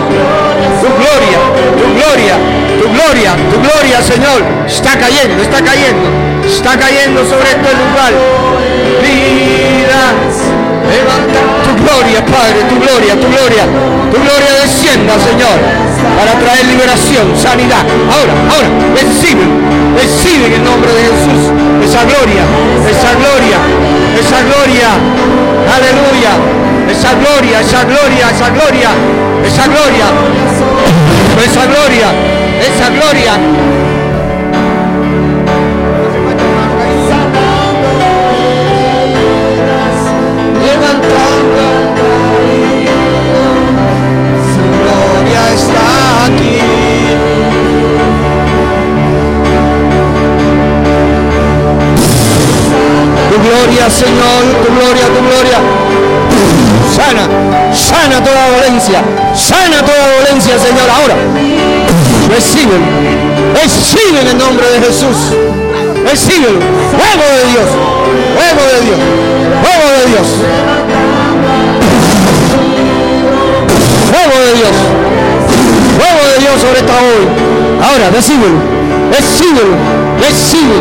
tu 0.80 0.88
gloria, 1.00 1.40
tu 1.78 1.86
gloria, 1.98 2.34
tu 2.78 2.86
gloria, 2.94 3.30
tu 3.50 3.56
gloria, 3.60 4.02
Señor, 4.02 4.44
está 4.68 4.96
cayendo, 4.98 5.42
está 5.42 5.58
cayendo, 5.62 6.06
está 6.46 6.78
cayendo 6.78 7.24
sobre 7.24 7.48
este 7.50 7.70
lugar. 7.74 8.12
Tu 11.04 11.72
gloria, 11.82 12.24
Padre, 12.24 12.64
tu 12.68 12.76
gloria, 12.80 13.14
tu 13.20 13.28
gloria, 13.28 13.64
tu 14.10 14.16
gloria 14.16 14.50
descienda, 14.62 15.14
Señor, 15.20 15.56
para 16.16 16.32
traer 16.40 16.64
liberación, 16.66 17.36
sanidad. 17.36 17.84
Ahora, 18.08 18.32
ahora, 18.48 18.68
recibe, 18.94 19.44
recibe 19.96 20.46
en 20.46 20.52
el 20.54 20.64
nombre 20.64 20.92
de 20.92 21.02
Jesús 21.10 21.52
esa 21.84 22.04
gloria, 22.04 22.44
esa 22.88 23.10
gloria, 23.20 23.58
esa 24.16 24.38
gloria, 24.48 24.88
aleluya, 25.76 26.32
esa 26.90 27.12
gloria, 27.14 27.60
esa 27.60 27.84
gloria, 27.84 28.26
esa 28.32 28.48
gloria, 28.50 28.90
esa 29.44 29.66
gloria, 29.66 30.08
esa 31.44 31.66
gloria, 31.66 32.08
esa 32.60 32.88
gloria. 32.90 33.95
Está 45.56 46.26
aquí. 46.26 46.60
Tu 53.30 53.36
gloria, 53.46 53.90
Señor, 53.90 54.40
tu 54.62 54.68
gloria, 54.76 55.06
tu 55.14 55.20
gloria. 55.28 55.58
Sana, 56.96 57.24
sana 57.74 58.24
toda 58.24 58.42
dolencia, 58.56 59.00
sana 59.34 59.78
toda 59.84 60.04
dolencia, 60.18 60.58
Señor. 60.58 60.88
Ahora, 60.96 61.16
recibe, 62.28 62.76
recibe 63.62 64.20
en 64.22 64.28
el 64.28 64.38
nombre 64.38 64.66
de 64.70 64.78
Jesús. 64.86 65.16
Recibe, 66.04 66.48
fuego 66.92 67.26
de 67.36 67.44
Dios, 67.52 67.68
fuego 68.36 68.62
de 68.72 68.80
Dios, 68.86 69.00
fuego 69.62 69.86
de 69.98 70.06
Dios. 70.12 70.28
Fuego 74.12 74.36
de 74.46 74.52
Dios, 74.54 74.76
Sobre 76.60 76.78
esta 76.80 76.94
hoy. 76.94 77.24
Ahora, 77.82 78.10
recíbelo, 78.10 78.58
recíbelo, 79.12 79.76
recibe, 80.18 80.78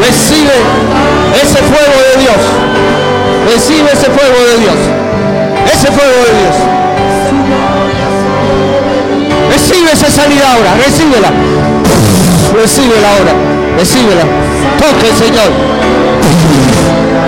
recibe 0.00 0.56
ese 1.42 1.58
fuego 1.58 1.96
de 2.08 2.22
Dios. 2.22 2.40
Recibe 3.52 3.88
ese 3.92 4.06
fuego 4.06 4.38
de 4.50 4.58
Dios. 4.58 4.78
Ese 5.72 5.86
fuego 5.86 6.16
de 6.26 6.32
Dios. 6.40 6.56
Recibe 9.52 9.92
esa 9.92 10.10
sanidad 10.10 10.52
ahora. 10.52 10.74
Recíbela. 10.84 11.30
Recíbela 12.54 13.08
ahora. 13.12 13.32
Recíbela. 13.78 14.24
Toque, 14.80 15.12
Señor. 15.16 15.50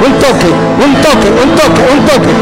Un 0.06 0.12
toque, 0.18 0.50
un 0.84 0.94
toque, 1.02 1.28
un 1.28 1.50
toque, 1.54 1.82
un 1.92 2.06
toque. 2.06 2.32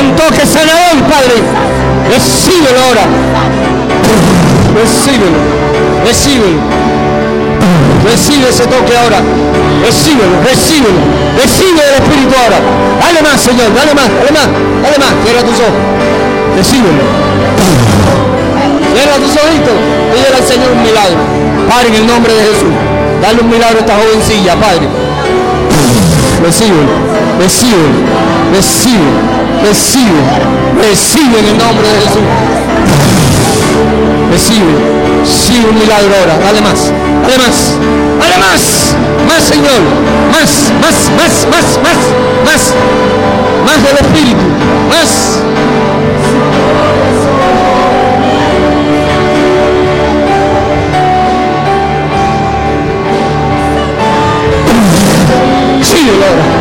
Un 0.00 0.16
toque 0.16 0.46
sanador, 0.46 1.02
Padre. 1.10 1.79
Recíbelo 2.10 2.78
ahora. 2.86 3.04
Recíbelo. 4.74 5.38
Recíbelo. 6.04 6.58
Recibe 8.04 8.48
ese 8.48 8.66
toque 8.66 8.96
ahora. 8.96 9.20
Recíbelo, 9.84 10.42
recíbelo. 10.44 11.00
Recibe 11.36 11.80
el 11.80 12.02
Espíritu 12.02 12.34
ahora. 12.34 12.58
Dale 13.00 13.22
más, 13.22 13.40
Señor. 13.40 13.72
Dale 13.74 13.94
más, 13.94 14.08
dale 14.08 14.32
más, 14.32 14.48
dale 14.82 14.98
más. 14.98 15.12
Cierra 15.24 15.42
tus 15.42 15.58
ojos. 15.60 15.80
Recíbelo. 16.56 17.04
Cierra 18.94 19.16
tus 19.16 19.32
ojitos. 19.36 19.76
Pídele 20.12 20.36
al 20.36 20.46
Señor 20.46 20.72
un 20.72 20.82
milagro. 20.82 21.22
Padre, 21.68 21.88
en 21.88 21.94
el 21.94 22.06
nombre 22.06 22.32
de 22.34 22.42
Jesús. 22.42 22.74
Dale 23.22 23.40
un 23.40 23.50
milagro 23.50 23.78
a 23.78 23.80
esta 23.80 23.94
jovencilla, 23.96 24.56
Padre. 24.56 24.88
Recibe, 26.42 26.80
recibe, 27.38 27.84
recibe, 28.54 29.04
recibe, 29.62 30.20
recibe 30.80 31.38
en 31.38 31.46
el 31.46 31.58
nombre 31.58 31.86
de 31.88 31.94
Jesús. 32.00 32.22
Recibe, 34.30 34.72
recibe 35.20 35.68
un 35.70 35.78
milagro 35.78 36.14
ahora. 36.20 36.38
Dale 36.38 36.60
más, 36.60 36.92
dale 37.22 38.38
más, 38.38 38.94
más, 39.28 39.44
Señor, 39.44 39.80
más, 40.32 40.72
más, 40.80 41.10
más, 41.16 41.46
más, 41.50 41.78
más, 41.82 42.00
más, 42.44 42.74
más 43.66 43.82
del 43.84 43.96
Espíritu, 44.06 44.44
más. 44.88 45.40
Ahora. 56.30 56.59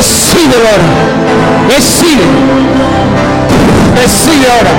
Recibe 0.00 0.54
ahora. 0.56 0.88
Recibe. 1.68 2.24
Recibe 4.00 4.46
ahora. 4.48 4.70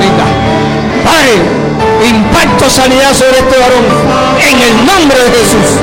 Venga. 0.00 0.26
Padre, 1.04 1.34
impacto 2.08 2.68
sanidad 2.68 3.14
sobre 3.14 3.38
este 3.38 3.56
varón. 3.56 3.84
En 4.50 4.56
el 4.62 4.86
nombre 4.86 5.16
de 5.22 5.30
Jesús. 5.30 5.78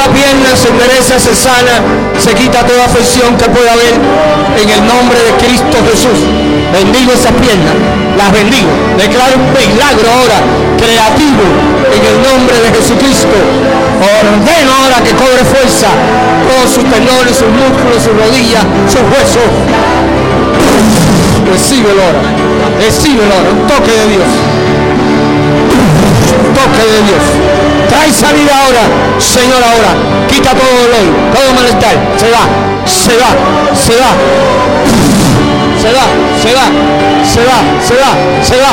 Toda 0.00 0.14
pierna 0.14 0.56
se 0.56 0.68
endereza, 0.68 1.20
se 1.20 1.36
sana, 1.36 1.76
se 2.16 2.32
quita 2.32 2.64
toda 2.64 2.86
afección 2.86 3.36
que 3.36 3.44
pueda 3.50 3.72
haber. 3.72 4.00
En 4.56 4.68
el 4.70 4.80
nombre 4.88 5.20
de 5.20 5.32
Cristo 5.36 5.76
Jesús. 5.92 6.24
Bendigo 6.72 7.12
esas 7.12 7.36
piernas. 7.36 7.76
Las 8.16 8.32
bendigo. 8.32 8.72
Declaro 8.96 9.36
un 9.36 9.52
milagro 9.52 10.08
ahora. 10.08 10.40
Creativo. 10.80 11.44
En 11.92 12.00
el 12.00 12.16
nombre 12.16 12.56
de 12.64 12.80
Jesucristo. 12.80 13.36
Ordeno 14.00 14.72
ahora 14.72 15.04
que 15.04 15.12
cobre 15.12 15.44
fuerza. 15.44 15.92
Todos 16.48 16.72
sus 16.72 16.84
tendones, 16.88 17.36
sus 17.36 17.52
músculos, 17.52 18.00
sus 18.00 18.16
rodillas, 18.16 18.64
sus 18.88 19.04
huesos. 19.04 19.52
Recíbelo 21.44 22.00
ahora. 22.00 22.24
Recíbelo 22.80 23.28
ahora. 23.36 23.52
Un 23.52 23.68
toque 23.68 23.92
de 23.92 24.06
Dios. 24.16 24.30
Un 26.40 26.54
toque 26.56 26.84
de 26.88 27.00
Dios. 27.04 27.69
Trae 27.90 28.12
salida 28.12 28.52
ahora, 28.56 28.84
Señor, 29.18 29.60
ahora. 29.60 29.92
Quita 30.28 30.50
todo 30.50 30.70
dolor, 30.82 31.06
todo 31.34 31.54
malestar. 31.56 31.96
Se 32.16 32.30
va, 32.30 32.46
se 32.86 33.16
va, 33.16 33.30
se 33.74 33.96
va. 33.96 34.10
Se 35.80 35.88
va, 35.92 36.06
se 36.40 36.54
va, 36.54 36.66
se 37.24 37.42
va, 37.44 37.58
se 37.82 37.94
va, 37.94 38.10
se 38.44 38.56
va. 38.58 38.72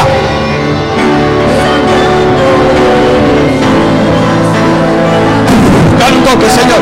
Dale 6.00 6.18
un 6.18 6.24
toque, 6.24 6.50
Señor. 6.50 6.82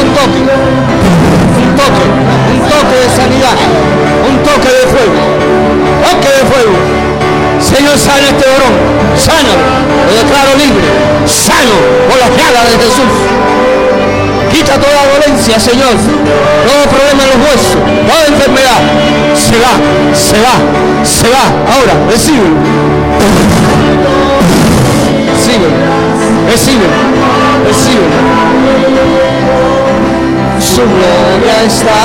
Un 0.00 0.08
toque. 0.14 0.40
Un 1.58 1.74
toque. 1.74 2.04
Un 2.52 2.60
toque 2.60 2.96
de 3.02 3.08
sanidad. 3.16 3.56
Un 4.28 4.36
toque 4.44 4.68
de 4.68 4.86
fuego. 4.86 5.20
Toque 6.04 6.28
de 6.28 6.44
fuego. 6.46 6.91
Señor, 7.74 7.98
sana 7.98 8.28
este 8.28 8.46
varón. 8.52 8.74
Sánalo. 9.16 9.64
Lo 10.06 10.12
declaro 10.22 10.52
libre. 10.58 10.88
Sano 11.26 11.76
por 12.08 12.18
las 12.18 12.30
llagas 12.36 12.64
de 12.70 12.76
Jesús. 12.84 13.12
Quita 14.52 14.78
toda 14.78 15.00
dolencia, 15.14 15.58
Señor. 15.58 15.94
Todo 15.96 16.82
problema 16.92 17.22
en 17.24 17.30
los 17.32 17.40
huesos. 17.48 17.80
Toda 18.08 18.26
enfermedad. 18.28 18.80
Se 19.34 19.56
va. 19.56 19.72
Se 20.14 20.38
va. 20.44 20.54
Se 21.04 21.28
va. 21.28 21.44
Ahora, 21.72 21.94
recibe. 22.10 22.48
Recibe. 25.32 25.68
Recibe. 26.50 26.86
Recibe. 27.66 28.06
Su 30.60 30.82
gloria 30.82 31.64
está 31.66 32.01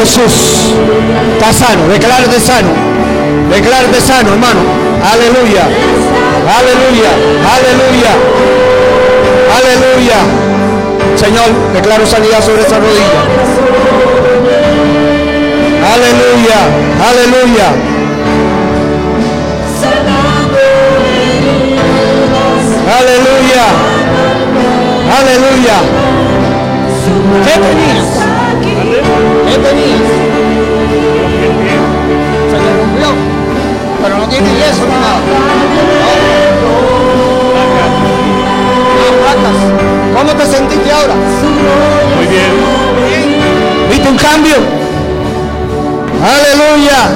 Jesús. 0.00 0.72
Está 1.34 1.52
sano. 1.52 1.86
Declárate 1.88 2.40
sano. 2.40 2.70
Declárate 3.50 4.00
sano, 4.00 4.32
hermano. 4.32 4.60
Aleluya. 5.12 5.64
Aleluya. 6.58 7.10
Aleluya. 7.54 8.12
Aleluya. 9.56 10.18
Señor, 11.16 11.50
declaro 11.74 12.06
sanidad 12.06 12.42
sobre 12.42 12.62
esa 12.62 12.78
rodilla. 12.78 13.20
Aleluya. 15.92 16.60
Aleluya. 17.10 17.68
Aleluya. 22.98 23.64
Aleluya. 25.18 25.76
¿Qué 27.44 27.60
tenías? 27.60 28.09
¿Qué 29.50 29.56
tenías? 29.56 29.98
Se 32.50 32.56
te 32.56 32.70
rompió. 32.78 33.08
Pero 34.00 34.18
no 34.18 34.28
tiene 34.28 34.48
yeso 34.48 34.86
ni 34.86 34.92
nada. 34.92 35.20
No. 38.94 39.06
Placas. 39.18 39.58
¿Cómo 40.16 40.30
te 40.40 40.46
sentiste 40.46 40.92
ahora? 40.92 41.14
Muy 42.16 42.26
bien. 42.26 42.52
¿Viste 43.90 44.08
un 44.08 44.16
cambio? 44.16 44.54
Aleluya. 46.22 47.10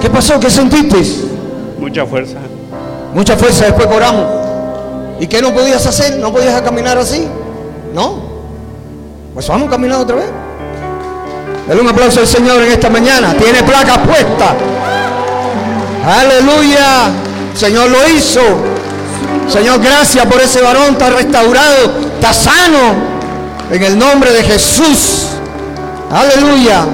¿Qué 0.00 0.08
pasó? 0.08 0.40
¿Qué 0.40 0.48
sentiste? 0.48 0.96
Mucha 1.78 2.06
fuerza. 2.06 2.38
Mucha 3.12 3.36
fuerza, 3.36 3.66
después 3.66 3.86
oramos. 3.86 4.24
¿Y 5.20 5.26
qué 5.26 5.42
no 5.42 5.52
podías 5.52 5.86
hacer? 5.86 6.18
¿No 6.18 6.32
podías 6.32 6.62
caminar 6.62 6.96
así? 6.96 7.28
Pues 9.42 9.50
vamos 9.50 9.66
a 9.66 9.70
caminar 9.72 9.98
otra 9.98 10.14
vez. 10.14 10.30
Dale 11.66 11.80
un 11.80 11.88
aplauso 11.88 12.20
al 12.20 12.28
Señor 12.28 12.62
en 12.62 12.70
esta 12.70 12.88
mañana. 12.88 13.34
Tiene 13.34 13.60
placa 13.64 14.00
puesta. 14.00 14.54
Aleluya. 16.06 17.10
Señor 17.52 17.90
lo 17.90 18.08
hizo. 18.08 18.40
Señor, 19.48 19.80
gracias 19.80 20.24
por 20.26 20.40
ese 20.40 20.62
varón. 20.62 20.92
Está 20.92 21.10
restaurado. 21.10 21.92
Está 22.14 22.32
sano. 22.32 22.94
En 23.72 23.82
el 23.82 23.98
nombre 23.98 24.30
de 24.30 24.44
Jesús. 24.44 25.30
Aleluya. 26.08 26.84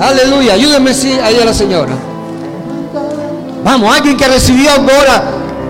Aleluya. 0.00 0.54
Ayúdenme 0.54 0.94
sí, 0.94 1.18
ahí 1.22 1.38
a 1.38 1.44
la 1.44 1.52
señora. 1.52 1.92
Vamos, 3.62 3.94
alguien 3.94 4.16
que 4.16 4.26
recibió 4.26 4.70
ahora, 4.70 5.22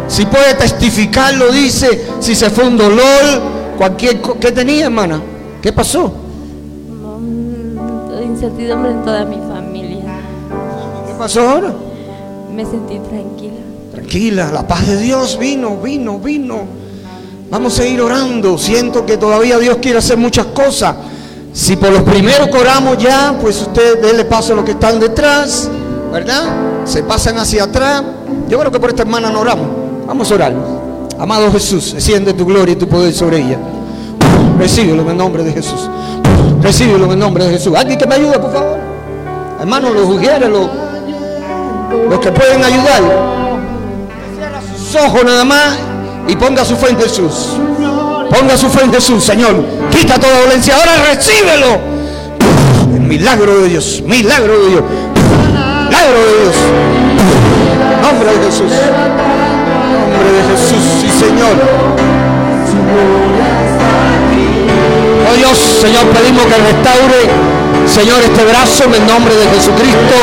si 0.07 0.26
puede 0.26 0.55
testificar, 0.55 1.35
lo 1.35 1.51
dice, 1.51 2.07
si 2.20 2.37
se 2.37 2.51
fue 2.51 2.68
un 2.68 2.78
dolor, 2.78 3.43
cualquier 3.76 4.22
¿Qué 4.41 4.53
tenía, 4.53 4.85
hermana? 4.85 5.20
¿Qué 5.62 5.72
pasó? 5.72 6.12
Mm, 7.20 8.22
incertidumbre 8.24 8.90
en 8.90 9.04
toda 9.04 9.24
mi 9.24 9.36
familia. 9.36 10.02
¿Qué 11.06 11.14
pasó 11.16 11.48
ahora? 11.48 11.72
Me 12.52 12.64
sentí 12.64 12.98
tranquila. 12.98 13.60
Tranquila, 13.92 14.50
la 14.52 14.66
paz 14.66 14.88
de 14.88 14.96
Dios 14.98 15.38
vino, 15.38 15.76
vino, 15.76 16.18
vino. 16.18 16.64
Vamos 17.48 17.78
a 17.78 17.86
ir 17.86 18.00
orando. 18.00 18.58
Siento 18.58 19.06
que 19.06 19.16
todavía 19.16 19.56
Dios 19.60 19.76
quiere 19.80 19.98
hacer 19.98 20.18
muchas 20.18 20.46
cosas. 20.46 20.96
Si 21.52 21.76
por 21.76 21.92
los 21.92 22.02
primeros 22.02 22.48
que 22.48 22.58
oramos 22.58 22.98
ya, 22.98 23.38
pues 23.40 23.60
usted 23.60 24.02
déle 24.02 24.24
paso 24.24 24.54
a 24.54 24.56
los 24.56 24.64
que 24.64 24.72
están 24.72 24.98
detrás, 24.98 25.70
¿verdad? 26.10 26.86
Se 26.86 27.04
pasan 27.04 27.38
hacia 27.38 27.64
atrás. 27.64 28.02
Yo 28.48 28.58
creo 28.58 28.72
que 28.72 28.80
por 28.80 28.90
esta 28.90 29.02
hermana 29.02 29.30
no 29.30 29.40
oramos. 29.40 29.68
Vamos 30.08 30.28
a 30.28 30.34
orar. 30.34 30.54
Amado 31.18 31.52
Jesús, 31.52 31.92
desciende 31.94 32.32
tu 32.32 32.44
gloria 32.44 32.72
y 32.72 32.76
tu 32.76 32.88
poder 32.88 33.12
sobre 33.12 33.38
ella. 33.38 33.58
Recíbelo 34.59 35.03
en 35.03 35.11
el 35.11 35.16
nombre 35.16 35.42
de 35.42 35.53
Jesús. 35.53 35.88
Recíbelo 36.61 37.07
en 37.07 37.12
el 37.12 37.18
nombre 37.18 37.44
de 37.44 37.53
Jesús. 37.53 37.74
Alguien 37.76 37.98
que 37.98 38.07
me 38.07 38.14
ayude, 38.14 38.38
por 38.38 38.53
favor. 38.53 38.78
Hermanos, 39.61 39.94
los 39.94 40.09
ujieres, 40.09 40.48
los, 40.48 40.68
los 42.09 42.18
que 42.20 42.32
pueden 42.32 42.62
ayudar. 42.64 43.03
Sus 44.76 44.94
ojos 44.96 45.24
nada 45.24 45.44
más 45.44 45.78
y 46.28 46.36
ponga 46.36 46.64
su 46.64 46.76
fe 46.76 46.90
en 46.90 46.98
Jesús. 46.98 47.57
Ponga 48.30 48.57
su 48.57 48.68
fe 48.68 48.84
en 48.84 48.92
Jesús, 48.92 49.22
Señor. 49.22 49.62
Quita 49.90 50.18
toda 50.18 50.40
dolencia. 50.40 50.76
Ahora 50.76 50.92
recíbelo. 51.12 51.92
Milagro 53.00 53.61
de 53.61 53.68
Dios, 53.68 54.03
milagro 54.07 54.59
de 54.59 54.68
Dios, 54.70 54.82
milagro 55.88 56.18
de 56.18 56.42
Dios. 56.42 56.57
Nombre 58.00 58.32
de 58.32 58.44
Jesús. 58.46 58.72
Nombre 60.12 60.32
de 60.32 60.42
Jesús, 60.50 60.82
sí 61.00 61.09
Señor. 61.09 61.57
Dios, 65.37 65.59
Señor, 65.80 66.05
pedimos 66.12 66.45
que 66.45 66.57
restaure, 66.57 67.20
Señor, 67.87 68.20
este 68.22 68.45
brazo 68.45 68.85
en 68.85 68.95
el 68.95 69.07
nombre 69.07 69.35
de 69.35 69.47
Jesucristo. 69.49 70.16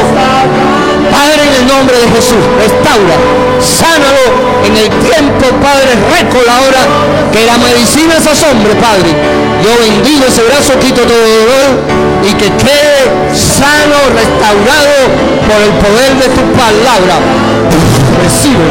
Padre, 1.10 1.42
en 1.42 1.54
el 1.62 1.68
nombre 1.68 1.98
de 1.98 2.08
Jesús, 2.14 2.44
restaura, 2.62 3.18
sánalo 3.58 4.26
en 4.64 4.78
el 4.78 4.90
tiempo, 5.02 5.46
Padre, 5.58 5.98
récola 6.14 6.58
ahora 6.58 6.82
que 7.34 7.46
la 7.46 7.58
medicina 7.58 8.22
se 8.22 8.30
asombre, 8.30 8.76
Padre. 8.76 9.10
Yo 9.64 9.72
bendigo 9.82 10.26
ese 10.28 10.44
brazo, 10.44 10.78
quito 10.80 11.02
todo 11.02 11.18
dolor 11.18 11.70
y 12.24 12.34
que 12.34 12.50
quede 12.62 13.10
sano, 13.34 13.98
restaurado 14.14 15.10
por 15.50 15.60
el 15.60 15.74
poder 15.82 16.12
de 16.22 16.30
tu 16.30 16.44
palabra. 16.54 17.18
Recibe, 18.22 18.70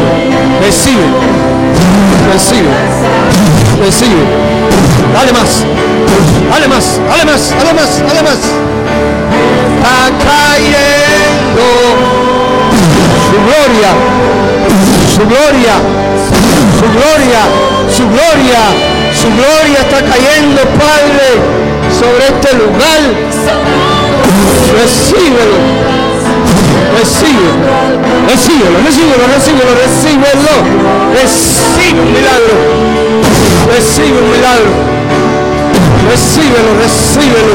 recibe, 0.63 1.09
recibe, 2.33 2.69
recibe. 3.81 4.25
Dale 5.15 5.33
más, 5.33 5.65
dale 6.51 6.69
más, 6.69 7.01
dale 7.09 7.25
más, 7.25 7.55
dale 7.59 7.73
más, 7.75 8.03
dale 8.07 8.23
más. 8.23 8.39
Está 9.79 9.99
cayendo 10.29 11.67
su 13.29 13.37
gloria, 13.47 13.91
su 15.15 15.23
gloria, 15.27 15.75
su 16.79 16.87
gloria, 16.97 17.41
su 17.97 18.05
gloria, 18.09 18.63
su 19.21 19.29
gloria 19.29 19.79
está 19.81 20.01
cayendo, 20.03 20.61
Padre, 20.79 21.29
sobre 21.99 22.25
este 22.27 22.51
lugar. 22.55 23.01
Recíbelo, 24.79 25.59
recíbelo, 26.99 27.53
recíbelo, 28.29 28.79
recíbelo, 28.85 29.25
recíbelo, 29.33 29.73
recíbelo, 29.75 30.55
recibe 31.15 32.01
un 32.01 32.13
milagro, 32.13 32.57
recibe 33.73 34.19
un 34.21 34.31
milagro, 34.31 34.71
recíbelo, 36.11 36.71
recíbelo, 36.83 37.55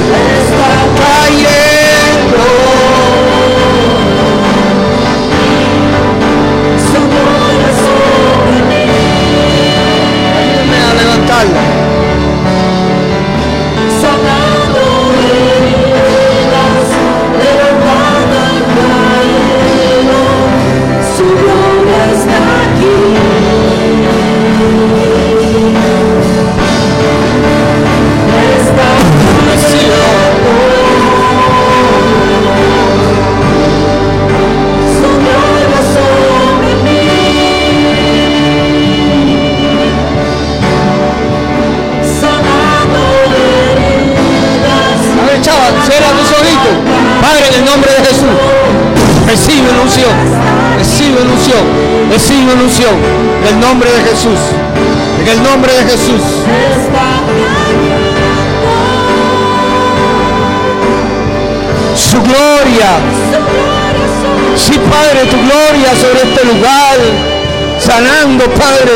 Padre, 68.63 68.95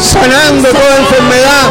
sanando 0.00 0.68
toda 0.68 0.96
enfermedad. 0.98 1.66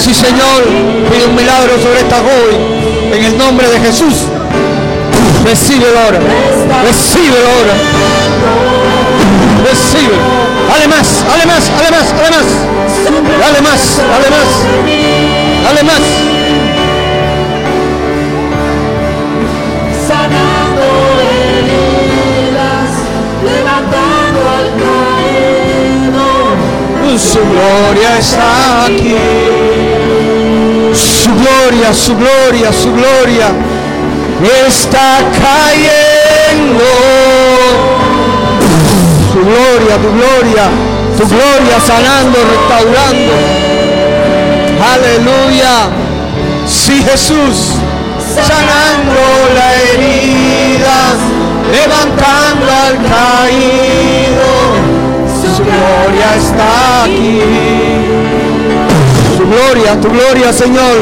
Sí, 0.00 0.14
Señor, 0.14 0.62
pide 1.10 1.26
un 1.26 1.34
milagro 1.34 1.76
sobre 1.82 1.98
esta 1.98 2.18
joven. 2.18 3.12
En 3.12 3.24
el 3.24 3.36
nombre 3.36 3.68
de 3.68 3.80
Jesús. 3.80 4.14
Recibe 5.44 5.86
ahora. 6.04 6.20
Recibe 6.84 7.38
ahora. 7.50 7.74
Recibe. 9.68 10.14
Dale 10.68 10.86
más, 10.86 11.24
dale 11.26 11.46
más, 11.46 11.70
dale 11.76 11.90
más, 11.90 12.16
dale 12.16 12.30
más. 12.30 12.46
Dale 13.40 13.60
más, 13.60 13.80
dale 13.98 14.30
más. 14.30 14.47
Gloria 27.88 28.18
está 28.18 28.84
aquí. 28.84 29.16
Su 30.94 31.30
gloria, 31.30 31.94
su 31.94 32.14
gloria, 32.16 32.72
su 32.72 32.92
gloria 32.92 33.48
está 34.66 35.18
cayendo. 35.44 36.84
Tu 39.32 39.40
gloria, 39.40 39.96
tu 40.02 40.10
gloria, 40.18 40.64
tu 41.16 41.26
gloria 41.28 41.80
sanando, 41.86 42.38
restaurando. 42.52 43.34
Aleluya. 44.92 45.74
Sí, 46.66 47.02
Jesús, 47.02 47.74
sanando 48.34 49.20
la 49.54 49.68
herida, 49.74 50.98
levantando 51.72 52.66
al 52.86 52.96
caído. 53.12 54.48
Su 55.40 55.64
gloria 55.64 56.36
está 56.36 56.77
gloria, 59.88 60.00
tu 60.00 60.08
gloria, 60.10 60.52
Señor. 60.52 60.96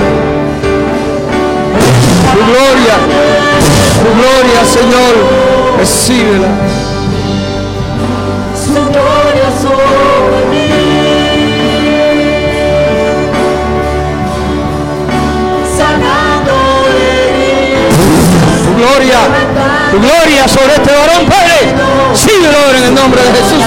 Tu 2.33 2.39
gloria, 2.39 2.97
tu 4.03 4.11
gloria, 4.15 4.65
Señor. 4.65 5.15
Recíbela. 5.79 6.49
su 8.55 8.73
gloria 8.73 9.49
sobre 9.61 10.39
mí. 10.51 10.69
Sanando 15.77 16.57
Tu 18.65 18.71
gloria, 18.77 19.21
tu 19.91 19.99
gloria 20.01 20.49
sobre 20.49 20.75
este 20.75 20.93
varón, 20.93 21.27
Padre. 21.27 21.96
Síguelo 22.17 22.59
ahora 22.65 22.79
en 22.79 22.85
el 22.85 22.95
nombre 22.95 23.21
de 23.23 23.29
Jesús. 23.29 23.63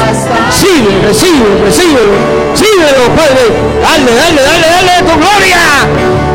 Sigue, 0.52 0.92
recibe, 1.06 1.46
recíbelo. 1.64 2.18
Síguelo, 2.56 3.04
Padre. 3.16 3.46
Dale, 3.82 4.12
dale, 4.12 4.42
dale, 4.42 4.68
dale 4.68 4.94
tu 5.08 5.16
gloria. 5.20 5.62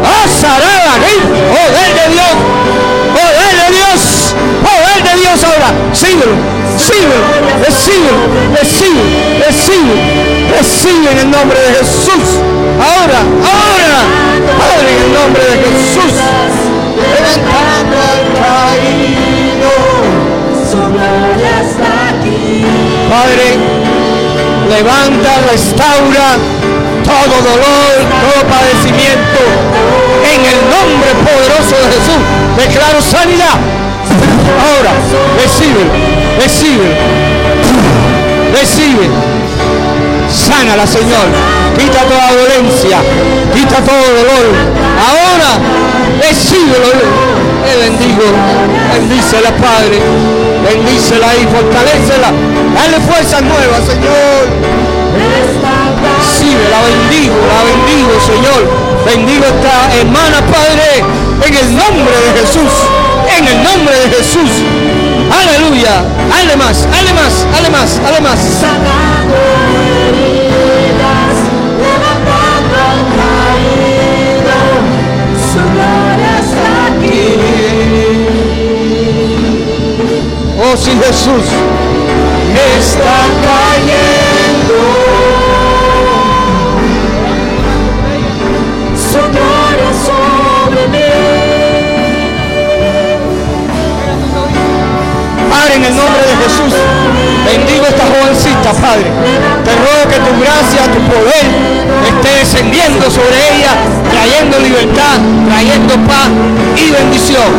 ¡Oh, 0.05 0.27
Sarada! 0.29 0.95
¡Poder 1.01 1.91
de 1.99 2.07
Dios! 2.15 2.35
¡Poder 3.15 3.53
de 3.61 3.69
Dios! 3.77 4.01
¡Poder 4.62 4.99
de 5.03 5.21
Dios 5.21 5.45
ahora! 5.45 5.69
Síguelo, 5.93 6.35
síguelo, 6.79 7.15
recibe, 7.65 8.11
recibe, 8.59 9.03
recibe, 9.47 9.95
recibe 10.57 11.11
en 11.12 11.19
el 11.19 11.31
nombre 11.31 11.59
de 11.59 11.71
Jesús. 11.79 12.27
Ahora, 12.79 13.21
ahora, 13.21 14.01
Padre, 14.59 14.89
en 14.93 15.03
el 15.05 15.11
nombre 15.15 15.43
de 15.43 15.57
Jesús. 15.65 16.12
Levantando 16.97 17.97
al 18.12 18.25
caído. 18.41 19.71
su 20.71 20.79
gloria 20.93 21.55
está. 21.62 21.84
Padre, 23.11 23.59
levanta, 24.69 25.31
restaura 25.51 26.37
todo 27.05 27.35
dolor, 27.43 27.95
todo 28.25 28.49
padecimiento. 28.49 29.41
En 30.35 30.41
el 30.41 30.59
nombre 30.71 31.11
poderoso 31.23 31.77
de 31.77 31.87
Jesús, 31.95 32.21
declaro 32.57 33.01
sanidad. 33.01 33.59
Ahora, 34.61 34.93
recibe, 35.41 35.85
recibe, 36.41 36.97
recibe. 38.53 39.43
Sánala, 40.35 40.87
Señor. 40.87 41.30
Quita 41.78 42.01
toda 42.03 42.32
dolencia, 42.35 42.99
quita 43.55 43.76
todo 43.76 44.05
dolor. 44.18 44.47
Ahora, 44.99 45.59
recíbelo. 46.20 46.91
Te 47.64 47.76
bendigo. 47.78 48.24
Bendícela, 48.93 49.51
Padre. 49.57 50.01
Bendícela 50.64 51.35
y 51.37 51.47
fortalecela. 51.47 52.30
Dale 52.74 53.01
fuerzas 53.01 53.43
nuevas, 53.43 53.85
Señor. 53.87 54.43
Recibe, 56.18 56.64
la 56.68 56.80
bendigo, 56.82 57.37
la 57.49 57.61
bendigo, 57.70 58.12
Señor. 58.20 58.61
Bendigo 59.07 59.45
esta 59.47 59.95
hermana, 59.97 60.41
Padre, 60.51 61.05
en 61.47 61.55
el 61.55 61.76
nombre 61.76 62.16
de 62.26 62.41
Jesús. 62.41 62.72
En 63.37 63.47
el 63.47 63.62
nombre 63.62 63.95
de 63.97 64.16
Jesús. 64.16 64.51
Aleluya. 65.31 66.05
Hale 66.33 66.57
más, 66.57 66.87
hale 66.93 67.12
más, 67.12 67.47
hale 67.55 67.70
más, 67.70 68.01
hale 68.07 68.20
más. 68.20 68.39
sanando 68.39 69.37
heridas, 70.09 71.37
levantando 71.81 72.75
al 72.91 73.01
caído, 73.18 74.59
su 75.51 75.62
gloria 75.72 76.33
está 76.41 76.68
aquí. 76.87 77.29
Oh, 80.62 80.77
sí, 80.77 80.93
Jesús. 81.05 81.47
Está 82.79 83.18
cayendo, 83.43 83.64
En 95.75 95.83
el 95.83 95.97
nombre 95.97 96.22
de 96.22 96.37
Jesús, 96.47 96.72
bendigo 97.45 97.85
esta 97.85 98.07
jovencita, 98.07 98.70
Padre. 98.79 99.11
Te 99.64 99.75
ruego 99.75 100.07
que 100.07 100.22
tu 100.22 100.33
gracia, 100.39 100.87
tu 100.87 101.03
poder 101.11 101.47
esté 102.07 102.31
descendiendo 102.39 103.11
sobre 103.11 103.35
ella, 103.51 103.75
trayendo 104.09 104.61
libertad, 104.61 105.18
trayendo 105.51 105.95
paz 106.07 106.31
y 106.79 106.91
bendición. 106.95 107.51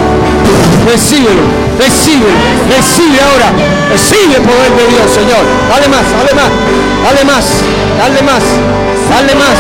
Recíbelo, 0.88 1.44
recibe, 1.78 2.32
recibe 2.72 3.20
ahora, 3.20 3.52
recibe 3.92 4.40
el 4.40 4.44
poder 4.48 4.72
de 4.80 4.86
Dios, 4.96 5.12
Señor. 5.12 5.44
Dale 5.68 5.88
más, 5.92 6.08
dale 6.16 6.34
más, 6.40 6.52
dale 7.04 7.26
más, 7.26 7.46
dale 8.00 8.22
más, 8.24 8.44
dale 9.10 9.36
más, 9.36 9.58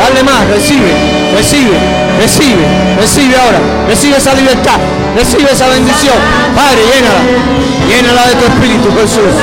dale 0.00 0.22
más, 0.22 0.46
recibe, 0.48 0.92
recibe, 1.36 1.76
recibe, 2.20 2.64
recibe 2.98 3.36
ahora, 3.36 3.60
recibe 3.88 4.16
esa 4.16 4.34
libertad, 4.34 4.78
recibe 5.16 5.52
esa 5.52 5.68
bendición. 5.68 6.16
Padre, 6.54 6.82
llénala, 6.92 7.22
llénala 7.88 8.26
de 8.28 8.34
tu 8.36 8.44
espíritu, 8.46 8.88
Jesús. 9.00 9.34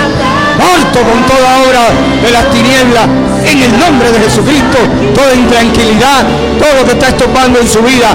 Corto 0.60 1.00
con 1.08 1.24
toda 1.24 1.64
obra 1.64 1.88
de 2.22 2.32
las 2.32 2.52
tinieblas 2.52 3.08
en 3.46 3.62
el 3.64 3.80
nombre 3.80 4.12
de 4.12 4.20
Jesucristo, 4.20 4.78
toda 5.16 5.34
intranquilidad, 5.34 6.26
todo 6.60 6.82
lo 6.82 6.86
que 6.86 6.92
está 6.92 7.08
estorbando 7.10 7.60
en 7.60 7.68
su 7.68 7.82
vida 7.82 8.12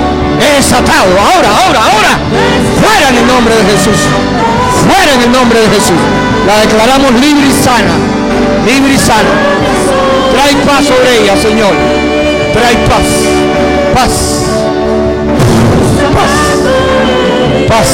es 0.58 0.72
atado. 0.72 1.10
Ahora, 1.18 1.48
ahora, 1.48 1.80
ahora. 1.80 2.12
Fuera 2.80 3.08
en 3.08 3.16
el 3.16 3.26
nombre 3.26 3.54
de 3.54 3.64
Jesús. 3.72 3.96
Fuera 4.84 5.14
en 5.14 5.22
el 5.22 5.32
nombre 5.32 5.60
de 5.60 5.68
Jesús. 5.68 5.96
La 6.46 6.60
declaramos 6.60 7.12
libre 7.12 7.46
y 7.46 7.52
sana. 7.52 7.94
Libre 8.66 8.94
y 8.94 8.98
sana. 8.98 10.03
Trae 10.34 10.54
paz 10.66 10.84
sobre 10.84 11.20
ella, 11.20 11.36
Señor. 11.36 11.72
Trae 12.52 12.76
paz. 12.88 13.06
Paz. 13.94 14.12
Paz. 16.16 16.30
Paz. 17.68 17.88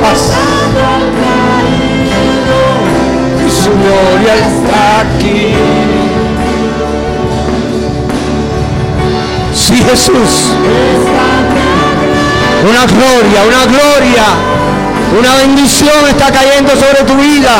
Paz. 0.00 0.30
Y 3.44 3.50
su 3.50 3.70
gloria 3.70 4.34
está 4.46 5.00
aquí. 5.00 5.54
Sí, 9.54 9.82
Jesús. 9.90 10.52
Una 12.62 12.86
gloria, 12.86 13.42
una 13.48 13.64
gloria. 13.66 14.24
Una 15.18 15.34
bendición 15.34 16.06
está 16.08 16.30
cayendo 16.30 16.70
sobre 16.70 17.02
tu 17.04 17.16
vida. 17.16 17.50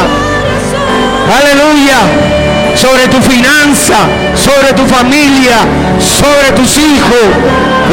Aleluya. 1.41 2.42
Sobre 2.75 3.07
tu 3.09 3.21
finanza, 3.21 4.09
sobre 4.35 4.73
tu 4.73 4.85
familia, 4.87 5.59
sobre 6.01 6.53
tus 6.53 6.79
hijos. 6.79 7.27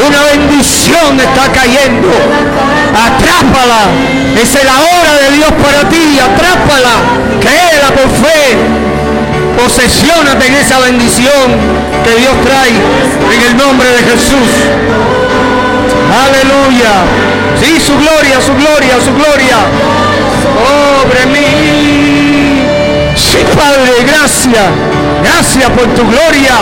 Una 0.08 0.24
bendición 0.32 1.20
está 1.20 1.52
cayendo. 1.52 2.10
Atrápala. 2.96 3.82
Esa 4.42 4.60
es 4.60 4.66
la 4.66 4.78
hora 4.80 5.14
de 5.24 5.38
Dios 5.38 5.52
para 5.62 5.90
ti. 5.90 6.20
Atrápala. 6.20 6.96
Créela 7.40 7.90
por 7.94 8.10
fe. 8.24 8.58
Posesiónate 9.62 10.48
en 10.48 10.54
esa 10.56 10.80
bendición 10.80 11.46
que 12.04 12.16
Dios 12.16 12.34
trae 12.46 12.70
en 12.70 13.42
el 13.52 13.58
nombre 13.58 13.90
de 13.90 14.00
Jesús. 14.00 14.50
Aleluya. 16.26 17.04
Sí, 17.62 17.80
su 17.80 17.98
gloria, 17.98 18.40
su 18.42 18.54
gloria, 18.56 18.96
su 19.04 19.14
gloria. 19.14 19.58
Sobre 20.42 21.26
mí. 21.28 21.49
Sí, 23.16 23.38
Padre, 23.56 23.92
gracias. 24.06 24.66
Gracias 25.24 25.70
por 25.72 25.88
tu 25.96 26.04
gloria. 26.08 26.56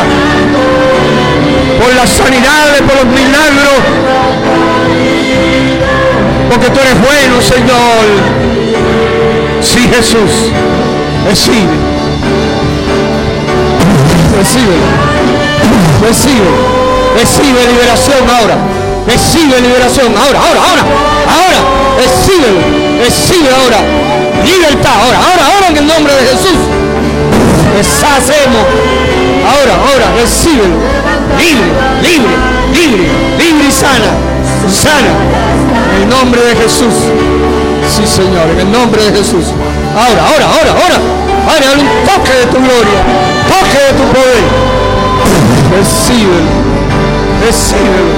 Por 1.81 1.93
las 1.95 2.09
sanidades, 2.09 2.81
por 2.81 2.95
los 2.95 3.05
milagros. 3.05 3.77
Porque 6.49 6.69
tú 6.69 6.79
eres 6.79 6.99
bueno, 6.99 7.41
Señor. 7.41 8.03
Sí, 9.61 9.89
Jesús. 9.93 10.51
Recibe. 11.25 11.77
Recibe. 14.37 14.77
Recibe. 16.01 16.77
Recibe 17.17 17.65
liberación 17.71 18.29
ahora. 18.29 18.57
Recibe 19.07 19.61
liberación 19.61 20.13
ahora, 20.17 20.39
ahora, 20.39 20.61
ahora, 20.69 20.83
ahora. 21.31 21.59
Recibe, 21.97 22.86
recibe 22.99 23.49
ahora. 23.49 23.79
Libertad 24.43 24.91
ahora, 25.03 25.17
ahora, 25.17 25.43
ahora 25.53 25.67
en 25.69 25.77
el 25.77 25.87
nombre 25.87 26.13
de 26.13 26.21
Jesús. 26.21 26.57
Deshacemos. 27.75 28.65
Ahora, 29.47 29.75
ahora, 29.75 30.05
recíbelo. 30.21 30.77
Libre, 31.37 31.67
libre, 32.01 32.35
libre, 32.73 33.07
libre 33.37 33.67
y 33.67 33.71
sana. 33.71 34.11
Sana. 34.69 35.13
En 35.95 36.03
el 36.03 36.09
nombre 36.09 36.41
de 36.41 36.55
Jesús. 36.55 36.93
Sí, 37.87 38.05
Señor, 38.05 38.49
en 38.51 38.59
el 38.59 38.71
nombre 38.71 39.03
de 39.03 39.17
Jesús. 39.17 39.45
Ahora, 39.95 40.21
ahora, 40.27 40.45
ahora, 40.45 40.71
ahora. 40.71 40.97
Padre, 41.45 41.65
dale 41.65 41.81
un 41.81 41.89
toque 42.05 42.33
de 42.33 42.45
tu 42.47 42.57
gloria. 42.57 42.99
Toque 43.47 43.79
de 43.85 43.93
tu 43.93 44.03
poder. 44.11 44.43
Recíbelo. 45.77 46.51
Recíbelo. 47.45 48.17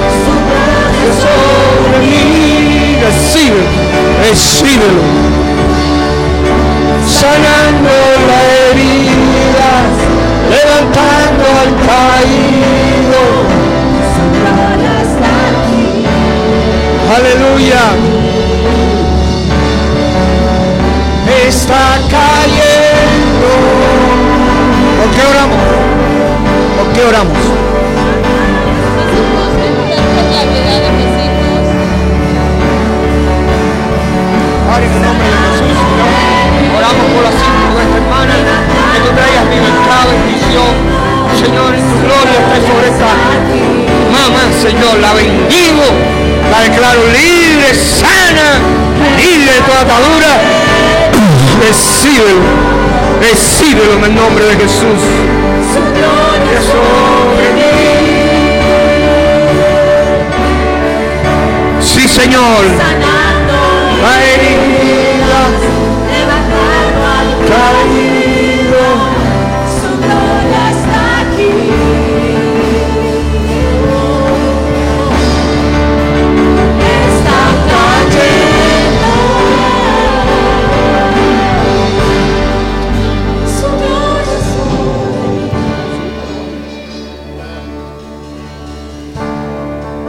Recíbelo. 3.00 3.89
Recíbelo. 4.22 5.02
Sanando 7.06 7.94
la 8.28 8.40
herida. 8.70 9.72
Levantando 10.50 11.44
al 11.62 11.70
caído. 11.88 13.22
Aleluya. 17.16 17.84
Está 21.48 21.98
cayendo. 22.10 23.50
¿Por 24.98 25.10
qué 25.14 25.22
oramos? 25.26 25.64
¿Por 26.76 26.92
qué 26.92 27.02
oramos? 27.04 27.79
En 34.80 34.92
el 34.92 35.02
nombre 35.02 35.26
de 35.28 35.36
Jesús, 35.44 35.76
Señor, 35.76 36.12
oramos 36.76 37.06
por 37.12 37.22
las 37.28 37.36
hijas 37.36 37.70
de 37.76 37.82
esta 37.84 37.96
hermana, 38.00 38.34
que 38.92 38.98
tú 39.04 39.10
traigas 39.12 39.44
libertad, 39.52 40.02
bendición. 40.08 40.72
Señor, 41.36 41.74
en 41.74 41.84
tu 41.84 41.96
gloria 42.00 42.36
esté 42.40 42.58
sobre 42.64 42.86
esta 42.88 43.10
mamá, 44.08 44.42
Señor, 44.56 44.98
la 45.00 45.12
bendigo, 45.12 45.84
la 46.50 46.58
declaro 46.64 47.02
libre, 47.12 47.74
sana, 47.74 48.56
libre 49.16 49.52
de 49.52 49.60
toda 49.68 49.80
atadura. 49.82 50.32
Recíbelo, 51.60 52.40
recíbelo 53.20 53.92
en 53.98 54.04
el 54.04 54.14
nombre 54.14 54.44
de 54.46 54.56
Jesús. 54.56 55.00
Que 64.00 64.06
sobre 64.06 64.38
mí. 64.38 65.10
Sí, 65.60 65.86
Señor. 65.86 66.00
La 66.30 66.30
herida 66.30 67.48
caído. 67.48 68.30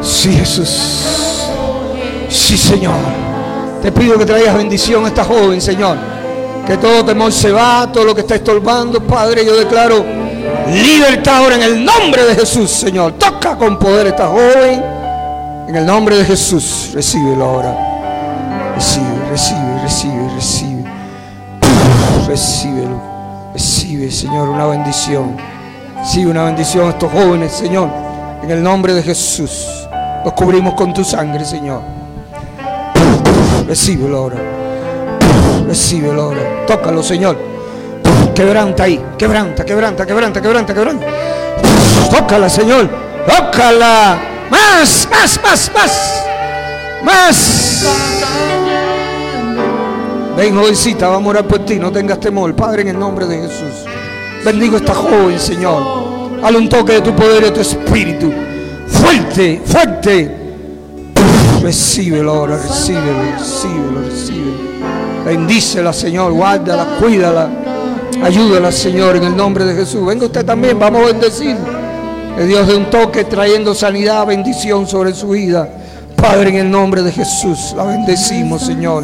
Sí, 0.02 0.32
Jesús. 0.34 1.52
Sí, 2.30 2.58
Señor. 2.58 3.21
Te 3.82 3.92
pido 3.92 4.18
que 4.18 4.26
traigas 4.26 4.56
bendición 4.56 5.06
a 5.06 5.08
esta 5.08 5.24
joven, 5.24 5.60
Señor. 5.62 5.98
Que 6.66 6.78
todo 6.78 7.04
temor 7.04 7.32
se 7.32 7.52
va, 7.52 7.92
todo 7.92 8.06
lo 8.06 8.16
que 8.16 8.22
está 8.22 8.36
estorbando, 8.36 9.02
Padre, 9.02 9.46
yo 9.46 9.58
declaro 9.58 10.06
Libertad 10.68 11.38
ahora 11.38 11.56
en 11.56 11.64
el 11.64 11.86
nombre 11.86 12.24
de 12.24 12.36
Jesús, 12.36 12.70
Señor. 12.70 13.14
Toca 13.14 13.58
con 13.58 13.78
poder 13.78 14.08
a 14.08 14.10
esta 14.10 14.28
joven. 14.28 14.84
En 15.68 15.76
el 15.76 15.86
nombre 15.86 16.18
de 16.18 16.26
Jesús, 16.26 16.92
recíbelo 16.94 17.46
ahora. 17.46 18.74
Recibe, 18.76 19.30
recibe, 19.30 19.82
recibe, 19.82 20.30
recibe. 20.36 20.84
Recíbelo. 22.28 23.02
Recibe, 23.54 24.12
Señor, 24.12 24.50
una 24.50 24.66
bendición. 24.68 25.36
Recibe 25.98 26.32
una 26.32 26.46
bendición 26.46 26.88
a 26.88 26.90
estos 26.92 27.12
jóvenes, 27.12 27.52
Señor. 27.52 27.90
En 28.42 28.50
el 28.50 28.64
nombre 28.64 28.94
de 28.94 29.04
Jesús. 29.04 29.68
Los 30.24 30.34
cubrimos 30.34 30.74
con 30.76 30.94
tu 30.94 31.04
sangre, 31.04 31.44
Señor. 31.44 31.82
Recíbelo 33.72 34.18
ahora. 34.18 34.36
Recíbelo 35.66 36.24
ahora. 36.24 36.66
Tócalo, 36.68 37.02
Señor. 37.02 37.38
Quebranta 38.36 38.84
ahí. 38.84 39.02
Quebranta, 39.18 39.64
quebranta, 39.64 40.06
quebranta, 40.06 40.42
quebranta, 40.42 40.74
quebranta. 40.74 41.06
Tócala, 42.10 42.50
Señor. 42.50 42.90
Tócala. 43.26 44.20
Más, 44.50 45.08
más, 45.10 45.40
más, 45.42 45.72
más. 45.74 46.24
Más. 47.02 47.86
Ven, 50.36 50.54
jovencita, 50.54 51.08
vamos 51.08 51.28
a 51.28 51.30
orar 51.30 51.48
por 51.48 51.64
ti. 51.64 51.80
No 51.80 51.94
tengas 51.94 52.20
temor, 52.20 52.54
Padre, 52.54 52.82
en 52.82 52.90
el 52.90 53.00
nombre 53.00 53.26
de 53.26 53.38
Jesús. 53.38 53.86
Bendigo 54.44 54.76
a 54.76 54.80
esta 54.80 54.94
joven, 54.94 55.40
Señor. 55.40 55.82
Hale 56.44 56.58
un 56.58 56.68
toque 56.68 56.92
de 56.92 57.02
tu 57.04 57.16
poder 57.16 57.42
y 57.44 57.46
de 57.46 57.52
tu 57.52 57.62
espíritu. 57.62 58.34
Fuerte, 58.86 59.62
fuerte. 59.64 60.41
Recíbelo 61.62 62.32
ahora, 62.32 62.58
recíbelo, 62.58 63.38
recíbelo, 63.38 64.02
recíbelo. 64.10 64.72
Bendícela, 65.26 65.94
Señor. 65.94 66.34
Guárdala, 66.34 66.98
cuídala. 67.00 67.50
Ayúdala, 68.24 68.72
Señor, 68.72 69.16
en 69.16 69.24
el 69.24 69.36
nombre 69.36 69.66
de 69.66 69.76
Jesús. 69.76 70.06
Venga 70.06 70.26
usted 70.26 70.46
también, 70.46 70.78
vamos 70.80 71.04
a 71.04 71.06
bendecir. 71.08 71.56
Que 72.38 72.46
Dios 72.46 72.68
dé 72.68 72.76
un 72.76 72.90
toque 72.90 73.24
trayendo 73.26 73.76
sanidad, 73.76 74.26
bendición 74.26 74.88
sobre 74.88 75.14
su 75.14 75.30
vida. 75.30 75.70
Padre, 76.16 76.50
en 76.50 76.56
el 76.58 76.72
nombre 76.72 77.02
de 77.02 77.12
Jesús, 77.12 77.74
la 77.76 77.84
bendecimos, 77.84 78.64
Señor. 78.64 79.04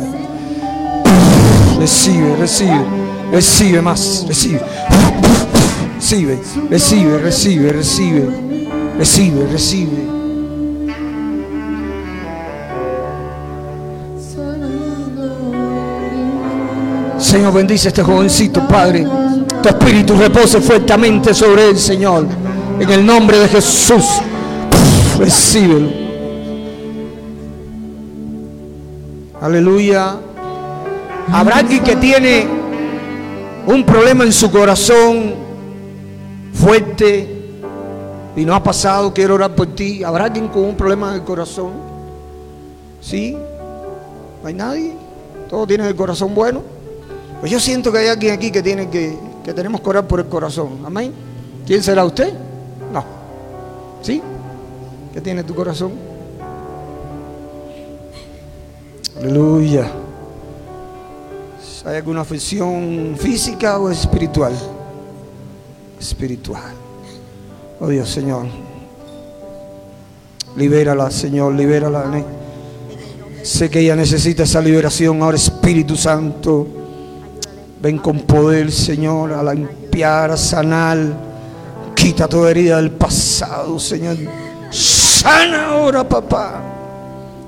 Recibe, 1.79 2.35
recibe, 2.37 2.85
recibe 3.31 3.81
más, 3.81 4.25
recibe. 4.27 4.61
Recibe, 5.95 6.39
recibe, 6.69 7.19
recibe, 7.19 7.71
recibe, 7.71 8.29
recibe, 8.97 9.47
recibe. 9.51 10.16
Señor, 17.27 17.53
bendice 17.53 17.89
a 17.89 17.89
este 17.89 18.03
jovencito, 18.03 18.65
Padre. 18.69 19.05
Tu 19.61 19.67
espíritu 19.67 20.15
repose 20.15 20.61
fuertemente 20.61 21.33
sobre 21.33 21.71
él, 21.71 21.77
Señor. 21.77 22.25
En 22.79 22.89
el 22.89 23.05
nombre 23.05 23.37
de 23.37 23.49
Jesús. 23.49 24.05
Recíbelo. 25.19 25.89
Aleluya. 29.41 30.15
Habrá 31.29 31.57
alguien 31.57 31.83
que 31.83 31.97
tiene 31.97 32.47
un 33.65 33.83
problema 33.83 34.23
en 34.23 34.31
su 34.31 34.49
corazón 34.49 35.35
fuerte 36.53 37.27
y 38.37 38.45
no 38.45 38.55
ha 38.55 38.63
pasado. 38.63 39.13
Quiero 39.13 39.35
orar 39.35 39.53
por 39.53 39.67
ti. 39.75 40.01
¿Habrá 40.01 40.23
alguien 40.23 40.47
con 40.47 40.63
un 40.63 40.77
problema 40.77 41.09
en 41.09 41.15
el 41.15 41.23
corazón? 41.25 41.73
¿Sí? 43.01 43.35
¿No 44.41 44.47
hay 44.47 44.53
nadie? 44.53 44.93
¿Todos 45.49 45.67
tienen 45.67 45.87
el 45.87 45.95
corazón 45.97 46.33
bueno? 46.33 46.76
Pues 47.39 47.51
yo 47.51 47.59
siento 47.59 47.91
que 47.91 47.99
hay 47.99 48.07
alguien 48.07 48.33
aquí 48.33 48.51
que 48.51 48.63
tiene 48.63 48.89
que, 48.89 49.17
que 49.43 49.53
tenemos 49.53 49.81
que 49.81 49.89
orar 49.89 50.07
por 50.07 50.19
el 50.19 50.27
corazón. 50.27 50.79
Amén. 50.85 51.13
¿Quién 51.65 51.83
será 51.83 52.03
usted? 52.05 52.33
No. 52.91 53.03
¿Sí? 54.01 54.21
¿Qué 55.13 55.21
tiene 55.21 55.43
tu 55.43 55.53
corazón? 55.53 55.91
Aleluya. 59.17 59.91
¿Hay 61.85 61.95
alguna 61.95 62.21
afección 62.21 63.15
física 63.17 63.79
o 63.79 63.89
espiritual? 63.89 64.53
Espiritual. 65.99 66.73
Oh 67.79 67.87
Dios, 67.87 68.09
Señor. 68.09 68.45
Libérala, 70.57 71.09
Señor, 71.09 71.53
libérala. 71.53 72.23
Sé 73.41 73.69
que 73.69 73.79
ella 73.79 73.95
necesita 73.95 74.43
esa 74.43 74.59
liberación 74.59 75.21
ahora, 75.21 75.37
Espíritu 75.37 75.95
Santo. 75.95 76.67
Ven 77.79 77.99
con 77.99 78.21
poder, 78.21 78.71
Señor, 78.71 79.33
a 79.33 79.53
limpiar, 79.53 80.31
a 80.31 80.37
sanar. 80.37 80.97
Quita 81.95 82.27
toda 82.27 82.51
herida 82.51 82.77
del 82.77 82.91
pasado, 82.91 83.79
Señor. 83.79 84.17
Sana 84.71 85.67
ahora, 85.67 86.07
papá. 86.07 86.63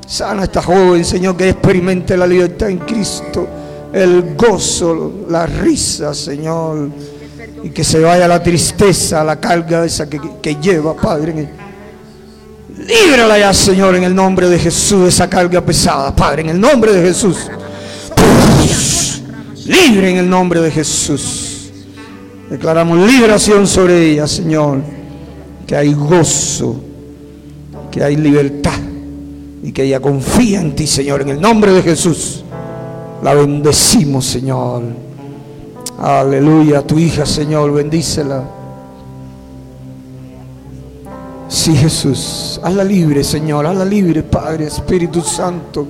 Sana 0.05 0.41
a 0.41 0.45
esta 0.45 0.61
joven, 0.61 1.03
Señor, 1.03 1.35
que 1.35 1.49
experimente 1.49 2.15
la 2.17 2.27
libertad 2.27 2.69
en 2.69 2.79
Cristo. 2.79 3.47
El 3.91 4.35
gozo, 4.35 5.25
la 5.29 5.45
risa, 5.45 6.13
Señor. 6.13 6.89
Y 7.63 7.69
que 7.71 7.83
se 7.83 7.99
vaya 7.99 8.27
la 8.27 8.41
tristeza, 8.41 9.23
la 9.23 9.39
carga 9.39 9.83
esa 9.83 10.07
que, 10.07 10.55
lleva, 10.55 10.95
Padre. 10.95 11.49
Líbrala 12.77 13.39
ya, 13.39 13.53
Señor, 13.53 13.95
en 13.95 14.03
el 14.03 14.15
nombre 14.15 14.47
de 14.47 14.59
Jesús, 14.59 15.07
esa 15.07 15.29
carga 15.29 15.59
pesada, 15.61 16.15
Padre, 16.15 16.43
en 16.43 16.49
el 16.49 16.59
nombre 16.59 16.93
de 16.93 17.01
Jesús. 17.01 17.49
Libre 19.69 20.09
en 20.09 20.17
el 20.17 20.27
nombre 20.27 20.61
de 20.61 20.71
Jesús. 20.71 21.69
Declaramos 22.49 22.97
liberación 23.07 23.67
sobre 23.67 24.13
ella, 24.13 24.27
Señor. 24.27 24.79
Que 25.67 25.75
hay 25.75 25.93
gozo, 25.93 26.75
que 27.91 28.03
hay 28.03 28.15
libertad 28.15 28.79
y 29.61 29.71
que 29.71 29.83
ella 29.83 29.99
confía 29.99 30.59
en 30.59 30.75
ti, 30.75 30.87
Señor, 30.87 31.21
en 31.21 31.29
el 31.29 31.39
nombre 31.39 31.71
de 31.71 31.83
Jesús. 31.83 32.43
La 33.21 33.35
bendecimos, 33.35 34.25
Señor. 34.25 34.81
Aleluya, 35.99 36.81
tu 36.81 36.97
hija, 36.97 37.27
Señor, 37.27 37.71
bendícela. 37.71 38.43
Sí, 41.47 41.75
Jesús, 41.75 42.59
hazla 42.63 42.83
libre, 42.83 43.23
Señor, 43.23 43.67
hazla 43.67 43.85
libre, 43.85 44.23
Padre, 44.23 44.65
Espíritu 44.65 45.21
Santo. 45.21 45.85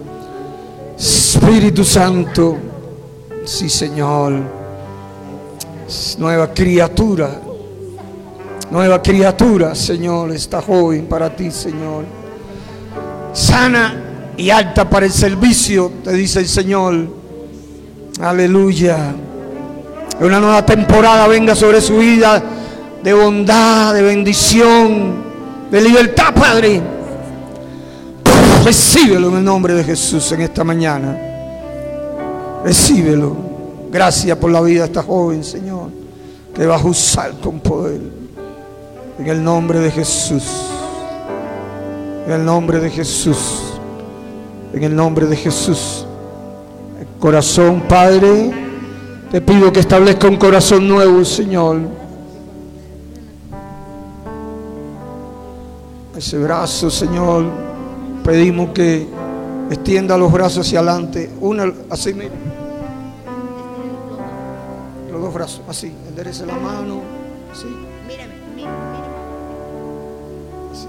Espíritu 0.97 1.85
Santo. 1.85 2.68
Sí, 3.45 3.69
Señor. 3.69 4.33
Nueva 6.17 6.53
criatura. 6.53 7.29
Nueva 8.71 9.01
criatura, 9.01 9.73
Señor. 9.75 10.31
Esta 10.31 10.61
joven 10.61 11.07
para 11.07 11.35
ti, 11.35 11.51
Señor. 11.51 12.05
Sana 13.33 14.33
y 14.37 14.49
alta 14.49 14.89
para 14.89 15.05
el 15.05 15.11
servicio, 15.11 15.91
te 16.03 16.13
dice 16.13 16.39
el 16.39 16.47
Señor. 16.47 16.95
Aleluya. 18.21 19.13
Una 20.21 20.39
nueva 20.39 20.65
temporada 20.65 21.27
venga 21.27 21.55
sobre 21.55 21.81
su 21.81 21.97
vida 21.97 22.41
de 23.03 23.13
bondad, 23.13 23.93
de 23.93 24.01
bendición, 24.01 25.23
de 25.71 25.81
libertad, 25.81 26.33
Padre. 26.33 26.81
Recíbelo 28.63 29.29
en 29.29 29.37
el 29.37 29.43
nombre 29.43 29.73
de 29.73 29.83
Jesús 29.83 30.31
en 30.33 30.41
esta 30.41 30.63
mañana. 30.63 31.28
Recíbelo. 32.63 33.35
Gracias 33.91 34.37
por 34.37 34.51
la 34.51 34.61
vida 34.61 34.81
de 34.81 34.85
esta 34.87 35.03
joven, 35.03 35.43
Señor, 35.43 35.89
que 36.53 36.65
vas 36.65 36.83
a 36.83 36.87
usar 36.87 37.31
con 37.41 37.59
poder. 37.59 38.01
En 39.17 39.27
el 39.27 39.43
nombre 39.43 39.79
de 39.79 39.91
Jesús. 39.91 40.43
En 42.25 42.33
el 42.33 42.45
nombre 42.45 42.79
de 42.79 42.89
Jesús. 42.89 43.73
En 44.73 44.83
el 44.83 44.95
nombre 44.95 45.25
de 45.25 45.35
Jesús. 45.35 46.05
El 46.99 47.07
corazón, 47.19 47.81
Padre, 47.87 48.51
te 49.31 49.41
pido 49.41 49.71
que 49.71 49.79
establezca 49.79 50.27
un 50.27 50.37
corazón 50.37 50.87
nuevo, 50.87 51.25
Señor. 51.25 51.79
Ese 56.15 56.37
brazo, 56.37 56.89
Señor, 56.89 57.45
pedimos 58.23 58.69
que 58.69 59.07
extienda 59.69 60.17
los 60.17 60.31
brazos 60.31 60.65
hacia 60.65 60.79
adelante. 60.79 61.29
Una, 61.39 61.71
así, 61.89 62.13
mira. 62.13 62.31
Los 65.11 65.21
dos 65.21 65.33
brazos, 65.33 65.61
así. 65.67 65.93
Enderece 66.07 66.45
la 66.45 66.55
mano, 66.55 67.01
así. 67.51 67.67
Así. 70.71 70.87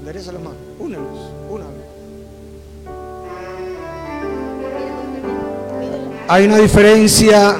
Endereza 0.00 0.32
la 0.32 0.38
mano. 0.38 0.56
Únelos, 0.78 1.18
únalos. 1.50 1.72
Hay 6.28 6.46
una 6.46 6.58
diferencia. 6.58 7.56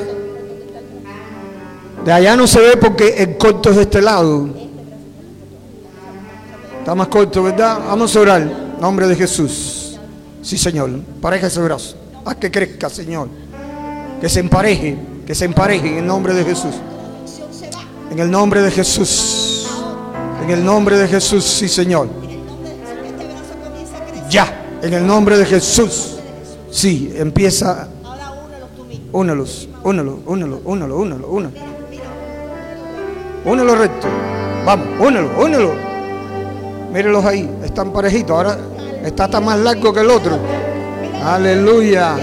De 2.04 2.12
allá 2.12 2.36
no 2.36 2.46
se 2.46 2.60
ve 2.60 2.76
porque 2.76 3.14
el 3.22 3.38
corto 3.38 3.70
es 3.70 3.76
de 3.76 3.82
este 3.82 4.02
lado. 4.02 4.48
Está 6.78 6.94
más 6.94 7.08
corto, 7.08 7.42
¿verdad? 7.42 7.78
Vamos 7.86 8.14
a 8.14 8.20
orar. 8.20 8.42
En 8.42 8.80
nombre 8.80 9.06
de 9.06 9.16
Jesús. 9.16 9.83
Sí, 10.44 10.58
Señor. 10.58 10.90
Pareja 11.22 11.46
ese 11.46 11.60
brazo. 11.60 11.96
Haz 12.24 12.36
que 12.36 12.50
crezca, 12.50 12.90
Señor. 12.90 13.28
Que 14.20 14.28
se 14.28 14.40
empareje. 14.40 14.96
Que 15.26 15.34
se 15.34 15.46
empareje 15.46 15.88
en 15.88 15.98
el 15.98 16.06
nombre 16.06 16.34
de 16.34 16.44
Jesús. 16.44 16.74
En 18.10 18.18
el 18.18 18.30
nombre 18.30 18.60
de 18.60 18.70
Jesús. 18.70 19.66
En 20.42 20.50
el 20.50 20.62
nombre 20.62 20.98
de 20.98 21.08
Jesús, 21.08 21.42
sí, 21.44 21.68
Señor. 21.68 22.08
Ya, 24.28 24.78
en 24.82 24.92
el 24.92 25.06
nombre 25.06 25.38
de 25.38 25.46
Jesús. 25.46 26.16
Sí, 26.70 27.14
empieza. 27.16 27.88
Únelos, 29.12 29.68
únelo, 29.82 30.18
únelo, 30.26 30.60
únelo, 30.64 30.98
únelo, 30.98 31.28
únelo. 31.28 31.54
Únelo 33.46 33.74
recto. 33.76 34.08
Vamos, 34.66 34.86
únelo, 35.00 35.30
únelo. 35.38 35.74
Mírelos 36.92 37.24
ahí, 37.24 37.48
están 37.64 37.92
parejitos. 37.92 38.30
Ahora 38.36 38.58
está 39.04 39.28
tan 39.28 39.44
más 39.44 39.58
largo 39.58 39.92
que 39.92 40.00
el 40.00 40.10
otro. 40.10 40.38
Aleluya. 41.24 42.16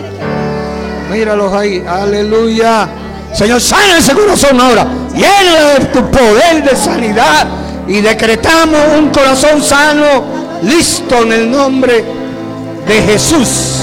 Míralos 1.12 1.54
ahí, 1.54 1.84
aleluya. 1.88 2.90
Señor, 3.34 3.62
sana 3.62 3.98
ese 4.00 4.14
corazón 4.14 4.60
ahora. 4.60 4.88
Llena 5.14 5.80
de 5.80 5.86
tu 5.86 6.10
poder 6.10 6.64
de 6.64 6.76
sanidad. 6.76 7.48
Y 7.88 8.02
decretamos 8.02 8.80
un 8.98 9.10
corazón 9.10 9.62
sano, 9.62 10.24
listo 10.64 11.24
en 11.24 11.34
el 11.34 11.52
nombre 11.52 12.04
de 12.88 13.02
Jesús. 13.02 13.80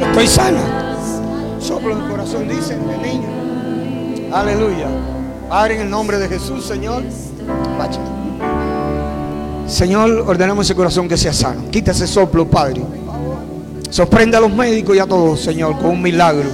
Estoy 0.00 0.26
sana. 0.26 0.96
Soplo 1.60 1.92
en 1.92 2.02
el 2.02 2.10
corazón, 2.10 2.48
dice 2.48 2.74
el 2.74 3.00
niño. 3.00 4.34
Aleluya. 4.34 4.88
Padre, 5.48 5.76
en 5.76 5.82
el 5.82 5.90
nombre 5.90 6.18
de 6.18 6.28
Jesús, 6.28 6.64
Señor. 6.66 7.04
Señor, 9.68 10.24
ordenamos 10.26 10.66
ese 10.66 10.74
corazón 10.74 11.08
que 11.08 11.16
sea 11.16 11.32
sano. 11.32 11.70
Quita 11.70 11.92
ese 11.92 12.08
soplo, 12.08 12.44
Padre. 12.48 12.82
Sorprende 13.90 14.36
a 14.36 14.40
los 14.40 14.52
médicos 14.52 14.96
y 14.96 14.98
a 14.98 15.06
todos, 15.06 15.38
Señor, 15.40 15.78
con 15.78 15.90
un 15.90 16.02
milagro. 16.02 16.48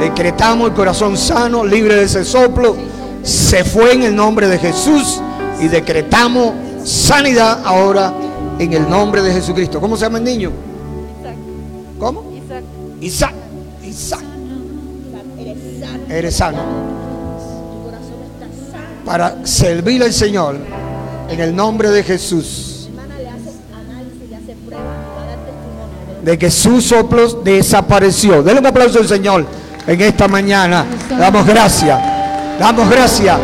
Decretamos 0.00 0.70
el 0.70 0.74
corazón 0.74 1.14
sano, 1.14 1.62
libre 1.62 1.94
de 1.94 2.04
ese 2.04 2.24
soplo. 2.24 2.74
Se 3.22 3.64
fue 3.64 3.92
en 3.92 4.02
el 4.04 4.16
nombre 4.16 4.48
de 4.48 4.58
Jesús 4.58 5.20
y 5.60 5.68
decretamos 5.68 6.54
sanidad 6.84 7.60
ahora 7.66 8.14
en 8.58 8.72
el 8.72 8.88
nombre 8.88 9.20
de 9.20 9.30
Jesucristo. 9.30 9.78
¿Cómo 9.78 9.98
se 9.98 10.06
llama 10.06 10.16
el 10.16 10.24
niño? 10.24 10.52
¿Cómo? 11.98 12.24
Isaac. 12.98 13.34
Isaac. 13.84 14.24
Eres 16.08 16.34
sano. 16.34 16.58
Para 19.04 19.44
servir 19.44 20.02
al 20.02 20.14
Señor 20.14 20.56
en 21.28 21.40
el 21.40 21.54
nombre 21.54 21.90
de 21.90 22.02
Jesús. 22.02 22.88
De 26.24 26.38
que 26.38 26.50
su 26.50 26.80
soplo 26.80 27.28
desapareció. 27.42 28.42
Denle 28.42 28.60
un 28.60 28.66
aplauso 28.66 28.98
al 28.98 29.06
Señor 29.06 29.59
en 29.86 30.00
esta 30.00 30.28
mañana. 30.28 30.84
Damos 31.18 31.46
gracias. 31.46 31.98
Damos 32.58 32.88
gracias. 32.90 33.38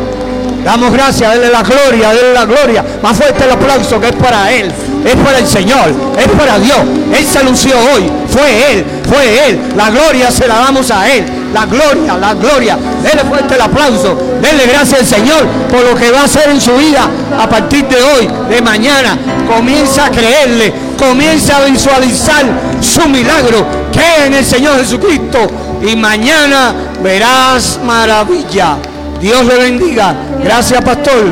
Damos 0.63 0.91
gracias, 0.91 1.31
denle 1.31 1.49
la 1.49 1.63
gloria, 1.63 2.09
denle 2.09 2.33
la 2.33 2.43
gloria. 2.43 2.83
Más 3.01 3.15
fuerte 3.15 3.45
el 3.45 3.51
aplauso 3.51 4.01
que 4.01 4.07
es 4.09 4.15
para 4.15 4.51
Él, 4.51 4.69
es 5.05 5.15
para 5.15 5.39
el 5.39 5.47
Señor, 5.47 5.93
es 6.17 6.27
para 6.27 6.59
Dios. 6.59 6.79
Él 7.17 7.25
se 7.25 7.39
anunció 7.39 7.73
hoy, 7.93 8.11
fue 8.27 8.73
Él, 8.73 8.85
fue 9.07 9.47
Él. 9.47 9.61
La 9.77 9.89
gloria 9.89 10.29
se 10.29 10.45
la 10.45 10.55
damos 10.55 10.91
a 10.91 11.09
Él. 11.09 11.23
La 11.53 11.65
gloria, 11.65 12.17
la 12.17 12.33
gloria. 12.33 12.77
Denle 13.01 13.23
fuerte 13.23 13.55
el 13.55 13.61
aplauso, 13.61 14.17
denle 14.41 14.65
gracias 14.67 14.99
al 14.99 15.05
Señor 15.05 15.47
por 15.71 15.85
lo 15.85 15.95
que 15.95 16.11
va 16.11 16.21
a 16.21 16.25
hacer 16.25 16.49
en 16.49 16.59
su 16.59 16.75
vida 16.75 17.07
a 17.39 17.47
partir 17.47 17.87
de 17.87 18.03
hoy, 18.03 18.29
de 18.49 18.61
mañana. 18.61 19.17
Comienza 19.47 20.07
a 20.07 20.11
creerle, 20.11 20.73
comienza 20.99 21.57
a 21.57 21.61
visualizar 21.65 22.43
su 22.81 23.07
milagro. 23.07 23.65
Cree 23.93 24.27
en 24.27 24.33
el 24.33 24.43
Señor 24.45 24.77
Jesucristo 24.79 25.47
y 25.81 25.95
mañana 25.95 26.73
verás 27.01 27.79
maravilla. 27.83 28.77
Dios 29.19 29.45
le 29.45 29.57
bendiga. 29.57 30.15
Gracias, 30.43 30.81
pastor. 30.83 31.25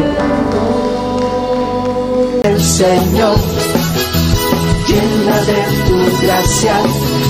El 2.43 2.63
Señor, 2.63 3.37
llena 4.87 5.41
de 5.41 5.61
tu 5.87 6.25
gracia, 6.25 6.75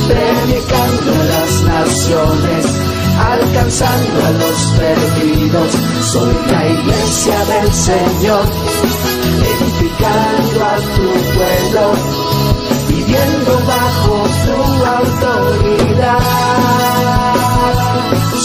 predicando 0.07 1.11
las 1.31 1.51
naciones, 1.63 2.65
alcanzando 3.17 4.25
a 4.25 4.31
los 4.31 4.57
perdidos. 4.77 5.71
Soy 6.11 6.35
la 6.51 6.67
iglesia 6.67 7.45
del 7.45 7.73
Señor, 7.73 8.45
edificando 9.53 10.65
a 10.65 10.75
tu 10.95 11.07
pueblo, 11.35 11.93
viviendo 12.89 13.51
bajo 13.65 14.15
tu 14.45 14.85
autoridad. 14.85 15.64